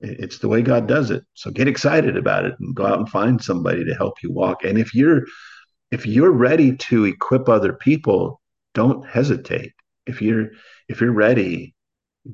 it's 0.00 0.38
the 0.38 0.48
way 0.48 0.62
God 0.62 0.86
does 0.86 1.10
it. 1.10 1.24
So 1.34 1.50
get 1.50 1.68
excited 1.68 2.16
about 2.16 2.44
it 2.44 2.54
and 2.60 2.74
go 2.74 2.86
out 2.86 2.98
and 2.98 3.08
find 3.08 3.42
somebody 3.42 3.84
to 3.84 3.94
help 3.94 4.22
you 4.22 4.32
walk. 4.32 4.64
And 4.64 4.78
if 4.78 4.94
you're 4.94 5.22
if 5.90 6.06
you're 6.06 6.32
ready 6.32 6.76
to 6.76 7.04
equip 7.04 7.48
other 7.48 7.72
people, 7.72 8.40
don't 8.74 9.06
hesitate. 9.06 9.72
If 10.06 10.20
you're 10.20 10.48
if 10.88 11.00
you're 11.00 11.12
ready, 11.12 11.74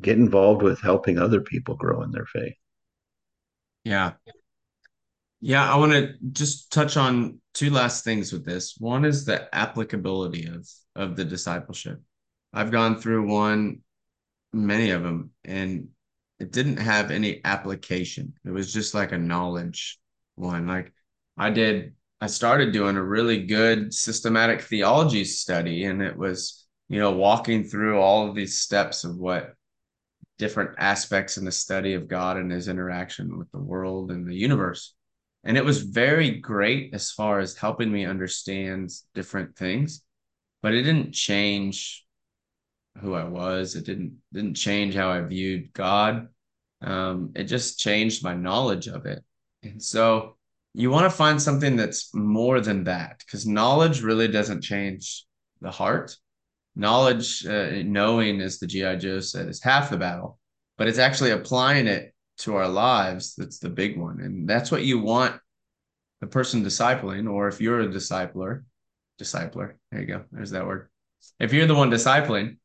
get 0.01 0.19
involved 0.19 0.63
with 0.63 0.81
helping 0.81 1.19
other 1.19 1.41
people 1.41 1.77
grow 1.77 2.03
in 2.03 2.11
their 2.11 2.27
faith. 2.27 2.55
Yeah. 3.85 4.13
Yeah, 5.43 5.73
I 5.73 5.77
want 5.77 5.93
to 5.93 6.15
just 6.33 6.71
touch 6.71 6.99
on 6.99 7.41
two 7.55 7.71
last 7.71 8.05
things 8.05 8.33
with 8.33 8.45
this. 8.45 8.77
One 8.79 9.05
is 9.05 9.25
the 9.25 9.55
applicability 9.55 10.47
of 10.47 10.69
of 10.97 11.17
the 11.17 11.25
discipleship. 11.25 12.01
I've 12.53 12.71
gone 12.71 13.01
through 13.01 13.29
one, 13.29 13.81
many 14.53 14.91
of 14.91 15.03
them, 15.03 15.31
and 15.45 15.89
it 16.39 16.53
didn't 16.53 16.79
have 16.79 17.11
any 17.11 17.41
application. 17.45 18.35
It 18.45 18.51
was 18.51 18.73
just 18.73 18.95
like 18.95 19.13
a 19.13 19.19
knowledge 19.19 19.99
one. 20.35 20.67
Like 20.67 20.93
I 21.37 21.51
did, 21.51 21.95
I 22.21 22.27
started 22.27 22.73
doing 22.73 22.97
a 22.97 23.03
really 23.03 23.47
good 23.47 23.95
systematic 23.95 24.63
theology 24.63 25.25
study, 25.25 25.85
and 25.85 26.03
it 26.03 26.17
was, 26.17 26.67
you 26.89 26.99
know, 26.99 27.13
walking 27.13 27.65
through 27.65 28.01
all 28.01 28.29
of 28.29 28.35
these 28.35 28.59
steps 28.59 29.05
of 29.05 29.17
what 29.17 29.55
different 30.39 30.71
aspects 30.79 31.37
in 31.37 31.45
the 31.45 31.53
study 31.53 31.95
of 31.95 32.09
God 32.09 32.39
and 32.39 32.51
his 32.51 32.67
interaction 32.67 33.39
with 33.39 33.51
the 33.53 33.61
world 33.61 34.11
and 34.11 34.27
the 34.27 34.35
universe. 34.35 34.95
And 35.45 35.57
it 35.57 35.65
was 35.65 35.83
very 35.83 36.39
great 36.39 36.95
as 36.95 37.11
far 37.11 37.41
as 37.41 37.57
helping 37.57 37.93
me 37.93 38.07
understand 38.07 38.91
different 39.15 39.57
things, 39.57 40.03
but 40.63 40.75
it 40.75 40.83
didn't 40.83 41.13
change 41.13 42.05
who 43.01 43.15
I 43.15 43.25
was. 43.25 43.75
It 43.75 43.85
didn't 43.85 44.19
didn't 44.33 44.55
change 44.55 44.95
how 44.95 45.11
I 45.11 45.21
viewed 45.23 45.73
God. 45.73 46.29
Um, 46.83 47.33
it 47.35 47.45
just 47.45 47.79
changed 47.79 48.25
my 48.25 48.35
knowledge 48.35 48.87
of 48.87 49.07
it. 49.07 49.23
And 49.63 49.83
so 49.83 50.37
you 50.75 50.91
want 50.91 51.05
to 51.05 51.17
find 51.17 51.41
something 51.41 51.77
that's 51.77 52.15
more 52.15 52.61
than 52.61 52.85
that 52.85 53.19
because 53.19 53.47
knowledge 53.47 54.03
really 54.03 54.29
doesn't 54.29 54.63
change 54.63 55.27
the 55.61 55.71
heart. 55.71 56.17
Knowledge, 56.77 57.45
uh, 57.47 57.83
knowing, 57.85 58.41
as 58.41 58.59
the 58.59 58.67
GI 58.67 58.97
Joe 58.99 59.21
said, 59.21 59.49
is 59.49 59.63
half 59.63 59.91
the 59.91 59.97
battle, 59.97 60.39
but 60.79 60.89
it's 60.89 60.99
actually 60.99 61.33
applying 61.33 61.87
it 61.87 62.15
to 62.39 62.55
our 62.55 62.69
lives 62.69 63.35
that's 63.35 63.59
the 63.59 63.69
big 63.69 63.99
one, 63.99 64.21
and 64.21 64.49
that's 64.49 64.71
what 64.71 64.85
you 64.85 64.99
want 64.99 65.39
the 66.21 66.27
person 66.27 66.65
discipling, 66.65 67.31
or 67.31 67.49
if 67.49 67.61
you're 67.61 67.81
a 67.81 67.89
discipler, 67.89 68.63
discipler, 69.21 69.75
there 69.91 70.01
you 70.01 70.07
go, 70.07 70.25
there's 70.31 70.51
that 70.51 70.67
word. 70.67 70.89
If 71.39 71.53
you're 71.53 71.67
the 71.67 71.75
one 71.75 71.91
discipling, 71.91 72.57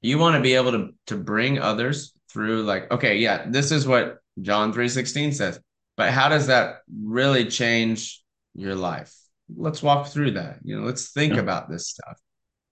you 0.00 0.18
want 0.18 0.34
to 0.36 0.40
be 0.40 0.54
able 0.54 0.72
to 0.72 0.90
to 1.06 1.16
bring 1.16 1.58
others 1.58 2.12
through 2.32 2.62
like 2.62 2.90
okay 2.90 3.18
yeah 3.18 3.46
this 3.48 3.70
is 3.72 3.86
what 3.86 4.18
john 4.40 4.72
3.16 4.72 5.34
says 5.34 5.60
but 5.96 6.10
how 6.10 6.28
does 6.28 6.46
that 6.46 6.78
really 7.02 7.44
change 7.46 8.22
your 8.54 8.74
life 8.74 9.14
let's 9.56 9.82
walk 9.82 10.08
through 10.08 10.32
that 10.32 10.58
you 10.62 10.78
know 10.78 10.86
let's 10.86 11.12
think 11.12 11.34
yeah. 11.34 11.40
about 11.40 11.68
this 11.68 11.88
stuff 11.88 12.18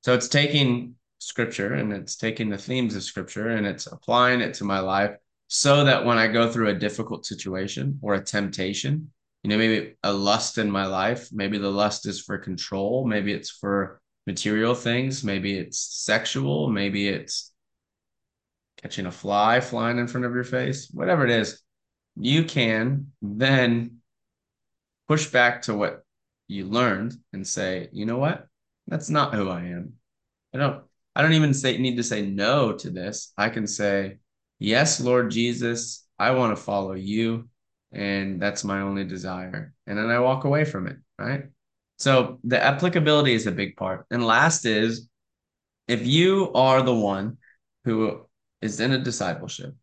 so 0.02 0.14
it's 0.14 0.28
taking 0.28 0.94
scripture 1.18 1.74
and 1.74 1.92
it's 1.92 2.16
taking 2.16 2.48
the 2.48 2.58
themes 2.58 2.94
of 2.94 3.02
scripture 3.02 3.50
and 3.50 3.66
it's 3.66 3.86
applying 3.86 4.40
it 4.40 4.54
to 4.54 4.64
my 4.64 4.78
life 4.78 5.16
so 5.48 5.84
that 5.84 6.04
when 6.04 6.18
i 6.18 6.26
go 6.26 6.50
through 6.50 6.68
a 6.68 6.74
difficult 6.74 7.26
situation 7.26 7.98
or 8.02 8.14
a 8.14 8.24
temptation 8.24 9.10
you 9.42 9.50
know 9.50 9.58
maybe 9.58 9.94
a 10.04 10.12
lust 10.12 10.58
in 10.58 10.70
my 10.70 10.86
life 10.86 11.28
maybe 11.32 11.58
the 11.58 11.70
lust 11.70 12.06
is 12.06 12.20
for 12.20 12.38
control 12.38 13.04
maybe 13.04 13.32
it's 13.32 13.50
for 13.50 14.00
material 14.28 14.74
things. 14.74 15.24
Maybe 15.24 15.58
it's 15.58 15.78
sexual. 15.78 16.68
Maybe 16.68 17.08
it's 17.08 17.50
catching 18.80 19.06
a 19.06 19.10
fly 19.10 19.60
flying 19.60 19.98
in 19.98 20.06
front 20.06 20.26
of 20.26 20.34
your 20.34 20.44
face. 20.44 20.90
Whatever 20.92 21.24
it 21.24 21.30
is, 21.30 21.62
you 22.14 22.44
can 22.44 23.10
then 23.22 23.96
push 25.08 25.26
back 25.30 25.62
to 25.62 25.74
what 25.74 26.04
you 26.46 26.66
learned 26.66 27.14
and 27.32 27.46
say, 27.46 27.88
you 27.90 28.04
know 28.04 28.18
what? 28.18 28.46
That's 28.86 29.08
not 29.08 29.34
who 29.34 29.48
I 29.48 29.62
am. 29.62 29.94
I 30.54 30.58
don't 30.58 30.84
I 31.16 31.22
don't 31.22 31.32
even 31.32 31.54
say 31.54 31.78
need 31.78 31.96
to 31.96 32.02
say 32.02 32.22
no 32.22 32.74
to 32.74 32.90
this. 32.90 33.32
I 33.36 33.48
can 33.48 33.66
say, 33.66 34.18
yes, 34.58 35.00
Lord 35.00 35.30
Jesus, 35.30 36.06
I 36.18 36.32
want 36.32 36.56
to 36.56 36.62
follow 36.62 36.92
you. 36.92 37.48
And 37.92 38.40
that's 38.40 38.62
my 38.62 38.82
only 38.82 39.04
desire. 39.04 39.72
And 39.86 39.96
then 39.96 40.10
I 40.10 40.20
walk 40.20 40.44
away 40.44 40.64
from 40.64 40.86
it. 40.86 40.98
Right. 41.18 41.44
So 41.98 42.38
the 42.44 42.62
applicability 42.62 43.34
is 43.34 43.46
a 43.46 43.52
big 43.52 43.76
part. 43.76 44.06
And 44.10 44.24
last 44.24 44.64
is 44.64 45.08
if 45.88 46.06
you 46.06 46.52
are 46.54 46.82
the 46.82 46.94
one 46.94 47.38
who 47.84 48.26
is 48.62 48.80
in 48.80 48.92
a 48.92 48.98
discipleship, 48.98 49.74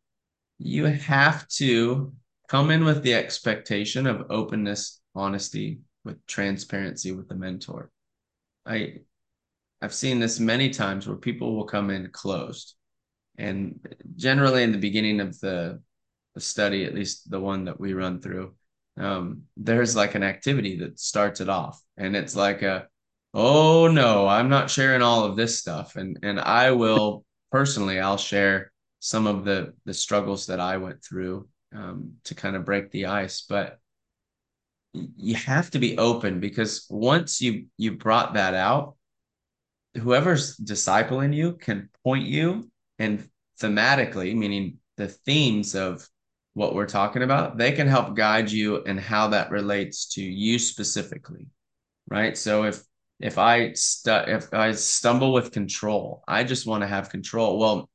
you 0.58 0.86
have 0.86 1.48
to 1.50 2.14
come 2.48 2.72
in 2.72 2.86
with 2.86 3.04
the 3.04 3.14
expectation 3.14 4.08
of 4.08 4.28
openness, 4.30 5.02
honesty, 5.14 5.80
with 6.06 6.26
transparency 6.28 7.12
with 7.12 7.28
the 7.28 7.36
mentor. 7.36 7.92
I 8.66 9.00
I've 9.82 9.94
seen 9.94 10.20
this 10.20 10.40
many 10.40 10.70
times 10.70 11.08
where 11.08 11.18
people 11.18 11.56
will 11.56 11.66
come 11.66 11.90
in 11.90 12.10
closed. 12.12 12.76
And 13.38 13.80
generally 14.16 14.64
in 14.64 14.72
the 14.72 14.78
beginning 14.78 15.20
of 15.20 15.38
the, 15.40 15.82
the 16.34 16.42
study, 16.42 16.86
at 16.86 16.96
least 16.96 17.30
the 17.30 17.40
one 17.40 17.66
that 17.66 17.80
we 17.80 17.94
run 17.94 18.22
through, 18.22 18.56
um, 18.98 19.44
there's 19.58 19.96
like 19.96 20.16
an 20.16 20.24
activity 20.24 20.78
that 20.80 21.00
starts 21.00 21.42
it 21.42 21.50
off. 21.50 21.82
And 21.98 22.16
it's 22.16 22.36
like 22.36 22.62
a 22.62 22.88
oh 23.34 23.90
no 23.90 24.28
i'm 24.28 24.48
not 24.48 24.70
sharing 24.70 25.02
all 25.02 25.26
of 25.26 25.36
this 25.36 25.60
stuff. 25.60 25.96
And 25.96 26.20
and 26.24 26.40
i 26.40 26.72
will 26.72 27.26
personally 27.52 28.00
i'll 28.00 28.18
share 28.18 28.72
some 29.00 29.28
of 29.28 29.46
the 29.46 29.74
the 29.86 29.94
struggles 29.94 30.48
that 30.48 30.60
i 30.60 30.78
went 30.78 31.04
through 31.04 31.48
um, 31.76 32.14
to 32.26 32.36
kind 32.36 32.56
of 32.56 32.66
break 32.66 32.92
the 32.92 33.08
ice. 33.08 33.42
But 33.42 33.80
you 34.94 35.36
have 35.36 35.72
to 35.72 35.80
be 35.80 35.98
open 35.98 36.40
because 36.40 36.86
once 36.90 37.42
you 37.42 37.66
you 37.78 37.98
brought 37.98 38.34
that 38.36 38.54
out 38.54 38.96
whoever's 39.96 40.58
discipling 40.58 41.34
you 41.34 41.54
can 41.54 41.90
point 42.04 42.26
you 42.26 42.70
and 43.00 43.28
thematically 43.60 44.36
meaning 44.36 44.78
the 44.98 45.08
themes 45.08 45.76
of 45.76 46.08
what 46.56 46.74
we're 46.74 46.88
talking 46.88 47.22
about, 47.22 47.58
they 47.58 47.74
can 47.74 47.88
help 47.88 48.16
guide 48.16 48.50
you 48.50 48.82
and 48.86 49.00
how 49.00 49.28
that 49.28 49.52
relates 49.52 50.08
to 50.14 50.24
you 50.24 50.58
specifically. 50.58 51.46
Right. 52.10 52.38
So 52.38 52.64
if 52.64 52.82
if 53.20 53.38
I 53.38 53.74
stu- 53.74 54.26
if 54.28 54.54
I 54.54 54.72
stumble 54.72 55.34
with 55.34 55.52
control, 55.52 56.24
I 56.28 56.44
just 56.44 56.66
want 56.66 56.82
to 56.82 56.88
have 56.88 57.10
control. 57.10 57.60
Well, 57.60 57.90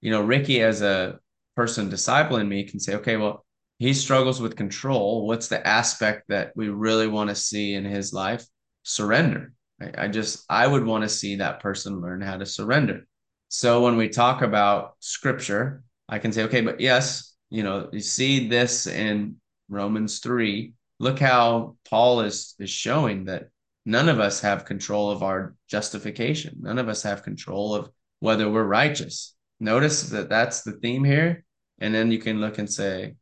you 0.00 0.10
know, 0.10 0.22
Ricky 0.22 0.62
as 0.62 0.82
a 0.82 1.18
person 1.56 1.90
discipling 1.90 2.48
me 2.48 2.64
can 2.64 2.80
say, 2.80 2.94
okay, 2.96 3.16
well, 3.16 3.44
he 3.78 3.92
struggles 3.92 4.40
with 4.40 4.56
control. 4.56 5.26
What's 5.26 5.48
the 5.48 5.66
aspect 5.66 6.28
that 6.28 6.52
we 6.56 6.68
really 6.70 7.08
want 7.08 7.28
to 7.30 7.36
see 7.36 7.74
in 7.74 7.84
his 7.84 8.12
life? 8.12 8.46
Surrender. 8.82 9.52
I, 9.80 10.04
I 10.04 10.08
just 10.08 10.44
I 10.48 10.66
would 10.66 10.86
want 10.86 11.02
to 11.02 11.08
see 11.08 11.36
that 11.36 11.60
person 11.60 12.00
learn 12.00 12.22
how 12.22 12.38
to 12.38 12.46
surrender. 12.46 13.06
So 13.48 13.82
when 13.82 13.96
we 13.96 14.08
talk 14.08 14.40
about 14.40 14.96
scripture, 15.00 15.82
I 16.08 16.18
can 16.18 16.32
say, 16.32 16.44
okay, 16.44 16.62
but 16.62 16.80
yes, 16.80 17.35
you 17.50 17.62
know, 17.62 17.88
you 17.92 18.00
see 18.00 18.48
this 18.48 18.86
in 18.86 19.36
Romans 19.68 20.18
3. 20.20 20.72
Look 20.98 21.18
how 21.18 21.76
Paul 21.88 22.20
is 22.20 22.54
is 22.58 22.70
showing 22.70 23.26
that 23.26 23.48
none 23.84 24.08
of 24.08 24.20
us 24.20 24.40
have 24.40 24.64
control 24.64 25.10
of 25.10 25.22
our 25.22 25.54
justification. 25.68 26.56
None 26.60 26.78
of 26.78 26.88
us 26.88 27.02
have 27.02 27.22
control 27.22 27.74
of 27.74 27.90
whether 28.20 28.50
we're 28.50 28.64
righteous. 28.64 29.34
Notice 29.60 30.10
that 30.10 30.28
that's 30.28 30.62
the 30.62 30.72
theme 30.72 31.04
here. 31.04 31.44
And 31.78 31.94
then 31.94 32.10
you 32.10 32.18
can 32.18 32.40
look 32.40 32.58
and 32.58 32.70
say, 32.70 33.14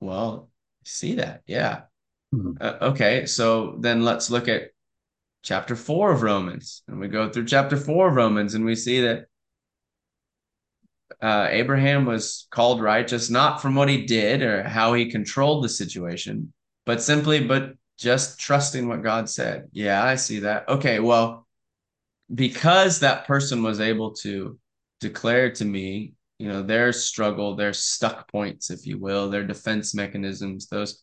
well, 0.00 0.50
see 0.84 1.14
that. 1.14 1.42
Yeah. 1.46 1.82
Mm-hmm. 2.34 2.52
Uh, 2.60 2.90
okay. 2.90 3.26
So 3.26 3.76
then 3.80 4.04
let's 4.04 4.30
look 4.30 4.48
at 4.48 4.70
chapter 5.42 5.76
four 5.76 6.12
of 6.12 6.22
Romans. 6.22 6.82
And 6.88 7.00
we 7.00 7.08
go 7.08 7.30
through 7.30 7.46
chapter 7.46 7.76
four 7.76 8.08
of 8.08 8.16
Romans 8.16 8.54
and 8.54 8.64
we 8.64 8.74
see 8.74 9.00
that 9.02 9.26
uh, 11.24 11.48
Abraham 11.50 12.04
was 12.04 12.46
called 12.50 12.82
righteous 12.82 13.30
not 13.30 13.62
from 13.62 13.74
what 13.74 13.88
he 13.88 14.04
did 14.04 14.42
or 14.42 14.62
how 14.62 14.92
he 14.92 15.10
controlled 15.10 15.64
the 15.64 15.70
situation, 15.70 16.52
but 16.84 17.00
simply, 17.00 17.42
but 17.42 17.72
just 17.98 18.38
trusting 18.38 18.86
what 18.86 19.02
God 19.02 19.30
said. 19.30 19.68
Yeah, 19.72 20.04
I 20.04 20.16
see 20.16 20.40
that. 20.40 20.68
Okay, 20.68 21.00
well, 21.00 21.46
because 22.34 23.00
that 23.00 23.26
person 23.26 23.62
was 23.62 23.80
able 23.80 24.12
to 24.16 24.58
declare 25.00 25.50
to 25.52 25.64
me, 25.64 26.12
you 26.38 26.48
know, 26.48 26.62
their 26.62 26.92
struggle, 26.92 27.56
their 27.56 27.72
stuck 27.72 28.30
points, 28.30 28.68
if 28.68 28.86
you 28.86 28.98
will, 28.98 29.30
their 29.30 29.46
defense 29.46 29.94
mechanisms, 29.94 30.66
those 30.66 31.02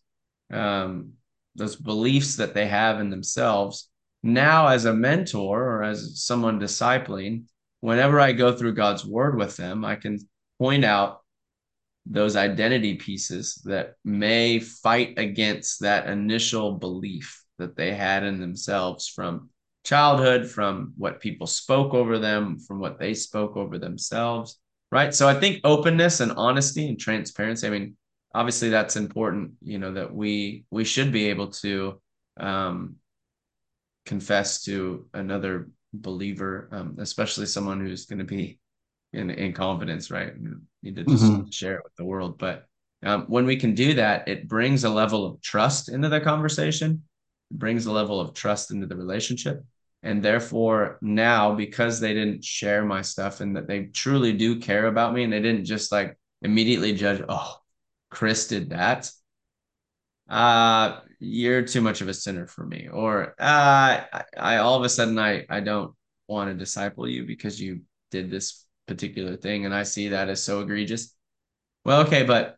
um, 0.52 1.14
those 1.56 1.74
beliefs 1.74 2.36
that 2.36 2.54
they 2.54 2.68
have 2.68 3.00
in 3.00 3.10
themselves. 3.10 3.88
Now, 4.22 4.68
as 4.68 4.84
a 4.84 4.94
mentor 4.94 5.64
or 5.64 5.82
as 5.82 6.22
someone 6.22 6.60
discipling, 6.60 7.46
whenever 7.82 8.20
I 8.20 8.32
go 8.32 8.56
through 8.56 8.74
God's 8.74 9.04
word 9.04 9.36
with 9.36 9.56
them, 9.56 9.84
I 9.84 9.96
can 9.96 10.18
point 10.58 10.84
out 10.84 11.20
those 12.06 12.36
identity 12.36 12.94
pieces 12.94 13.60
that 13.64 13.96
may 14.04 14.60
fight 14.60 15.18
against 15.18 15.80
that 15.80 16.08
initial 16.08 16.78
belief 16.78 17.44
that 17.58 17.76
they 17.76 17.92
had 17.92 18.22
in 18.22 18.40
themselves 18.40 19.08
from 19.08 19.50
childhood, 19.84 20.48
from 20.48 20.94
what 20.96 21.20
people 21.20 21.46
spoke 21.48 21.92
over 21.92 22.20
them, 22.20 22.58
from 22.60 22.78
what 22.78 23.00
they 23.00 23.14
spoke 23.14 23.56
over 23.56 23.78
themselves. 23.78 24.58
Right. 24.92 25.12
So 25.12 25.28
I 25.28 25.34
think 25.34 25.60
openness 25.64 26.20
and 26.20 26.32
honesty 26.32 26.88
and 26.88 26.98
transparency. 26.98 27.66
I 27.66 27.70
mean, 27.70 27.96
obviously 28.32 28.68
that's 28.68 28.94
important, 28.94 29.52
you 29.60 29.78
know, 29.78 29.92
that 29.94 30.14
we 30.14 30.64
we 30.70 30.84
should 30.84 31.12
be 31.12 31.30
able 31.30 31.48
to 31.48 32.00
um 32.36 32.96
confess 34.06 34.62
to 34.64 35.08
another 35.14 35.68
believer, 35.92 36.68
um, 36.72 36.96
especially 36.98 37.46
someone 37.46 37.80
who's 37.80 38.06
going 38.06 38.18
to 38.18 38.24
be 38.24 38.58
in 39.12 39.30
in 39.30 39.52
confidence, 39.52 40.10
right? 40.10 40.32
You 40.40 40.60
need 40.82 40.96
to 40.96 41.04
just 41.04 41.24
mm-hmm. 41.24 41.50
share 41.50 41.76
it 41.76 41.84
with 41.84 41.94
the 41.96 42.04
world. 42.04 42.38
But 42.38 42.66
Um, 43.04 43.26
when 43.26 43.46
we 43.46 43.56
can 43.56 43.74
do 43.74 43.94
that, 43.94 44.28
it 44.28 44.46
brings 44.46 44.84
a 44.84 44.88
level 44.88 45.26
of 45.26 45.40
trust 45.40 45.88
into 45.88 46.08
the 46.08 46.20
conversation, 46.20 47.02
it 47.50 47.58
brings 47.58 47.86
a 47.86 47.92
level 47.92 48.20
of 48.20 48.32
trust 48.32 48.70
into 48.70 48.86
the 48.86 48.96
relationship. 48.96 49.64
And 50.02 50.22
therefore, 50.22 50.98
now 51.00 51.54
because 51.54 51.98
they 51.98 52.14
didn't 52.14 52.44
share 52.44 52.84
my 52.84 53.02
stuff 53.02 53.40
and 53.40 53.56
that 53.56 53.66
they 53.66 53.86
truly 53.86 54.32
do 54.32 54.60
care 54.60 54.86
about 54.86 55.14
me 55.14 55.24
and 55.24 55.32
they 55.32 55.42
didn't 55.42 55.64
just 55.64 55.90
like 55.92 56.16
immediately 56.42 56.92
judge, 56.94 57.22
oh, 57.28 57.56
Chris 58.08 58.48
did 58.48 58.70
that. 58.70 59.10
Uh, 60.28 61.00
you're 61.22 61.62
too 61.62 61.80
much 61.80 62.00
of 62.00 62.08
a 62.08 62.14
sinner 62.14 62.46
for 62.46 62.66
me. 62.66 62.88
Or 62.92 63.34
uh, 63.38 64.02
I, 64.12 64.24
I 64.36 64.56
all 64.56 64.76
of 64.76 64.82
a 64.82 64.88
sudden 64.88 65.18
I, 65.18 65.46
I 65.48 65.60
don't 65.60 65.94
want 66.28 66.50
to 66.50 66.54
disciple 66.54 67.08
you 67.08 67.24
because 67.24 67.60
you 67.60 67.82
did 68.10 68.30
this 68.30 68.64
particular 68.88 69.36
thing 69.36 69.64
and 69.64 69.74
I 69.74 69.84
see 69.84 70.08
that 70.08 70.28
as 70.28 70.42
so 70.42 70.60
egregious. 70.60 71.14
Well, 71.84 72.02
okay, 72.06 72.24
but 72.24 72.56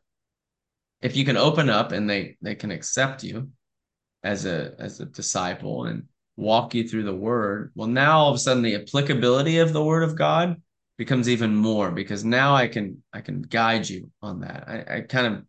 if 1.03 1.17
you 1.17 1.25
can 1.25 1.37
open 1.37 1.69
up 1.69 1.93
and 1.93 2.09
they 2.09 2.37
they 2.41 2.55
can 2.55 2.71
accept 2.71 3.23
you 3.23 3.51
as 4.23 4.47
a 4.47 4.75
as 4.79 5.01
a 5.01 5.07
disciple 5.07 5.85
and 5.85 6.05
walk 6.37 6.75
you 6.75 6.89
through 6.89 7.05
the 7.05 7.15
word, 7.15 7.73
well 7.75 7.89
now 7.89 8.19
all 8.19 8.31
of 8.31 8.37
a 8.37 8.39
sudden 8.39 8.63
the 8.63 8.77
applicability 8.77 9.59
of 9.59 9.73
the 9.73 9.85
word 9.85 10.03
of 10.03 10.17
God 10.17 10.61
becomes 10.97 11.29
even 11.29 11.55
more 11.55 11.91
because 11.91 12.25
now 12.25 12.55
I 12.55 12.69
can 12.69 13.03
I 13.13 13.21
can 13.21 13.43
guide 13.43 13.89
you 13.89 14.11
on 14.23 14.41
that. 14.41 14.65
I, 14.67 14.97
I 14.97 15.01
kind 15.03 15.27
of 15.27 15.45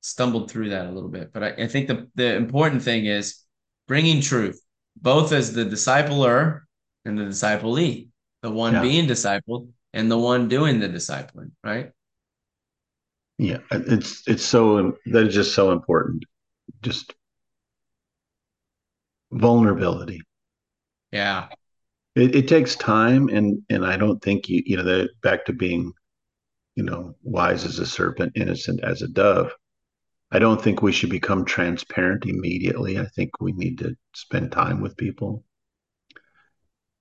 stumbled 0.00 0.50
through 0.50 0.70
that 0.70 0.86
a 0.86 0.90
little 0.90 1.08
bit, 1.10 1.32
but 1.32 1.42
I, 1.42 1.48
I 1.64 1.66
think 1.66 1.88
the 1.88 2.08
the 2.14 2.34
important 2.36 2.82
thing 2.82 3.06
is 3.06 3.42
bringing 3.86 4.20
truth, 4.20 4.60
both 4.96 5.32
as 5.32 5.52
the 5.52 5.64
discipler 5.64 6.62
and 7.04 7.18
the 7.18 7.24
disciplee, 7.24 8.08
the 8.42 8.50
one 8.50 8.74
yeah. 8.74 8.82
being 8.82 9.06
discipled 9.06 9.68
and 9.92 10.10
the 10.10 10.18
one 10.18 10.48
doing 10.48 10.80
the 10.80 10.88
discipling, 10.88 11.50
right? 11.64 11.90
Yeah, 13.38 13.58
it's 13.70 14.26
it's 14.28 14.44
so 14.44 14.96
that 15.06 15.26
is 15.28 15.34
just 15.34 15.54
so 15.54 15.72
important. 15.72 16.24
Just 16.82 17.14
vulnerability. 19.32 20.20
Yeah. 21.12 21.48
It, 22.16 22.34
it 22.34 22.48
takes 22.48 22.76
time 22.76 23.28
and 23.28 23.62
and 23.70 23.86
I 23.86 23.96
don't 23.96 24.20
think 24.20 24.48
you 24.48 24.62
you 24.66 24.76
know 24.76 24.82
that 24.82 25.08
back 25.22 25.44
to 25.46 25.52
being 25.52 25.92
you 26.76 26.82
know 26.82 27.14
wise 27.22 27.64
as 27.64 27.78
a 27.78 27.86
serpent 27.86 28.32
innocent 28.34 28.82
as 28.82 29.02
a 29.02 29.08
dove 29.08 29.52
I 30.32 30.38
don't 30.38 30.62
think 30.62 30.80
we 30.80 30.92
should 30.92 31.10
become 31.10 31.44
transparent 31.44 32.24
immediately. 32.26 32.98
I 32.98 33.06
think 33.06 33.30
we 33.40 33.52
need 33.52 33.78
to 33.78 33.96
spend 34.14 34.52
time 34.52 34.80
with 34.80 34.96
people, 34.96 35.44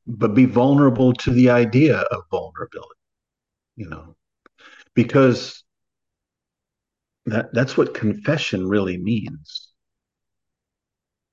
but 0.08 0.34
be 0.34 0.46
vulnerable 0.46 1.14
to 1.14 1.32
the 1.32 1.52
idea 1.52 2.00
of 2.00 2.24
vulnerability, 2.32 3.00
you 3.76 3.88
know, 3.88 4.16
because 4.96 5.64
that, 7.28 7.54
that's 7.54 7.78
what 7.78 7.94
confession 7.94 8.68
really 8.68 8.98
means. 8.98 9.70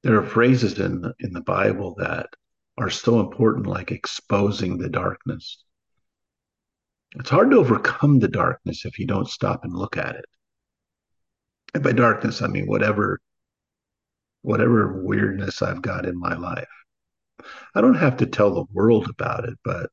There 0.03 0.19
are 0.19 0.27
phrases 0.27 0.79
in 0.79 1.01
the, 1.01 1.15
in 1.21 1.33
the 1.33 1.41
Bible 1.41 1.95
that 1.99 2.29
are 2.77 2.91
so 2.91 3.21
important, 3.21 3.67
like 3.67 3.91
exposing 3.91 4.77
the 4.77 4.91
darkness. 4.91 5.65
It's 7.19 7.31
hard 7.31 7.51
to 7.51 7.57
overcome 7.57 8.19
the 8.19 8.29
darkness 8.29 8.85
if 8.85 8.99
you 8.99 9.07
don't 9.07 9.29
stop 9.29 9.65
and 9.65 9.73
look 9.73 9.97
at 9.97 10.17
it. 10.17 10.27
And 11.77 11.85
by 11.85 11.93
darkness, 11.93 12.41
I 12.41 12.47
mean 12.47 12.65
whatever 12.65 13.21
whatever 14.41 15.03
weirdness 15.03 15.61
I've 15.61 15.83
got 15.83 16.07
in 16.07 16.19
my 16.19 16.35
life. 16.35 16.65
I 17.75 17.83
don't 17.83 17.99
have 17.99 18.17
to 18.17 18.25
tell 18.25 18.55
the 18.55 18.65
world 18.73 19.11
about 19.11 19.45
it, 19.47 19.59
but 19.63 19.91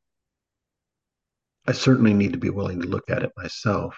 I 1.68 1.74
certainly 1.74 2.14
need 2.14 2.32
to 2.32 2.40
be 2.40 2.50
willing 2.50 2.80
to 2.80 2.88
look 2.88 3.10
at 3.10 3.24
it 3.24 3.34
myself. 3.36 3.98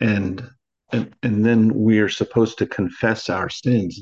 And 0.00 0.50
and, 0.90 1.14
and 1.22 1.46
then 1.46 1.72
we 1.72 2.00
are 2.00 2.08
supposed 2.08 2.58
to 2.58 2.66
confess 2.66 3.30
our 3.30 3.48
sins. 3.48 4.00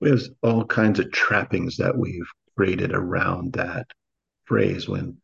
We 0.00 0.08
have 0.08 0.22
all 0.42 0.64
kinds 0.64 1.00
of 1.00 1.12
trappings 1.12 1.76
that 1.76 1.98
we've 1.98 2.30
created 2.56 2.94
around 2.94 3.52
that 3.52 3.88
phrase 4.44 4.88
when 4.88 5.18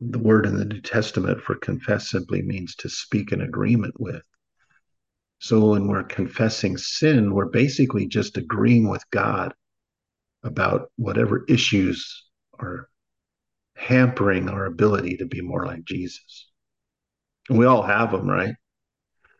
the 0.00 0.20
word 0.20 0.46
in 0.46 0.56
the 0.56 0.64
New 0.66 0.82
Testament 0.82 1.40
for 1.40 1.56
confess 1.56 2.12
simply 2.12 2.42
means 2.42 2.76
to 2.76 2.88
speak 2.88 3.32
in 3.32 3.40
agreement 3.40 3.98
with. 3.98 4.22
So 5.38 5.70
when 5.70 5.86
we're 5.86 6.04
confessing 6.04 6.76
sin, 6.76 7.34
we're 7.34 7.50
basically 7.50 8.06
just 8.06 8.36
agreeing 8.36 8.88
with 8.88 9.04
God 9.10 9.52
about 10.42 10.90
whatever 10.96 11.44
issues 11.48 12.24
are 12.58 12.88
hampering 13.74 14.48
our 14.48 14.64
ability 14.64 15.18
to 15.18 15.26
be 15.26 15.42
more 15.42 15.66
like 15.66 15.84
Jesus. 15.84 16.48
And 17.48 17.58
we 17.58 17.66
all 17.66 17.82
have 17.82 18.10
them, 18.10 18.28
right? 18.28 18.54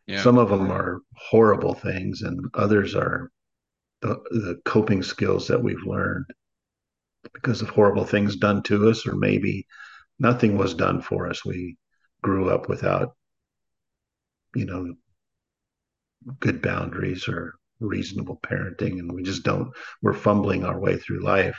Yeah. 0.07 0.23
Some 0.23 0.39
of 0.39 0.51
them 0.51 0.71
are 0.71 1.01
horrible 1.17 1.75
things, 1.75 2.23
and 2.23 2.45
others 2.55 2.95
are 2.95 3.31
the, 4.03 4.21
the 4.31 4.61
coping 4.65 5.03
skills 5.03 5.49
that 5.49 5.63
we've 5.63 5.83
learned 5.85 6.27
because 7.33 7.63
of 7.63 7.71
horrible 7.71 8.05
things 8.05 8.37
done 8.37 8.63
to 8.65 8.89
us, 8.89 9.07
or 9.07 9.17
maybe 9.17 9.67
nothing 10.19 10.57
was 10.57 10.75
done 10.75 11.01
for 11.01 11.29
us. 11.29 11.45
We 11.45 11.77
grew 12.23 12.51
up 12.51 12.69
without, 12.69 13.17
you 14.55 14.65
know, 14.67 14.95
good 16.41 16.63
boundaries 16.63 17.29
or 17.29 17.55
reasonable 17.81 18.39
parenting 18.43 18.99
and 18.99 19.13
we 19.13 19.23
just 19.23 19.43
don't 19.43 19.71
we're 20.03 20.15
fumbling 20.15 20.65
our 20.65 20.79
way 20.79 20.97
through 20.97 21.23
life. 21.23 21.59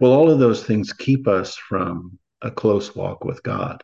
Well 0.00 0.12
all 0.12 0.30
of 0.30 0.38
those 0.38 0.64
things 0.64 0.92
keep 0.92 1.28
us 1.28 1.56
from 1.56 2.18
a 2.42 2.50
close 2.50 2.94
walk 2.94 3.24
with 3.24 3.42
god. 3.42 3.82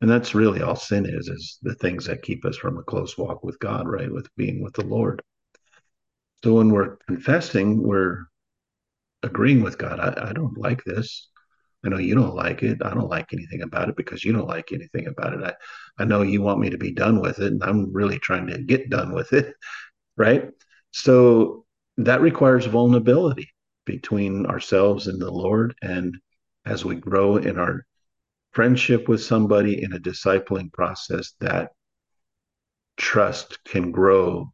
And 0.00 0.10
that's 0.10 0.34
really 0.34 0.62
all 0.62 0.76
sin 0.76 1.06
is 1.06 1.28
is 1.28 1.58
the 1.62 1.74
things 1.74 2.06
that 2.06 2.22
keep 2.22 2.44
us 2.44 2.56
from 2.56 2.78
a 2.78 2.82
close 2.82 3.16
walk 3.18 3.44
with 3.44 3.58
god 3.58 3.86
right? 3.88 4.10
With 4.10 4.28
being 4.36 4.62
with 4.62 4.74
the 4.74 4.84
lord. 4.84 5.22
So 6.42 6.54
when 6.54 6.70
we're 6.70 6.96
confessing 7.06 7.82
we're 7.82 8.24
agreeing 9.22 9.62
with 9.62 9.78
god 9.78 10.00
i, 10.00 10.30
I 10.30 10.32
don't 10.32 10.58
like 10.58 10.82
this 10.84 11.28
I 11.84 11.88
know 11.88 11.98
you 11.98 12.14
don't 12.14 12.34
like 12.34 12.62
it. 12.62 12.78
I 12.84 12.94
don't 12.94 13.08
like 13.08 13.32
anything 13.32 13.62
about 13.62 13.88
it 13.88 13.96
because 13.96 14.24
you 14.24 14.32
don't 14.32 14.48
like 14.48 14.72
anything 14.72 15.08
about 15.08 15.34
it. 15.34 15.42
I, 15.42 15.54
I 16.02 16.04
know 16.04 16.22
you 16.22 16.40
want 16.40 16.60
me 16.60 16.70
to 16.70 16.78
be 16.78 16.92
done 16.92 17.20
with 17.20 17.40
it, 17.40 17.52
and 17.52 17.62
I'm 17.64 17.92
really 17.92 18.18
trying 18.18 18.46
to 18.48 18.58
get 18.58 18.90
done 18.90 19.12
with 19.12 19.32
it. 19.32 19.54
Right. 20.14 20.50
So 20.90 21.64
that 21.96 22.20
requires 22.20 22.66
vulnerability 22.66 23.48
between 23.86 24.44
ourselves 24.44 25.06
and 25.08 25.20
the 25.20 25.30
Lord. 25.30 25.74
And 25.80 26.18
as 26.66 26.84
we 26.84 26.96
grow 26.96 27.38
in 27.38 27.58
our 27.58 27.86
friendship 28.52 29.08
with 29.08 29.22
somebody 29.22 29.82
in 29.82 29.94
a 29.94 29.98
discipling 29.98 30.70
process, 30.70 31.32
that 31.40 31.70
trust 32.98 33.58
can 33.64 33.90
grow 33.90 34.52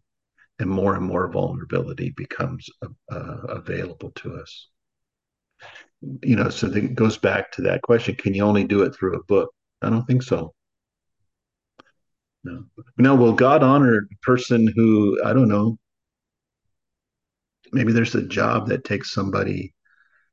and 0.59 0.71
more 0.71 0.95
and 0.95 1.05
more 1.05 1.31
vulnerability 1.31 2.15
becomes 2.17 2.69
uh, 3.11 3.19
available 3.49 4.13
to 4.13 4.37
us 4.37 4.69
you 6.23 6.37
know, 6.37 6.49
so 6.49 6.69
it 6.69 6.95
goes 6.95 7.19
back 7.19 7.53
to 7.53 7.63
that 7.63 7.83
question: 7.83 8.15
Can 8.15 8.35
you 8.35 8.45
only 8.45 8.65
do 8.65 8.83
it 8.83 8.95
through 8.95 9.17
a 9.17 9.25
book? 9.25 9.51
I 9.83 9.91
don't 9.91 10.07
think 10.07 10.23
so. 10.23 10.55
No. 12.45 12.65
Now, 12.97 13.15
will 13.17 13.33
God 13.33 13.63
honor 13.63 13.99
a 13.99 14.17
person 14.23 14.73
who 14.75 15.21
I 15.25 15.33
don't 15.33 15.49
know? 15.49 15.79
Maybe 17.73 17.93
there's 17.93 18.15
a 18.15 18.27
job 18.27 18.69
that 18.69 18.85
takes 18.85 19.13
somebody 19.13 19.75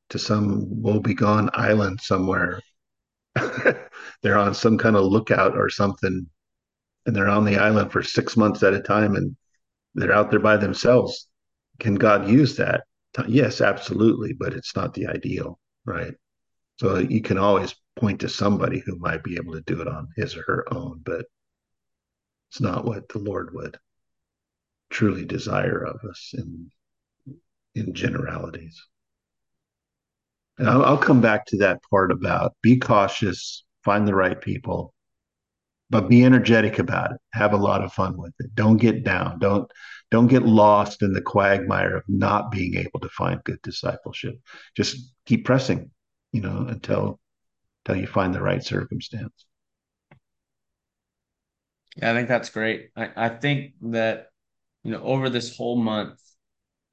to 0.09 0.19
some 0.19 0.81
woebegone 0.81 1.49
island 1.53 1.99
somewhere. 2.01 2.61
they're 4.21 4.37
on 4.37 4.53
some 4.53 4.77
kind 4.77 4.95
of 4.95 5.05
lookout 5.05 5.57
or 5.57 5.69
something, 5.69 6.27
and 7.05 7.15
they're 7.15 7.27
on 7.27 7.43
the 7.43 7.57
island 7.57 7.91
for 7.91 8.03
six 8.03 8.37
months 8.37 8.63
at 8.63 8.73
a 8.73 8.81
time, 8.81 9.15
and 9.15 9.35
they're 9.95 10.13
out 10.13 10.31
there 10.31 10.39
by 10.39 10.57
themselves. 10.57 11.27
Can 11.79 11.95
God 11.95 12.29
use 12.29 12.55
that? 12.57 12.83
Yes, 13.27 13.61
absolutely, 13.61 14.33
but 14.33 14.53
it's 14.53 14.75
not 14.75 14.93
the 14.93 15.07
ideal, 15.07 15.59
right? 15.85 16.13
So 16.77 16.99
you 16.99 17.21
can 17.21 17.37
always 17.37 17.75
point 17.97 18.21
to 18.21 18.29
somebody 18.29 18.79
who 18.79 18.97
might 18.99 19.23
be 19.23 19.37
able 19.37 19.53
to 19.53 19.61
do 19.61 19.81
it 19.81 19.87
on 19.89 20.09
his 20.17 20.37
or 20.37 20.43
her 20.43 20.73
own, 20.73 21.01
but 21.05 21.27
it's 22.49 22.59
not 22.59 22.85
what 22.85 23.07
the 23.09 23.19
Lord 23.19 23.53
would 23.53 23.77
truly 24.89 25.25
desire 25.25 25.83
of 25.83 26.03
us 26.09 26.33
in 26.35 26.71
in 27.75 27.93
generalities. 27.93 28.81
And 30.57 30.67
I'll, 30.67 30.83
I'll 30.83 30.97
come 30.97 31.21
back 31.21 31.45
to 31.47 31.57
that 31.59 31.81
part 31.89 32.11
about 32.11 32.55
be 32.63 32.77
cautious, 32.79 33.63
find 33.83 34.07
the 34.07 34.15
right 34.15 34.41
people, 34.41 34.94
but 35.89 36.09
be 36.09 36.23
energetic 36.23 36.79
about 36.79 37.11
it. 37.11 37.17
Have 37.33 37.53
a 37.53 37.57
lot 37.57 37.83
of 37.83 37.93
fun 37.93 38.17
with 38.17 38.33
it. 38.39 38.53
Don't 38.55 38.77
get 38.77 39.03
down. 39.03 39.39
Don't 39.39 39.69
don't 40.11 40.27
get 40.27 40.43
lost 40.43 41.01
in 41.01 41.13
the 41.13 41.21
quagmire 41.21 41.97
of 41.97 42.03
not 42.07 42.51
being 42.51 42.75
able 42.75 42.99
to 42.99 43.09
find 43.09 43.43
good 43.43 43.61
discipleship. 43.61 44.39
Just 44.75 45.13
keep 45.25 45.45
pressing, 45.45 45.91
you 46.31 46.41
know, 46.41 46.65
until 46.69 47.19
until 47.85 48.01
you 48.01 48.07
find 48.07 48.33
the 48.33 48.41
right 48.41 48.63
circumstance. 48.63 49.45
Yeah, 51.95 52.11
I 52.11 52.13
think 52.13 52.27
that's 52.27 52.49
great. 52.49 52.89
I, 52.95 53.09
I 53.15 53.29
think 53.29 53.73
that 53.81 54.27
you 54.83 54.91
know 54.91 55.01
over 55.01 55.29
this 55.29 55.55
whole 55.55 55.77
month 55.77 56.19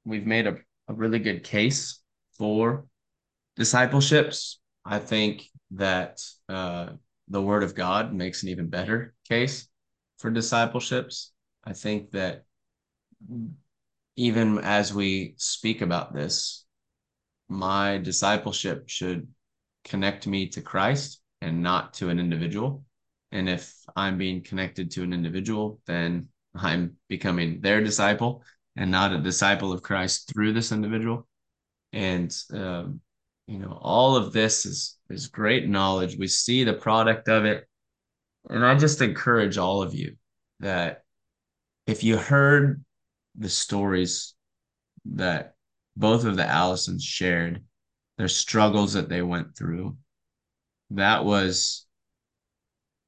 we've 0.05 0.25
made 0.25 0.47
a, 0.47 0.57
a 0.87 0.93
really 0.93 1.19
good 1.19 1.43
case 1.43 1.99
for 2.37 2.85
discipleships. 3.55 4.59
I 4.85 4.99
think 4.99 5.43
that 5.71 6.21
uh, 6.49 6.89
the 7.33 7.41
Word 7.41 7.63
of 7.63 7.73
God 7.73 8.13
makes 8.13 8.43
an 8.43 8.49
even 8.49 8.67
better 8.67 9.15
case 9.27 9.67
for 10.19 10.29
discipleships. 10.29 11.31
I 11.65 11.73
think 11.73 12.11
that 12.11 12.43
even 14.15 14.59
as 14.59 14.93
we 14.93 15.33
speak 15.37 15.81
about 15.81 16.13
this, 16.13 16.63
my 17.49 17.97
discipleship 17.97 18.87
should 18.87 19.27
connect 19.83 20.27
me 20.27 20.47
to 20.49 20.61
Christ 20.61 21.21
and 21.41 21.63
not 21.63 21.95
to 21.95 22.09
an 22.09 22.19
individual. 22.19 22.85
And 23.31 23.49
if 23.49 23.73
I'm 23.95 24.19
being 24.19 24.43
connected 24.43 24.91
to 24.91 25.03
an 25.03 25.11
individual, 25.11 25.81
then 25.87 26.27
I'm 26.53 26.97
becoming 27.09 27.61
their 27.61 27.83
disciple 27.83 28.43
and 28.75 28.91
not 28.91 29.11
a 29.11 29.17
disciple 29.17 29.73
of 29.73 29.81
Christ 29.81 30.31
through 30.31 30.53
this 30.53 30.71
individual. 30.71 31.27
And 31.93 32.31
um, 32.53 33.01
you 33.47 33.59
know, 33.59 33.77
all 33.81 34.15
of 34.15 34.33
this 34.33 34.65
is 34.65 34.97
is 35.09 35.27
great 35.27 35.67
knowledge. 35.67 36.17
We 36.17 36.27
see 36.27 36.63
the 36.63 36.73
product 36.73 37.27
of 37.27 37.45
it, 37.45 37.67
and 38.49 38.65
I 38.65 38.75
just 38.75 39.01
encourage 39.01 39.57
all 39.57 39.81
of 39.81 39.93
you 39.93 40.15
that 40.59 41.03
if 41.85 42.03
you 42.03 42.17
heard 42.17 42.83
the 43.35 43.49
stories 43.49 44.33
that 45.05 45.55
both 45.97 46.25
of 46.25 46.37
the 46.37 46.45
Allisons 46.45 47.03
shared, 47.03 47.63
their 48.17 48.29
struggles 48.29 48.93
that 48.93 49.09
they 49.09 49.21
went 49.21 49.57
through, 49.57 49.97
that 50.91 51.25
was 51.25 51.85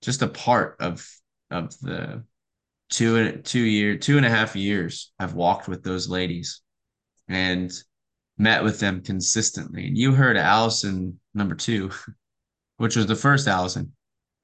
just 0.01 0.21
a 0.21 0.27
part 0.27 0.77
of 0.79 1.07
of 1.49 1.77
the 1.79 2.23
two 2.89 3.15
and 3.15 3.45
two 3.45 3.63
year 3.63 3.97
two 3.97 4.17
and 4.17 4.25
a 4.25 4.29
half 4.29 4.55
years 4.55 5.11
I've 5.19 5.33
walked 5.33 5.67
with 5.67 5.83
those 5.83 6.09
ladies 6.09 6.61
and 7.27 7.71
met 8.37 8.63
with 8.63 8.79
them 8.79 9.01
consistently. 9.01 9.87
And 9.87 9.97
you 9.97 10.13
heard 10.13 10.37
Allison 10.37 11.19
number 11.33 11.55
two, 11.55 11.91
which 12.77 12.95
was 12.95 13.07
the 13.07 13.15
first 13.15 13.47
Allison 13.47 13.93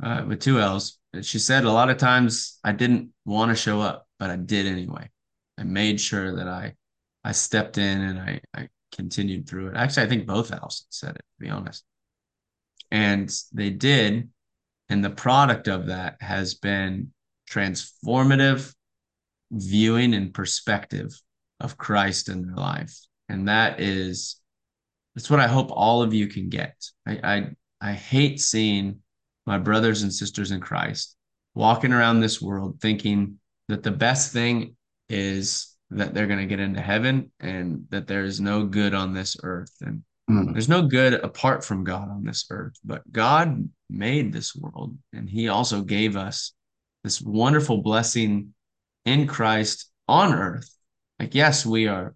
uh, 0.02 0.24
with 0.28 0.40
two 0.40 0.60
L's. 0.60 0.98
She 1.22 1.40
said 1.40 1.66
a 1.66 1.72
lot 1.72 1.90
of 1.90 1.98
times 1.98 2.60
I 2.64 2.72
didn't 2.72 3.10
want 3.26 3.50
to 3.50 3.56
show 3.56 3.82
up, 3.82 4.08
but 4.18 4.30
I 4.30 4.38
did 4.38 4.66
anyway. 4.66 5.10
I 5.58 5.64
made 5.64 6.00
sure 6.00 6.36
that 6.38 6.48
I 6.48 6.76
I 7.24 7.34
stepped 7.34 7.78
in 7.78 8.02
and 8.02 8.20
I, 8.20 8.42
I 8.56 8.70
continued 8.92 9.48
through 9.48 9.70
it. 9.70 9.76
Actually, 9.76 10.06
I 10.06 10.10
think 10.10 10.26
both 10.26 10.52
Allisons 10.52 10.86
said 10.90 11.16
it, 11.16 11.22
to 11.22 11.40
be 11.40 11.50
honest. 11.50 11.84
And 12.90 13.32
they 13.54 13.70
did. 13.70 14.30
And 14.90 15.04
the 15.04 15.12
product 15.12 15.68
of 15.68 15.88
that 15.88 16.18
has 16.20 16.56
been 16.56 17.14
transformative 17.50 18.74
viewing 19.52 20.14
and 20.14 20.34
perspective 20.34 21.10
of 21.60 21.78
Christ 21.78 22.30
in 22.30 22.42
their 22.42 22.56
life. 22.56 22.98
And 23.32 23.48
that 23.48 23.80
is 23.80 24.40
that's 25.16 25.30
what 25.30 25.40
I 25.40 25.48
hope 25.48 25.72
all 25.72 26.02
of 26.02 26.14
you 26.14 26.28
can 26.28 26.50
get. 26.50 26.76
I 27.08 27.20
I, 27.24 27.90
I 27.90 27.94
hate 27.94 28.40
seeing 28.42 29.00
my 29.46 29.58
brothers 29.58 30.04
and 30.04 30.14
sisters 30.14 30.52
in 30.52 30.60
Christ 30.60 31.16
walking 31.56 31.94
around 31.94 32.20
this 32.20 32.42
world 32.42 32.80
thinking 32.82 33.40
that 33.68 33.84
the 33.84 33.92
best 33.92 34.32
thing 34.34 34.76
is 35.10 35.76
that 35.90 36.14
they're 36.14 36.28
going 36.28 36.40
to 36.40 36.46
get 36.46 36.60
into 36.60 36.80
heaven 36.82 37.32
and 37.40 37.86
that 37.90 38.08
there 38.08 38.24
is 38.24 38.40
no 38.40 38.66
good 38.66 38.94
on 38.94 39.14
this 39.14 39.36
earth 39.44 39.74
and 39.82 40.04
mm. 40.30 40.54
there's 40.54 40.70
no 40.70 40.84
good 40.84 41.14
apart 41.16 41.66
from 41.66 41.84
God 41.84 42.10
on 42.10 42.24
this 42.24 42.46
earth 42.50 42.76
but 42.86 43.10
God 43.12 43.68
made 43.90 44.32
this 44.32 44.56
world 44.56 44.98
and 45.12 45.30
he 45.30 45.50
also 45.50 45.82
gave 45.82 46.16
us 46.16 46.54
this 47.04 47.22
wonderful 47.22 47.82
blessing 47.82 48.54
in 49.06 49.28
Christ 49.28 49.90
on 50.08 50.34
earth. 50.34 50.70
Like, 51.20 51.36
yes, 51.36 51.66
we 51.66 51.88
are 51.88 52.16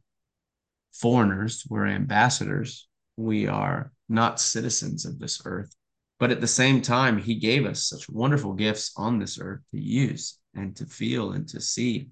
foreigners, 0.99 1.65
we're 1.69 1.87
ambassadors, 1.87 2.87
we 3.17 3.47
are 3.47 3.91
not 4.09 4.39
citizens 4.39 5.05
of 5.05 5.19
this 5.19 5.41
earth. 5.45 5.75
But 6.19 6.31
at 6.31 6.41
the 6.41 6.47
same 6.47 6.81
time, 6.81 7.17
he 7.17 7.35
gave 7.35 7.65
us 7.65 7.83
such 7.87 8.09
wonderful 8.09 8.53
gifts 8.53 8.93
on 8.95 9.19
this 9.19 9.37
earth 9.39 9.61
to 9.71 9.79
use 9.79 10.37
and 10.53 10.75
to 10.77 10.85
feel 10.85 11.33
and 11.33 11.47
to 11.49 11.59
see. 11.59 12.07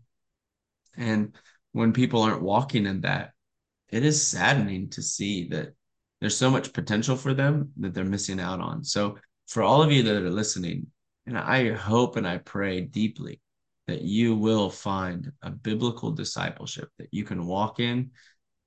And 0.97 1.35
when 1.71 1.93
people 1.93 2.21
aren't 2.21 2.41
walking 2.41 2.85
in 2.85 3.01
that, 3.01 3.31
it 3.89 4.03
is 4.03 4.25
saddening 4.25 4.89
to 4.89 5.01
see 5.01 5.47
that 5.49 5.73
there's 6.19 6.37
so 6.37 6.49
much 6.49 6.73
potential 6.73 7.15
for 7.15 7.33
them 7.33 7.71
that 7.77 7.93
they're 7.93 8.03
missing 8.03 8.39
out 8.39 8.59
on. 8.59 8.83
So, 8.83 9.17
for 9.47 9.61
all 9.61 9.81
of 9.81 9.91
you 9.91 10.03
that 10.03 10.15
are 10.15 10.29
listening, 10.29 10.87
and 11.25 11.37
I 11.37 11.73
hope 11.73 12.15
and 12.15 12.27
I 12.27 12.37
pray 12.39 12.81
deeply 12.81 13.41
that 13.87 14.01
you 14.01 14.35
will 14.35 14.69
find 14.69 15.31
a 15.41 15.51
biblical 15.51 16.11
discipleship 16.11 16.89
that 16.97 17.09
you 17.11 17.23
can 17.23 17.45
walk 17.45 17.79
in 17.79 18.11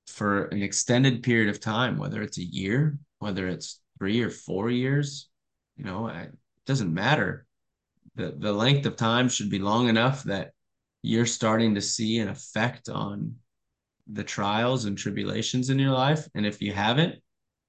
for 0.07 0.45
an 0.45 0.61
extended 0.61 1.23
period 1.23 1.49
of 1.49 1.59
time, 1.59 1.97
whether 1.97 2.21
it's 2.21 2.37
a 2.37 2.43
year, 2.43 2.97
whether 3.19 3.47
it's 3.47 3.79
three 3.97 4.21
or 4.21 4.29
four 4.29 4.69
years, 4.69 5.29
you 5.75 5.85
know, 5.85 6.07
it 6.07 6.31
doesn't 6.65 6.93
matter. 6.93 7.45
The, 8.15 8.33
the 8.37 8.53
length 8.53 8.85
of 8.85 8.95
time 8.95 9.29
should 9.29 9.49
be 9.49 9.59
long 9.59 9.89
enough 9.89 10.23
that 10.23 10.51
you're 11.03 11.25
starting 11.25 11.75
to 11.75 11.81
see 11.81 12.17
an 12.17 12.29
effect 12.29 12.89
on 12.89 13.35
the 14.11 14.23
trials 14.23 14.85
and 14.85 14.97
tribulations 14.97 15.69
in 15.69 15.79
your 15.79 15.91
life. 15.91 16.27
And 16.33 16.45
if 16.45 16.61
you 16.61 16.71
haven't, 16.73 17.15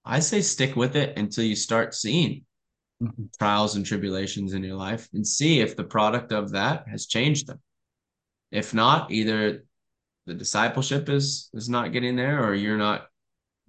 I 0.04 0.20
say 0.20 0.40
stick 0.40 0.76
with 0.76 0.96
it 0.96 1.18
until 1.18 1.44
you 1.44 1.56
start 1.56 1.94
seeing 1.94 2.44
mm-hmm. 3.02 3.24
trials 3.38 3.76
and 3.76 3.84
tribulations 3.84 4.54
in 4.54 4.62
your 4.64 4.76
life 4.76 5.08
and 5.12 5.26
see 5.26 5.60
if 5.60 5.76
the 5.76 5.84
product 5.84 6.32
of 6.32 6.52
that 6.52 6.88
has 6.88 7.06
changed 7.06 7.46
them. 7.46 7.60
If 8.50 8.72
not, 8.72 9.10
either 9.10 9.64
the 10.28 10.34
discipleship 10.34 11.08
is 11.08 11.50
is 11.54 11.68
not 11.68 11.92
getting 11.92 12.14
there 12.14 12.44
or 12.44 12.54
you're 12.54 12.78
not 12.78 13.06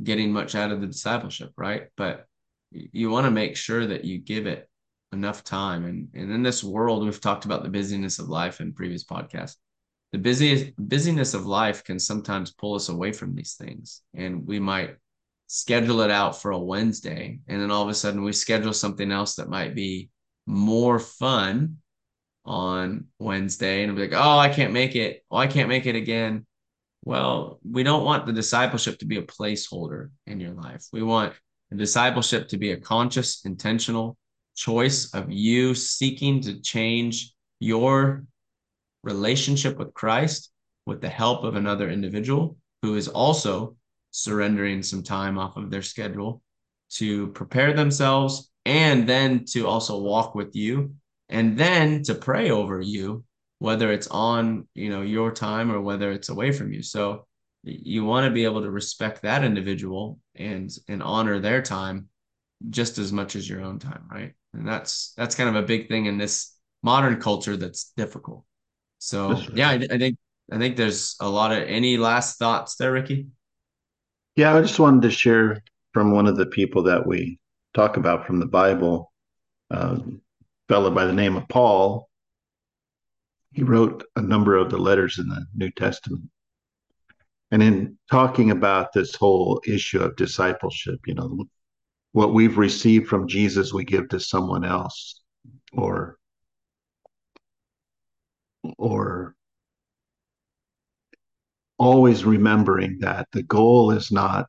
getting 0.03 0.31
much 0.31 0.55
out 0.55 0.71
of 0.71 0.81
the 0.81 0.87
discipleship, 0.87 1.51
right? 1.57 1.87
But 1.97 2.27
you 2.71 3.09
want 3.09 3.25
to 3.25 3.31
make 3.31 3.55
sure 3.55 3.87
that 3.87 4.05
you 4.05 4.19
give 4.19 4.45
it 4.45 4.69
enough 5.11 5.43
time. 5.43 5.85
And, 5.85 6.09
and 6.13 6.31
in 6.31 6.43
this 6.43 6.63
world, 6.63 7.03
we've 7.03 7.19
talked 7.19 7.45
about 7.45 7.63
the 7.63 7.69
busyness 7.69 8.19
of 8.19 8.29
life 8.29 8.61
in 8.61 8.73
previous 8.73 9.03
podcasts. 9.03 9.55
The 10.11 10.19
busy, 10.19 10.73
busyness 10.77 11.33
of 11.33 11.45
life 11.45 11.83
can 11.83 11.99
sometimes 11.99 12.51
pull 12.51 12.75
us 12.75 12.89
away 12.89 13.11
from 13.11 13.35
these 13.35 13.53
things. 13.53 14.01
And 14.13 14.45
we 14.45 14.59
might 14.59 14.95
schedule 15.47 16.01
it 16.01 16.11
out 16.11 16.39
for 16.41 16.51
a 16.51 16.59
Wednesday. 16.59 17.39
And 17.47 17.61
then 17.61 17.71
all 17.71 17.83
of 17.83 17.89
a 17.89 17.93
sudden 17.93 18.23
we 18.23 18.33
schedule 18.33 18.73
something 18.73 19.11
else 19.11 19.35
that 19.35 19.49
might 19.49 19.75
be 19.75 20.09
more 20.45 20.99
fun 20.99 21.77
on 22.45 23.05
Wednesday 23.19 23.83
and 23.83 23.95
be 23.95 24.03
like, 24.03 24.13
oh, 24.13 24.37
I 24.37 24.49
can't 24.49 24.73
make 24.73 24.95
it. 24.95 25.23
Oh, 25.29 25.37
I 25.37 25.47
can't 25.47 25.69
make 25.69 25.85
it 25.85 25.95
again. 25.95 26.45
Well, 27.09 27.59
we 27.63 27.81
don't 27.81 28.05
want 28.05 28.27
the 28.27 28.33
discipleship 28.33 28.99
to 28.99 29.05
be 29.07 29.17
a 29.17 29.23
placeholder 29.23 30.11
in 30.27 30.39
your 30.39 30.53
life. 30.53 30.85
We 30.93 31.01
want 31.01 31.33
the 31.71 31.75
discipleship 31.75 32.49
to 32.49 32.57
be 32.57 32.73
a 32.73 32.79
conscious, 32.79 33.43
intentional 33.45 34.15
choice 34.55 35.11
of 35.15 35.31
you 35.31 35.73
seeking 35.73 36.39
to 36.41 36.61
change 36.61 37.33
your 37.59 38.25
relationship 39.01 39.79
with 39.79 39.95
Christ 39.95 40.51
with 40.85 41.01
the 41.01 41.09
help 41.09 41.43
of 41.43 41.55
another 41.55 41.89
individual 41.89 42.57
who 42.83 42.95
is 42.95 43.07
also 43.07 43.75
surrendering 44.11 44.83
some 44.83 45.01
time 45.01 45.39
off 45.39 45.57
of 45.57 45.71
their 45.71 45.81
schedule 45.81 46.43
to 46.97 47.29
prepare 47.29 47.73
themselves 47.73 48.51
and 48.65 49.09
then 49.09 49.45
to 49.45 49.65
also 49.65 49.99
walk 49.99 50.35
with 50.35 50.55
you 50.55 50.93
and 51.27 51.57
then 51.57 52.03
to 52.03 52.13
pray 52.13 52.51
over 52.51 52.79
you 52.79 53.23
whether 53.59 53.91
it's 53.91 54.07
on 54.07 54.67
you 54.73 54.89
know 54.89 55.01
your 55.01 55.31
time 55.31 55.71
or 55.71 55.81
whether 55.81 56.11
it's 56.11 56.29
away 56.29 56.51
from 56.51 56.73
you 56.73 56.81
so 56.81 57.25
you 57.63 58.05
want 58.05 58.25
to 58.25 58.31
be 58.31 58.45
able 58.45 58.61
to 58.61 58.71
respect 58.71 59.21
that 59.21 59.43
individual 59.43 60.19
and 60.35 60.71
and 60.87 61.03
honor 61.03 61.39
their 61.39 61.61
time 61.61 62.07
just 62.69 62.97
as 62.97 63.11
much 63.11 63.35
as 63.35 63.49
your 63.49 63.61
own 63.61 63.79
time 63.79 64.03
right 64.11 64.33
and 64.53 64.67
that's 64.67 65.13
that's 65.17 65.35
kind 65.35 65.49
of 65.49 65.55
a 65.55 65.67
big 65.67 65.87
thing 65.87 66.05
in 66.05 66.17
this 66.17 66.55
modern 66.83 67.19
culture 67.19 67.57
that's 67.57 67.91
difficult 67.95 68.43
so 68.97 69.31
right. 69.31 69.49
yeah 69.55 69.69
I, 69.69 69.73
I 69.73 69.97
think 69.97 70.17
i 70.51 70.57
think 70.57 70.75
there's 70.75 71.15
a 71.19 71.29
lot 71.29 71.51
of 71.51 71.63
any 71.67 71.97
last 71.97 72.39
thoughts 72.39 72.75
there 72.75 72.91
ricky 72.91 73.27
yeah, 74.39 74.55
I 74.55 74.61
just 74.61 74.79
wanted 74.79 75.01
to 75.01 75.11
share 75.11 75.61
from 75.93 76.11
one 76.11 76.25
of 76.25 76.37
the 76.37 76.45
people 76.45 76.83
that 76.83 77.05
we 77.05 77.39
talk 77.73 77.97
about 77.97 78.25
from 78.25 78.39
the 78.39 78.45
Bible, 78.45 79.11
uh, 79.69 79.97
fellow 80.69 80.91
by 80.91 81.03
the 81.03 81.11
name 81.11 81.35
of 81.35 81.45
Paul. 81.49 82.08
He 83.51 83.63
wrote 83.63 84.05
a 84.15 84.21
number 84.21 84.55
of 84.55 84.69
the 84.69 84.77
letters 84.77 85.17
in 85.17 85.27
the 85.27 85.45
New 85.55 85.71
Testament. 85.71 86.29
And 87.51 87.63
in 87.63 87.97
talking 88.11 88.51
about 88.51 88.93
this 88.93 89.15
whole 89.15 89.59
issue 89.65 90.01
of 90.01 90.15
discipleship, 90.15 90.99
you 91.07 91.15
know, 91.15 91.45
what 92.11 92.33
we've 92.33 92.57
received 92.57 93.07
from 93.07 93.27
Jesus, 93.27 93.73
we 93.73 93.83
give 93.83 94.09
to 94.09 94.19
someone 94.19 94.63
else, 94.63 95.21
or 95.73 96.17
or 98.77 99.35
always 101.77 102.25
remembering 102.25 102.99
that 102.99 103.27
the 103.31 103.43
goal 103.43 103.91
is 103.91 104.11
not 104.11 104.47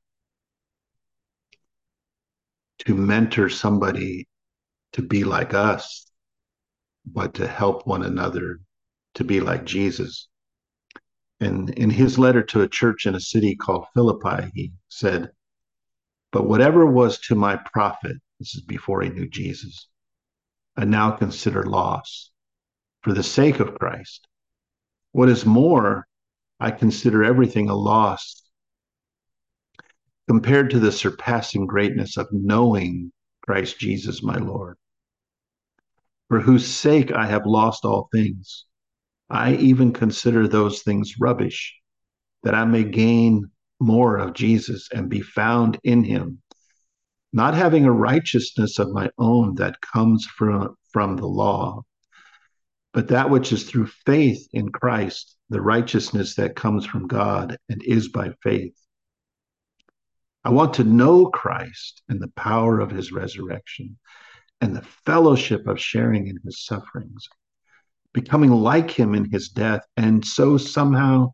to 2.81 2.95
mentor 2.95 3.49
somebody 3.49 4.27
to 4.93 5.03
be 5.03 5.23
like 5.23 5.55
us, 5.55 6.11
but 7.07 7.35
to 7.35 7.47
help 7.47 7.87
one 7.87 8.03
another 8.03 8.61
to 9.15 9.25
be 9.25 9.41
like 9.41 9.65
Jesus. 9.65 10.29
And 11.41 11.71
in 11.71 11.91
his 11.91 12.19
letter 12.19 12.43
to 12.43 12.63
a 12.63 12.69
church 12.69 13.07
in 13.07 13.15
a 13.15 13.21
city 13.21 13.57
called 13.57 13.87
Philippi, 13.95 14.51
he 14.55 14.73
said, 14.89 15.31
But 16.33 16.47
whatever 16.47 16.85
was 16.87 17.19
to 17.21 17.35
my 17.35 17.57
profit, 17.57 18.17
this 18.39 18.55
is 18.55 18.63
before 18.63 19.03
he 19.03 19.09
knew 19.09 19.29
Jesus, 19.29 19.89
I 20.77 20.85
now 20.85 21.11
consider 21.13 21.65
loss 21.65 22.31
for 23.03 23.13
the 23.13 23.23
sake 23.23 23.61
of 23.61 23.79
Christ. 23.79 24.27
What 25.13 25.29
is 25.29 25.45
more, 25.45 26.07
I 26.59 26.71
consider 26.71 27.25
everything 27.25 27.69
a 27.69 27.75
loss 27.75 28.43
compared 30.29 30.71
to 30.71 30.79
the 30.79 30.93
surpassing 30.93 31.67
greatness 31.67 32.17
of 32.17 32.29
knowing 32.31 33.11
Christ 33.43 33.81
Jesus 33.81 34.23
my 34.23 34.37
Lord, 34.37 34.77
for 36.29 36.41
whose 36.41 36.67
sake 36.67 37.11
I 37.11 37.27
have 37.27 37.47
lost 37.47 37.85
all 37.85 38.09
things. 38.13 38.67
I 39.31 39.55
even 39.55 39.93
consider 39.93 40.49
those 40.49 40.83
things 40.83 41.15
rubbish, 41.21 41.77
that 42.43 42.55
I 42.55 42.65
may 42.65 42.83
gain 42.83 43.51
more 43.79 44.17
of 44.17 44.35
Jesus 44.35 44.89
and 44.93 45.09
be 45.09 45.21
found 45.21 45.79
in 45.85 46.03
him, 46.03 46.43
not 47.33 47.55
having 47.55 47.85
a 47.85 47.93
righteousness 47.93 48.79
of 48.79 48.93
my 48.93 49.11
own 49.19 49.55
that 49.55 49.81
comes 49.81 50.27
from, 50.27 50.75
from 50.93 51.17
the 51.17 51.29
law, 51.29 51.83
but 52.93 53.09
that 53.09 53.31
which 53.31 53.53
is 53.53 53.63
through 53.63 53.87
faith 53.87 54.49
in 54.53 54.71
Christ, 54.71 55.37
the 55.49 55.61
righteousness 55.61 56.35
that 56.35 56.57
comes 56.57 56.85
from 56.85 57.07
God 57.07 57.57
and 57.69 57.83
is 57.85 58.09
by 58.09 58.33
faith. 58.43 58.75
I 60.45 60.51
want 60.51 60.75
to 60.75 60.85
know 60.85 61.27
Christ 61.27 62.03
and 62.09 62.21
the 62.21 62.33
power 62.35 62.81
of 62.81 62.91
his 62.91 63.13
resurrection 63.13 63.99
and 64.61 64.75
the 64.75 64.87
fellowship 65.07 65.67
of 65.69 65.81
sharing 65.81 66.27
in 66.27 66.39
his 66.45 66.65
sufferings, 66.65 67.29
becoming 68.13 68.51
like 68.51 68.91
him 68.91 69.15
in 69.15 69.31
his 69.31 69.49
death, 69.49 69.83
and 69.97 70.25
so 70.25 70.57
somehow 70.57 71.33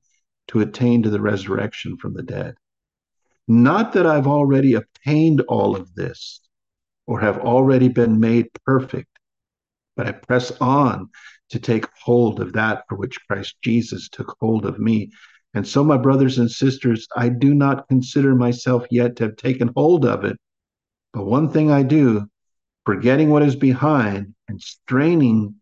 to 0.48 0.60
attain 0.60 1.02
to 1.02 1.10
the 1.10 1.20
resurrection 1.20 1.96
from 1.96 2.14
the 2.14 2.22
dead. 2.22 2.54
Not 3.48 3.92
that 3.92 4.06
I've 4.06 4.26
already 4.26 4.74
obtained 4.74 5.40
all 5.42 5.76
of 5.76 5.94
this 5.94 6.40
or 7.06 7.20
have 7.20 7.38
already 7.38 7.88
been 7.88 8.18
made 8.18 8.48
perfect, 8.64 9.08
but 9.96 10.06
I 10.06 10.12
press 10.12 10.50
on 10.60 11.08
to 11.50 11.58
take 11.58 11.86
hold 12.02 12.40
of 12.40 12.52
that 12.54 12.84
for 12.88 12.96
which 12.96 13.18
Christ 13.28 13.56
Jesus 13.62 14.08
took 14.08 14.36
hold 14.40 14.66
of 14.66 14.78
me. 14.78 15.10
And 15.54 15.66
so, 15.66 15.84
my 15.84 15.96
brothers 15.96 16.38
and 16.38 16.50
sisters, 16.50 17.06
I 17.16 17.28
do 17.28 17.54
not 17.54 17.88
consider 17.88 18.34
myself 18.34 18.84
yet 18.90 19.16
to 19.16 19.24
have 19.24 19.36
taken 19.36 19.70
hold 19.74 20.04
of 20.04 20.24
it. 20.24 20.36
But 21.12 21.24
one 21.24 21.48
thing 21.48 21.70
I 21.70 21.82
do, 21.82 22.26
forgetting 22.84 23.30
what 23.30 23.42
is 23.42 23.56
behind 23.56 24.34
and 24.48 24.60
straining 24.60 25.54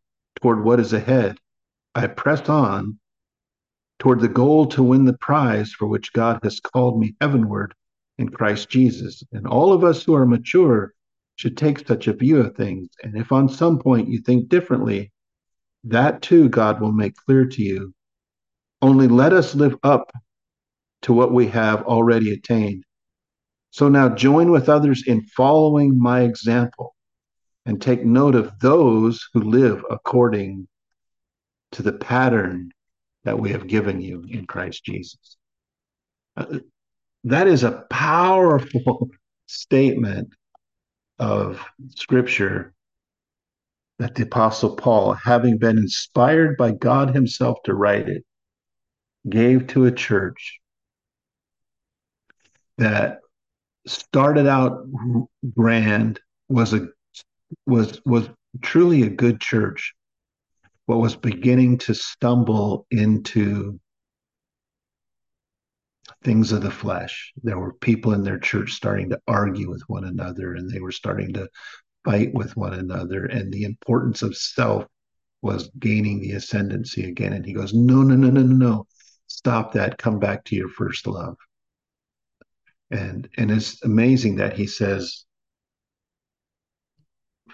toward 0.44 0.62
what 0.62 0.78
is 0.78 0.92
ahead, 0.92 1.38
I 1.94 2.06
press 2.06 2.50
on 2.50 2.98
toward 3.98 4.20
the 4.20 4.28
goal 4.28 4.66
to 4.66 4.82
win 4.82 5.06
the 5.06 5.16
prize 5.16 5.72
for 5.72 5.86
which 5.86 6.12
God 6.12 6.38
has 6.42 6.60
called 6.60 7.00
me 7.00 7.16
heavenward 7.18 7.72
in 8.18 8.28
Christ 8.28 8.68
Jesus. 8.68 9.22
And 9.32 9.46
all 9.46 9.72
of 9.72 9.84
us 9.84 10.02
who 10.02 10.14
are 10.14 10.26
mature 10.26 10.92
should 11.36 11.56
take 11.56 11.88
such 11.88 12.08
a 12.08 12.12
view 12.12 12.40
of 12.40 12.54
things. 12.54 12.90
And 13.02 13.16
if 13.16 13.32
on 13.32 13.48
some 13.48 13.78
point 13.78 14.10
you 14.10 14.18
think 14.18 14.50
differently, 14.50 15.12
that 15.84 16.20
too 16.20 16.50
God 16.50 16.78
will 16.78 16.92
make 16.92 17.16
clear 17.16 17.46
to 17.46 17.62
you. 17.62 17.94
Only 18.82 19.08
let 19.08 19.32
us 19.32 19.54
live 19.54 19.78
up 19.82 20.12
to 21.04 21.14
what 21.14 21.32
we 21.32 21.46
have 21.46 21.84
already 21.84 22.34
attained. 22.34 22.84
So 23.70 23.88
now 23.88 24.10
join 24.10 24.50
with 24.50 24.68
others 24.68 25.04
in 25.06 25.24
following 25.24 25.98
my 25.98 26.20
example 26.20 26.93
and 27.66 27.80
take 27.80 28.04
note 28.04 28.34
of 28.34 28.58
those 28.60 29.28
who 29.32 29.40
live 29.40 29.82
according 29.90 30.68
to 31.72 31.82
the 31.82 31.92
pattern 31.92 32.70
that 33.24 33.38
we 33.38 33.50
have 33.50 33.66
given 33.66 34.00
you 34.00 34.24
in 34.28 34.46
Christ 34.46 34.84
Jesus. 34.84 35.36
Uh, 36.36 36.58
that 37.24 37.46
is 37.46 37.64
a 37.64 37.84
powerful 37.90 39.10
statement 39.46 40.28
of 41.18 41.64
scripture 41.90 42.74
that 43.98 44.14
the 44.14 44.24
Apostle 44.24 44.76
Paul, 44.76 45.14
having 45.14 45.58
been 45.58 45.78
inspired 45.78 46.56
by 46.56 46.72
God 46.72 47.14
Himself 47.14 47.58
to 47.64 47.74
write 47.74 48.08
it, 48.08 48.24
gave 49.28 49.68
to 49.68 49.86
a 49.86 49.92
church 49.92 50.58
that 52.78 53.20
started 53.86 54.46
out 54.46 54.84
grand, 55.54 56.20
was 56.48 56.74
a 56.74 56.88
was 57.66 58.00
was 58.04 58.28
truly 58.62 59.02
a 59.02 59.10
good 59.10 59.40
church, 59.40 59.94
but 60.86 60.98
was 60.98 61.16
beginning 61.16 61.78
to 61.78 61.94
stumble 61.94 62.86
into 62.90 63.80
things 66.22 66.52
of 66.52 66.62
the 66.62 66.70
flesh. 66.70 67.32
There 67.42 67.58
were 67.58 67.74
people 67.74 68.12
in 68.12 68.22
their 68.22 68.38
church 68.38 68.72
starting 68.72 69.10
to 69.10 69.20
argue 69.26 69.70
with 69.70 69.82
one 69.88 70.04
another, 70.04 70.54
and 70.54 70.70
they 70.70 70.80
were 70.80 70.92
starting 70.92 71.32
to 71.34 71.48
fight 72.04 72.34
with 72.34 72.56
one 72.56 72.74
another, 72.74 73.24
and 73.26 73.52
the 73.52 73.64
importance 73.64 74.22
of 74.22 74.36
self 74.36 74.86
was 75.42 75.70
gaining 75.78 76.20
the 76.20 76.32
ascendancy 76.32 77.04
again. 77.04 77.32
And 77.32 77.44
he 77.44 77.52
goes, 77.52 77.74
No, 77.74 78.02
no, 78.02 78.16
no, 78.16 78.30
no, 78.30 78.42
no, 78.42 78.54
no. 78.54 78.86
Stop 79.26 79.72
that. 79.72 79.98
Come 79.98 80.18
back 80.18 80.44
to 80.44 80.56
your 80.56 80.68
first 80.68 81.06
love. 81.06 81.36
And 82.90 83.28
and 83.36 83.50
it's 83.50 83.82
amazing 83.84 84.36
that 84.36 84.56
he 84.56 84.66
says, 84.66 85.24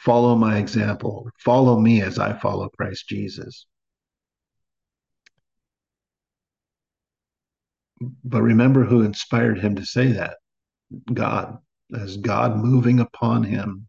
follow 0.05 0.34
my 0.34 0.59
example, 0.59 1.28
follow 1.38 1.78
me 1.78 2.03
as 2.03 2.18
I 2.18 2.38
follow 2.38 2.68
Christ 2.70 3.09
Jesus. 3.09 3.66
But 8.24 8.42
remember 8.42 8.84
who 8.84 9.03
inspired 9.03 9.59
him 9.59 9.76
to 9.76 9.84
say 9.84 10.12
that 10.12 10.38
God, 11.12 11.59
as 11.94 12.16
God 12.16 12.57
moving 12.57 13.01
upon 13.01 13.44
him 13.44 13.88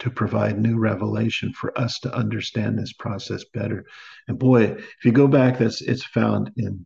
to 0.00 0.10
provide 0.10 0.58
new 0.58 0.78
revelation 0.78 1.52
for 1.52 1.76
us 1.78 1.98
to 2.00 2.14
understand 2.14 2.78
this 2.78 2.92
process 2.92 3.44
better. 3.54 3.84
And 4.28 4.38
boy, 4.38 4.64
if 4.64 5.04
you 5.04 5.12
go 5.12 5.28
back, 5.28 5.58
that's 5.58 5.80
it's 5.80 6.04
found 6.04 6.50
in 6.56 6.84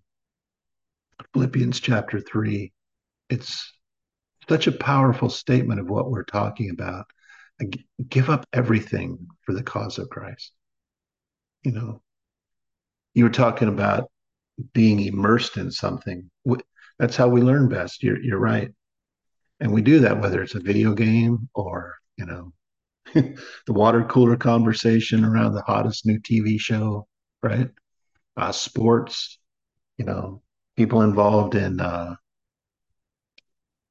Philippians 1.33 1.81
chapter 1.81 2.21
three. 2.21 2.73
It's 3.29 3.73
such 4.49 4.67
a 4.69 4.73
powerful 4.73 5.31
statement 5.31 5.81
of 5.81 5.91
what 5.91 6.11
we're 6.11 6.25
talking 6.25 6.71
about. 6.71 7.07
Give 8.09 8.29
up 8.31 8.47
everything 8.53 9.29
for 9.43 9.55
the 9.55 9.63
cause 9.63 9.99
of 9.99 10.11
Christ. 10.11 10.53
You 11.65 11.73
know, 11.73 12.03
you 13.15 13.25
were 13.25 13.31
talking 13.31 13.69
about 13.69 14.11
being 14.73 15.01
immersed 15.01 15.57
in 15.57 15.71
something. 15.71 16.31
That's 16.99 17.17
how 17.17 17.29
we 17.29 17.41
learn 17.43 17.69
best. 17.69 18.03
You're 18.03 18.21
you're 18.23 18.39
right, 18.39 18.71
and 19.61 19.73
we 19.73 19.83
do 19.83 20.01
that 20.01 20.21
whether 20.21 20.43
it's 20.43 20.55
a 20.55 20.61
video 20.61 20.95
game 20.95 21.49
or 21.55 21.95
you 22.17 22.27
know 22.27 22.53
the 23.15 23.73
water 23.73 24.05
cooler 24.05 24.37
conversation 24.37 25.25
around 25.25 25.55
the 25.55 25.63
hottest 25.63 26.07
new 26.07 26.19
TV 26.21 26.59
show, 26.59 27.07
right? 27.43 27.71
Uh, 28.37 28.53
sports, 28.53 29.39
you 29.99 30.05
know, 30.05 30.43
people 30.77 31.03
involved 31.03 31.55
in 31.55 31.81
uh, 31.81 32.17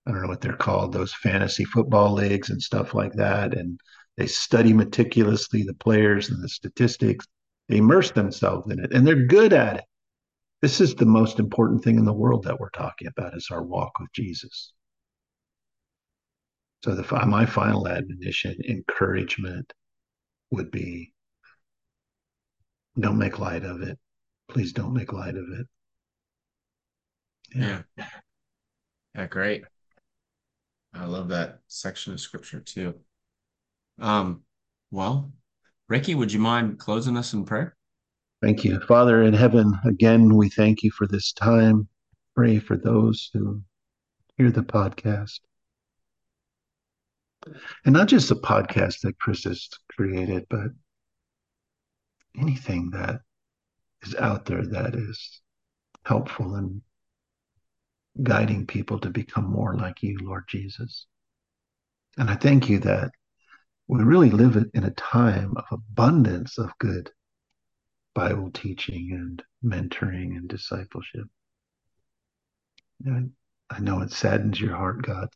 I 0.06 0.12
don't 0.12 0.22
know 0.22 0.28
what 0.28 0.42
they're 0.42 0.56
called, 0.56 0.94
those 0.94 1.14
fantasy 1.14 1.66
football 1.66 2.14
leagues 2.14 2.50
and 2.50 2.62
stuff 2.62 2.94
like 2.94 3.14
that, 3.14 3.58
and 3.58 3.80
they 4.18 4.28
study 4.28 4.72
meticulously 4.72 5.64
the 5.64 5.74
players 5.74 6.30
and 6.30 6.44
the 6.44 6.50
statistics. 6.50 7.26
They 7.68 7.78
immerse 7.78 8.12
themselves 8.12 8.72
in 8.72 8.80
it, 8.80 8.94
and 8.94 9.06
they're 9.06 9.26
good 9.26 9.52
at 9.52 9.78
it. 9.78 9.86
This 10.62 10.80
is 10.80 10.96
the 10.96 11.06
most 11.06 11.40
important 11.40 11.84
thing 11.84 11.98
in 11.98 12.06
the 12.06 12.14
world 12.14 12.44
that 12.44 12.60
we're 12.60 12.70
talking 12.70 13.08
about 13.08 13.36
is 13.36 13.50
our 13.52 13.64
walk 13.64 14.00
with 14.00 14.12
Jesus. 14.14 14.74
So 16.84 16.94
the, 16.94 17.26
my 17.26 17.46
final 17.46 17.88
admonition, 17.88 18.56
encouragement 18.68 19.74
would 20.52 20.70
be 20.72 21.14
don't 23.00 23.18
make 23.18 23.40
light 23.40 23.64
of 23.64 23.82
it. 23.82 23.98
Please 24.48 24.72
don't 24.72 24.94
make 24.94 25.12
light 25.12 25.36
of 25.36 25.46
it. 25.50 25.68
Yeah. 27.54 27.82
Yeah, 27.98 28.06
yeah 29.16 29.28
great. 29.28 29.64
I 30.96 31.06
love 31.06 31.30
that 31.30 31.60
section 31.68 32.14
of 32.14 32.20
scripture 32.20 32.60
too. 32.60 32.96
Um, 34.00 34.42
well, 34.92 35.32
Ricky, 35.90 36.16
would 36.16 36.32
you 36.32 36.40
mind 36.40 36.80
closing 36.80 37.18
us 37.18 37.34
in 37.34 37.46
prayer? 37.46 37.76
Thank 38.42 38.64
you. 38.64 38.80
Father 38.82 39.24
in 39.24 39.34
heaven, 39.34 39.74
again, 39.86 40.36
we 40.36 40.50
thank 40.50 40.84
you 40.84 40.92
for 40.92 41.08
this 41.08 41.32
time. 41.34 41.88
Pray 42.36 42.60
for 42.60 42.78
those 42.78 43.30
who 43.34 43.62
hear 44.38 44.52
the 44.52 44.62
podcast 44.62 45.40
and 47.86 47.94
not 47.94 48.08
just 48.08 48.30
the 48.30 48.36
podcast 48.36 49.02
that 49.02 49.20
Chris 49.20 49.44
has 49.44 49.70
created, 49.90 50.46
but 50.50 50.68
anything 52.40 52.90
that 52.92 53.22
is 54.04 54.16
out 54.16 54.46
there 54.46 54.66
that 54.66 54.96
is 54.96 55.42
helpful 56.06 56.56
in 56.56 56.82
guiding 58.24 58.66
people 58.66 59.00
to 59.00 59.10
become 59.10 59.50
more 59.50 59.76
like 59.76 60.02
you, 60.02 60.18
Lord 60.22 60.46
Jesus. 60.48 61.06
And 62.18 62.30
I 62.30 62.36
thank 62.36 62.70
you 62.70 62.80
that 62.80 63.12
we 63.88 64.04
really 64.04 64.32
live 64.32 64.56
in 64.74 64.84
a 64.84 64.92
time 64.92 65.54
of 65.58 65.66
abundance 65.72 66.58
of 66.58 66.78
good 66.80 67.12
Bible 68.14 68.50
teaching 68.52 69.10
and 69.12 69.44
mentoring 69.64 70.38
and 70.38 70.48
discipleship. 70.48 71.28
And 73.06 73.32
I 73.70 73.80
know 73.80 74.02
it 74.02 74.12
saddens 74.12 74.60
your 74.60 74.76
heart, 74.76 75.02
God, 75.02 75.28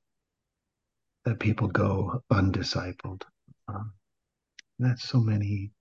that 1.25 1.39
people 1.39 1.67
go 1.67 2.23
undiscipled. 2.31 3.23
Um, 3.67 3.93
that's 4.79 5.07
so 5.07 5.19
many 5.19 5.71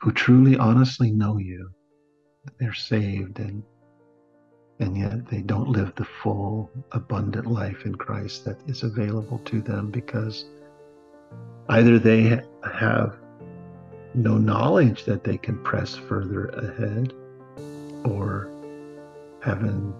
who 0.00 0.12
truly, 0.12 0.56
honestly 0.56 1.12
know 1.12 1.36
you. 1.38 1.70
They're 2.58 2.72
saved 2.72 3.38
and 3.38 3.62
and 4.80 4.96
yet 4.96 5.26
they 5.26 5.40
don't 5.40 5.68
live 5.68 5.92
the 5.96 6.04
full, 6.04 6.70
abundant 6.92 7.46
life 7.46 7.84
in 7.84 7.94
Christ 7.94 8.44
that 8.44 8.60
is 8.68 8.82
available 8.82 9.38
to 9.46 9.60
them 9.60 9.90
because 9.90 10.44
either 11.68 11.98
they 11.98 12.40
have 12.64 13.16
no 14.14 14.38
knowledge 14.38 15.04
that 15.04 15.24
they 15.24 15.36
can 15.36 15.62
press 15.62 15.94
further 15.94 16.46
ahead 16.46 17.12
or 18.04 18.50
haven't 19.40 19.94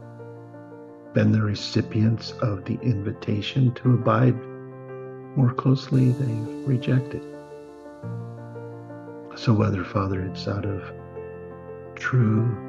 been 1.12 1.32
the 1.32 1.42
recipients 1.42 2.32
of 2.42 2.64
the 2.64 2.78
invitation 2.80 3.72
to 3.74 3.94
abide 3.94 4.36
more 5.36 5.52
closely, 5.52 6.10
they've 6.12 6.68
rejected. 6.68 7.22
So, 9.36 9.52
whether, 9.52 9.84
Father, 9.84 10.22
it's 10.22 10.48
out 10.48 10.64
of 10.64 10.82
true 11.94 12.67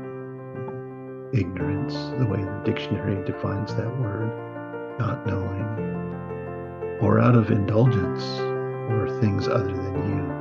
ignorance, 1.33 1.93
the 2.17 2.25
way 2.25 2.43
the 2.43 2.61
dictionary 2.65 3.23
defines 3.25 3.75
that 3.75 3.99
word, 3.99 4.31
not 4.99 5.25
knowing, 5.25 6.97
or 7.01 7.19
out 7.19 7.35
of 7.35 7.51
indulgence 7.51 8.23
or 8.91 9.17
things 9.21 9.47
other 9.47 9.75
than 9.75 9.95
you, 10.09 10.39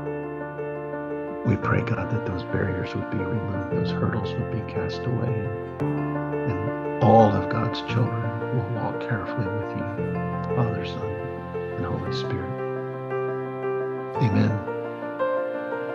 we 1.49 1.57
pray, 1.57 1.81
God, 1.81 2.11
that 2.11 2.27
those 2.27 2.45
barriers 2.45 2.95
would 2.95 3.11
be 3.11 3.17
removed, 3.17 3.73
those 3.73 3.91
hurdles 3.91 4.33
would 4.35 4.53
be 4.53 4.61
cast 4.73 5.01
away, 5.01 5.33
and 5.81 7.03
all 7.03 7.31
of 7.31 7.49
God's 7.49 7.81
children 7.83 8.23
will 8.55 8.69
walk 8.75 9.01
carefully 9.01 9.47
with 9.47 9.77
you, 9.77 9.85
Father, 10.57 10.85
Son, 10.85 11.07
and 11.77 11.87
Holy 11.87 12.13
Spirit. 12.13 12.53
Amen. 14.23 14.53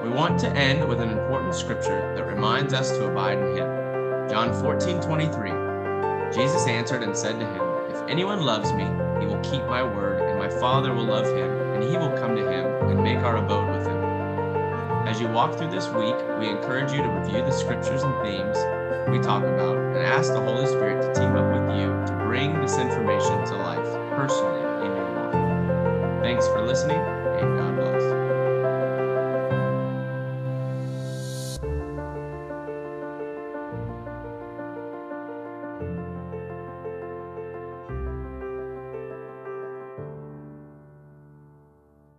We 0.01 0.09
want 0.09 0.39
to 0.39 0.49
end 0.49 0.87
with 0.87 1.01
an 1.01 1.09
important 1.09 1.53
scripture 1.53 2.15
that 2.15 2.25
reminds 2.25 2.73
us 2.73 2.89
to 2.91 3.05
abide 3.05 3.37
in 3.37 3.57
Him. 3.57 3.82
John 4.29 4.53
14, 4.53 5.01
23. 5.01 5.51
Jesus 6.33 6.67
answered 6.67 7.03
and 7.03 7.15
said 7.15 7.39
to 7.39 7.45
him, 7.45 7.95
If 7.95 8.09
anyone 8.09 8.41
loves 8.41 8.71
me, 8.73 8.85
he 9.19 9.27
will 9.27 9.41
keep 9.41 9.63
my 9.65 9.83
word, 9.83 10.21
and 10.21 10.39
my 10.39 10.49
Father 10.59 10.93
will 10.93 11.05
love 11.05 11.25
him, 11.25 11.51
and 11.73 11.83
he 11.83 11.97
will 11.97 12.17
come 12.17 12.35
to 12.35 12.41
him 12.41 12.65
and 12.89 13.03
make 13.03 13.19
our 13.19 13.37
abode 13.37 13.69
with 13.69 13.85
him. 13.85 14.03
As 15.07 15.19
you 15.21 15.27
walk 15.27 15.57
through 15.57 15.71
this 15.71 15.87
week, 15.89 16.15
we 16.39 16.49
encourage 16.49 16.91
you 16.91 17.01
to 17.01 17.09
review 17.09 17.43
the 17.43 17.51
scriptures 17.51 18.03
and 18.03 18.13
themes 18.23 18.57
we 19.13 19.19
talk 19.19 19.43
about 19.43 19.77
and 19.77 19.97
ask 19.97 20.33
the 20.33 20.39
Holy 20.39 20.65
Spirit 20.65 21.01
to 21.01 21.19
team 21.19 21.35
up 21.35 21.45
with 21.53 21.77
you 21.77 21.87
to 22.07 22.23
bring 22.25 22.59
this 22.61 22.77
information 22.77 23.45
to 23.45 23.55
life 23.57 23.93
personally 24.15 24.61
in 24.85 24.95
your 24.95 25.09
life. 25.11 26.23
Thanks 26.23 26.47
for 26.47 26.65
listening. 26.65 27.12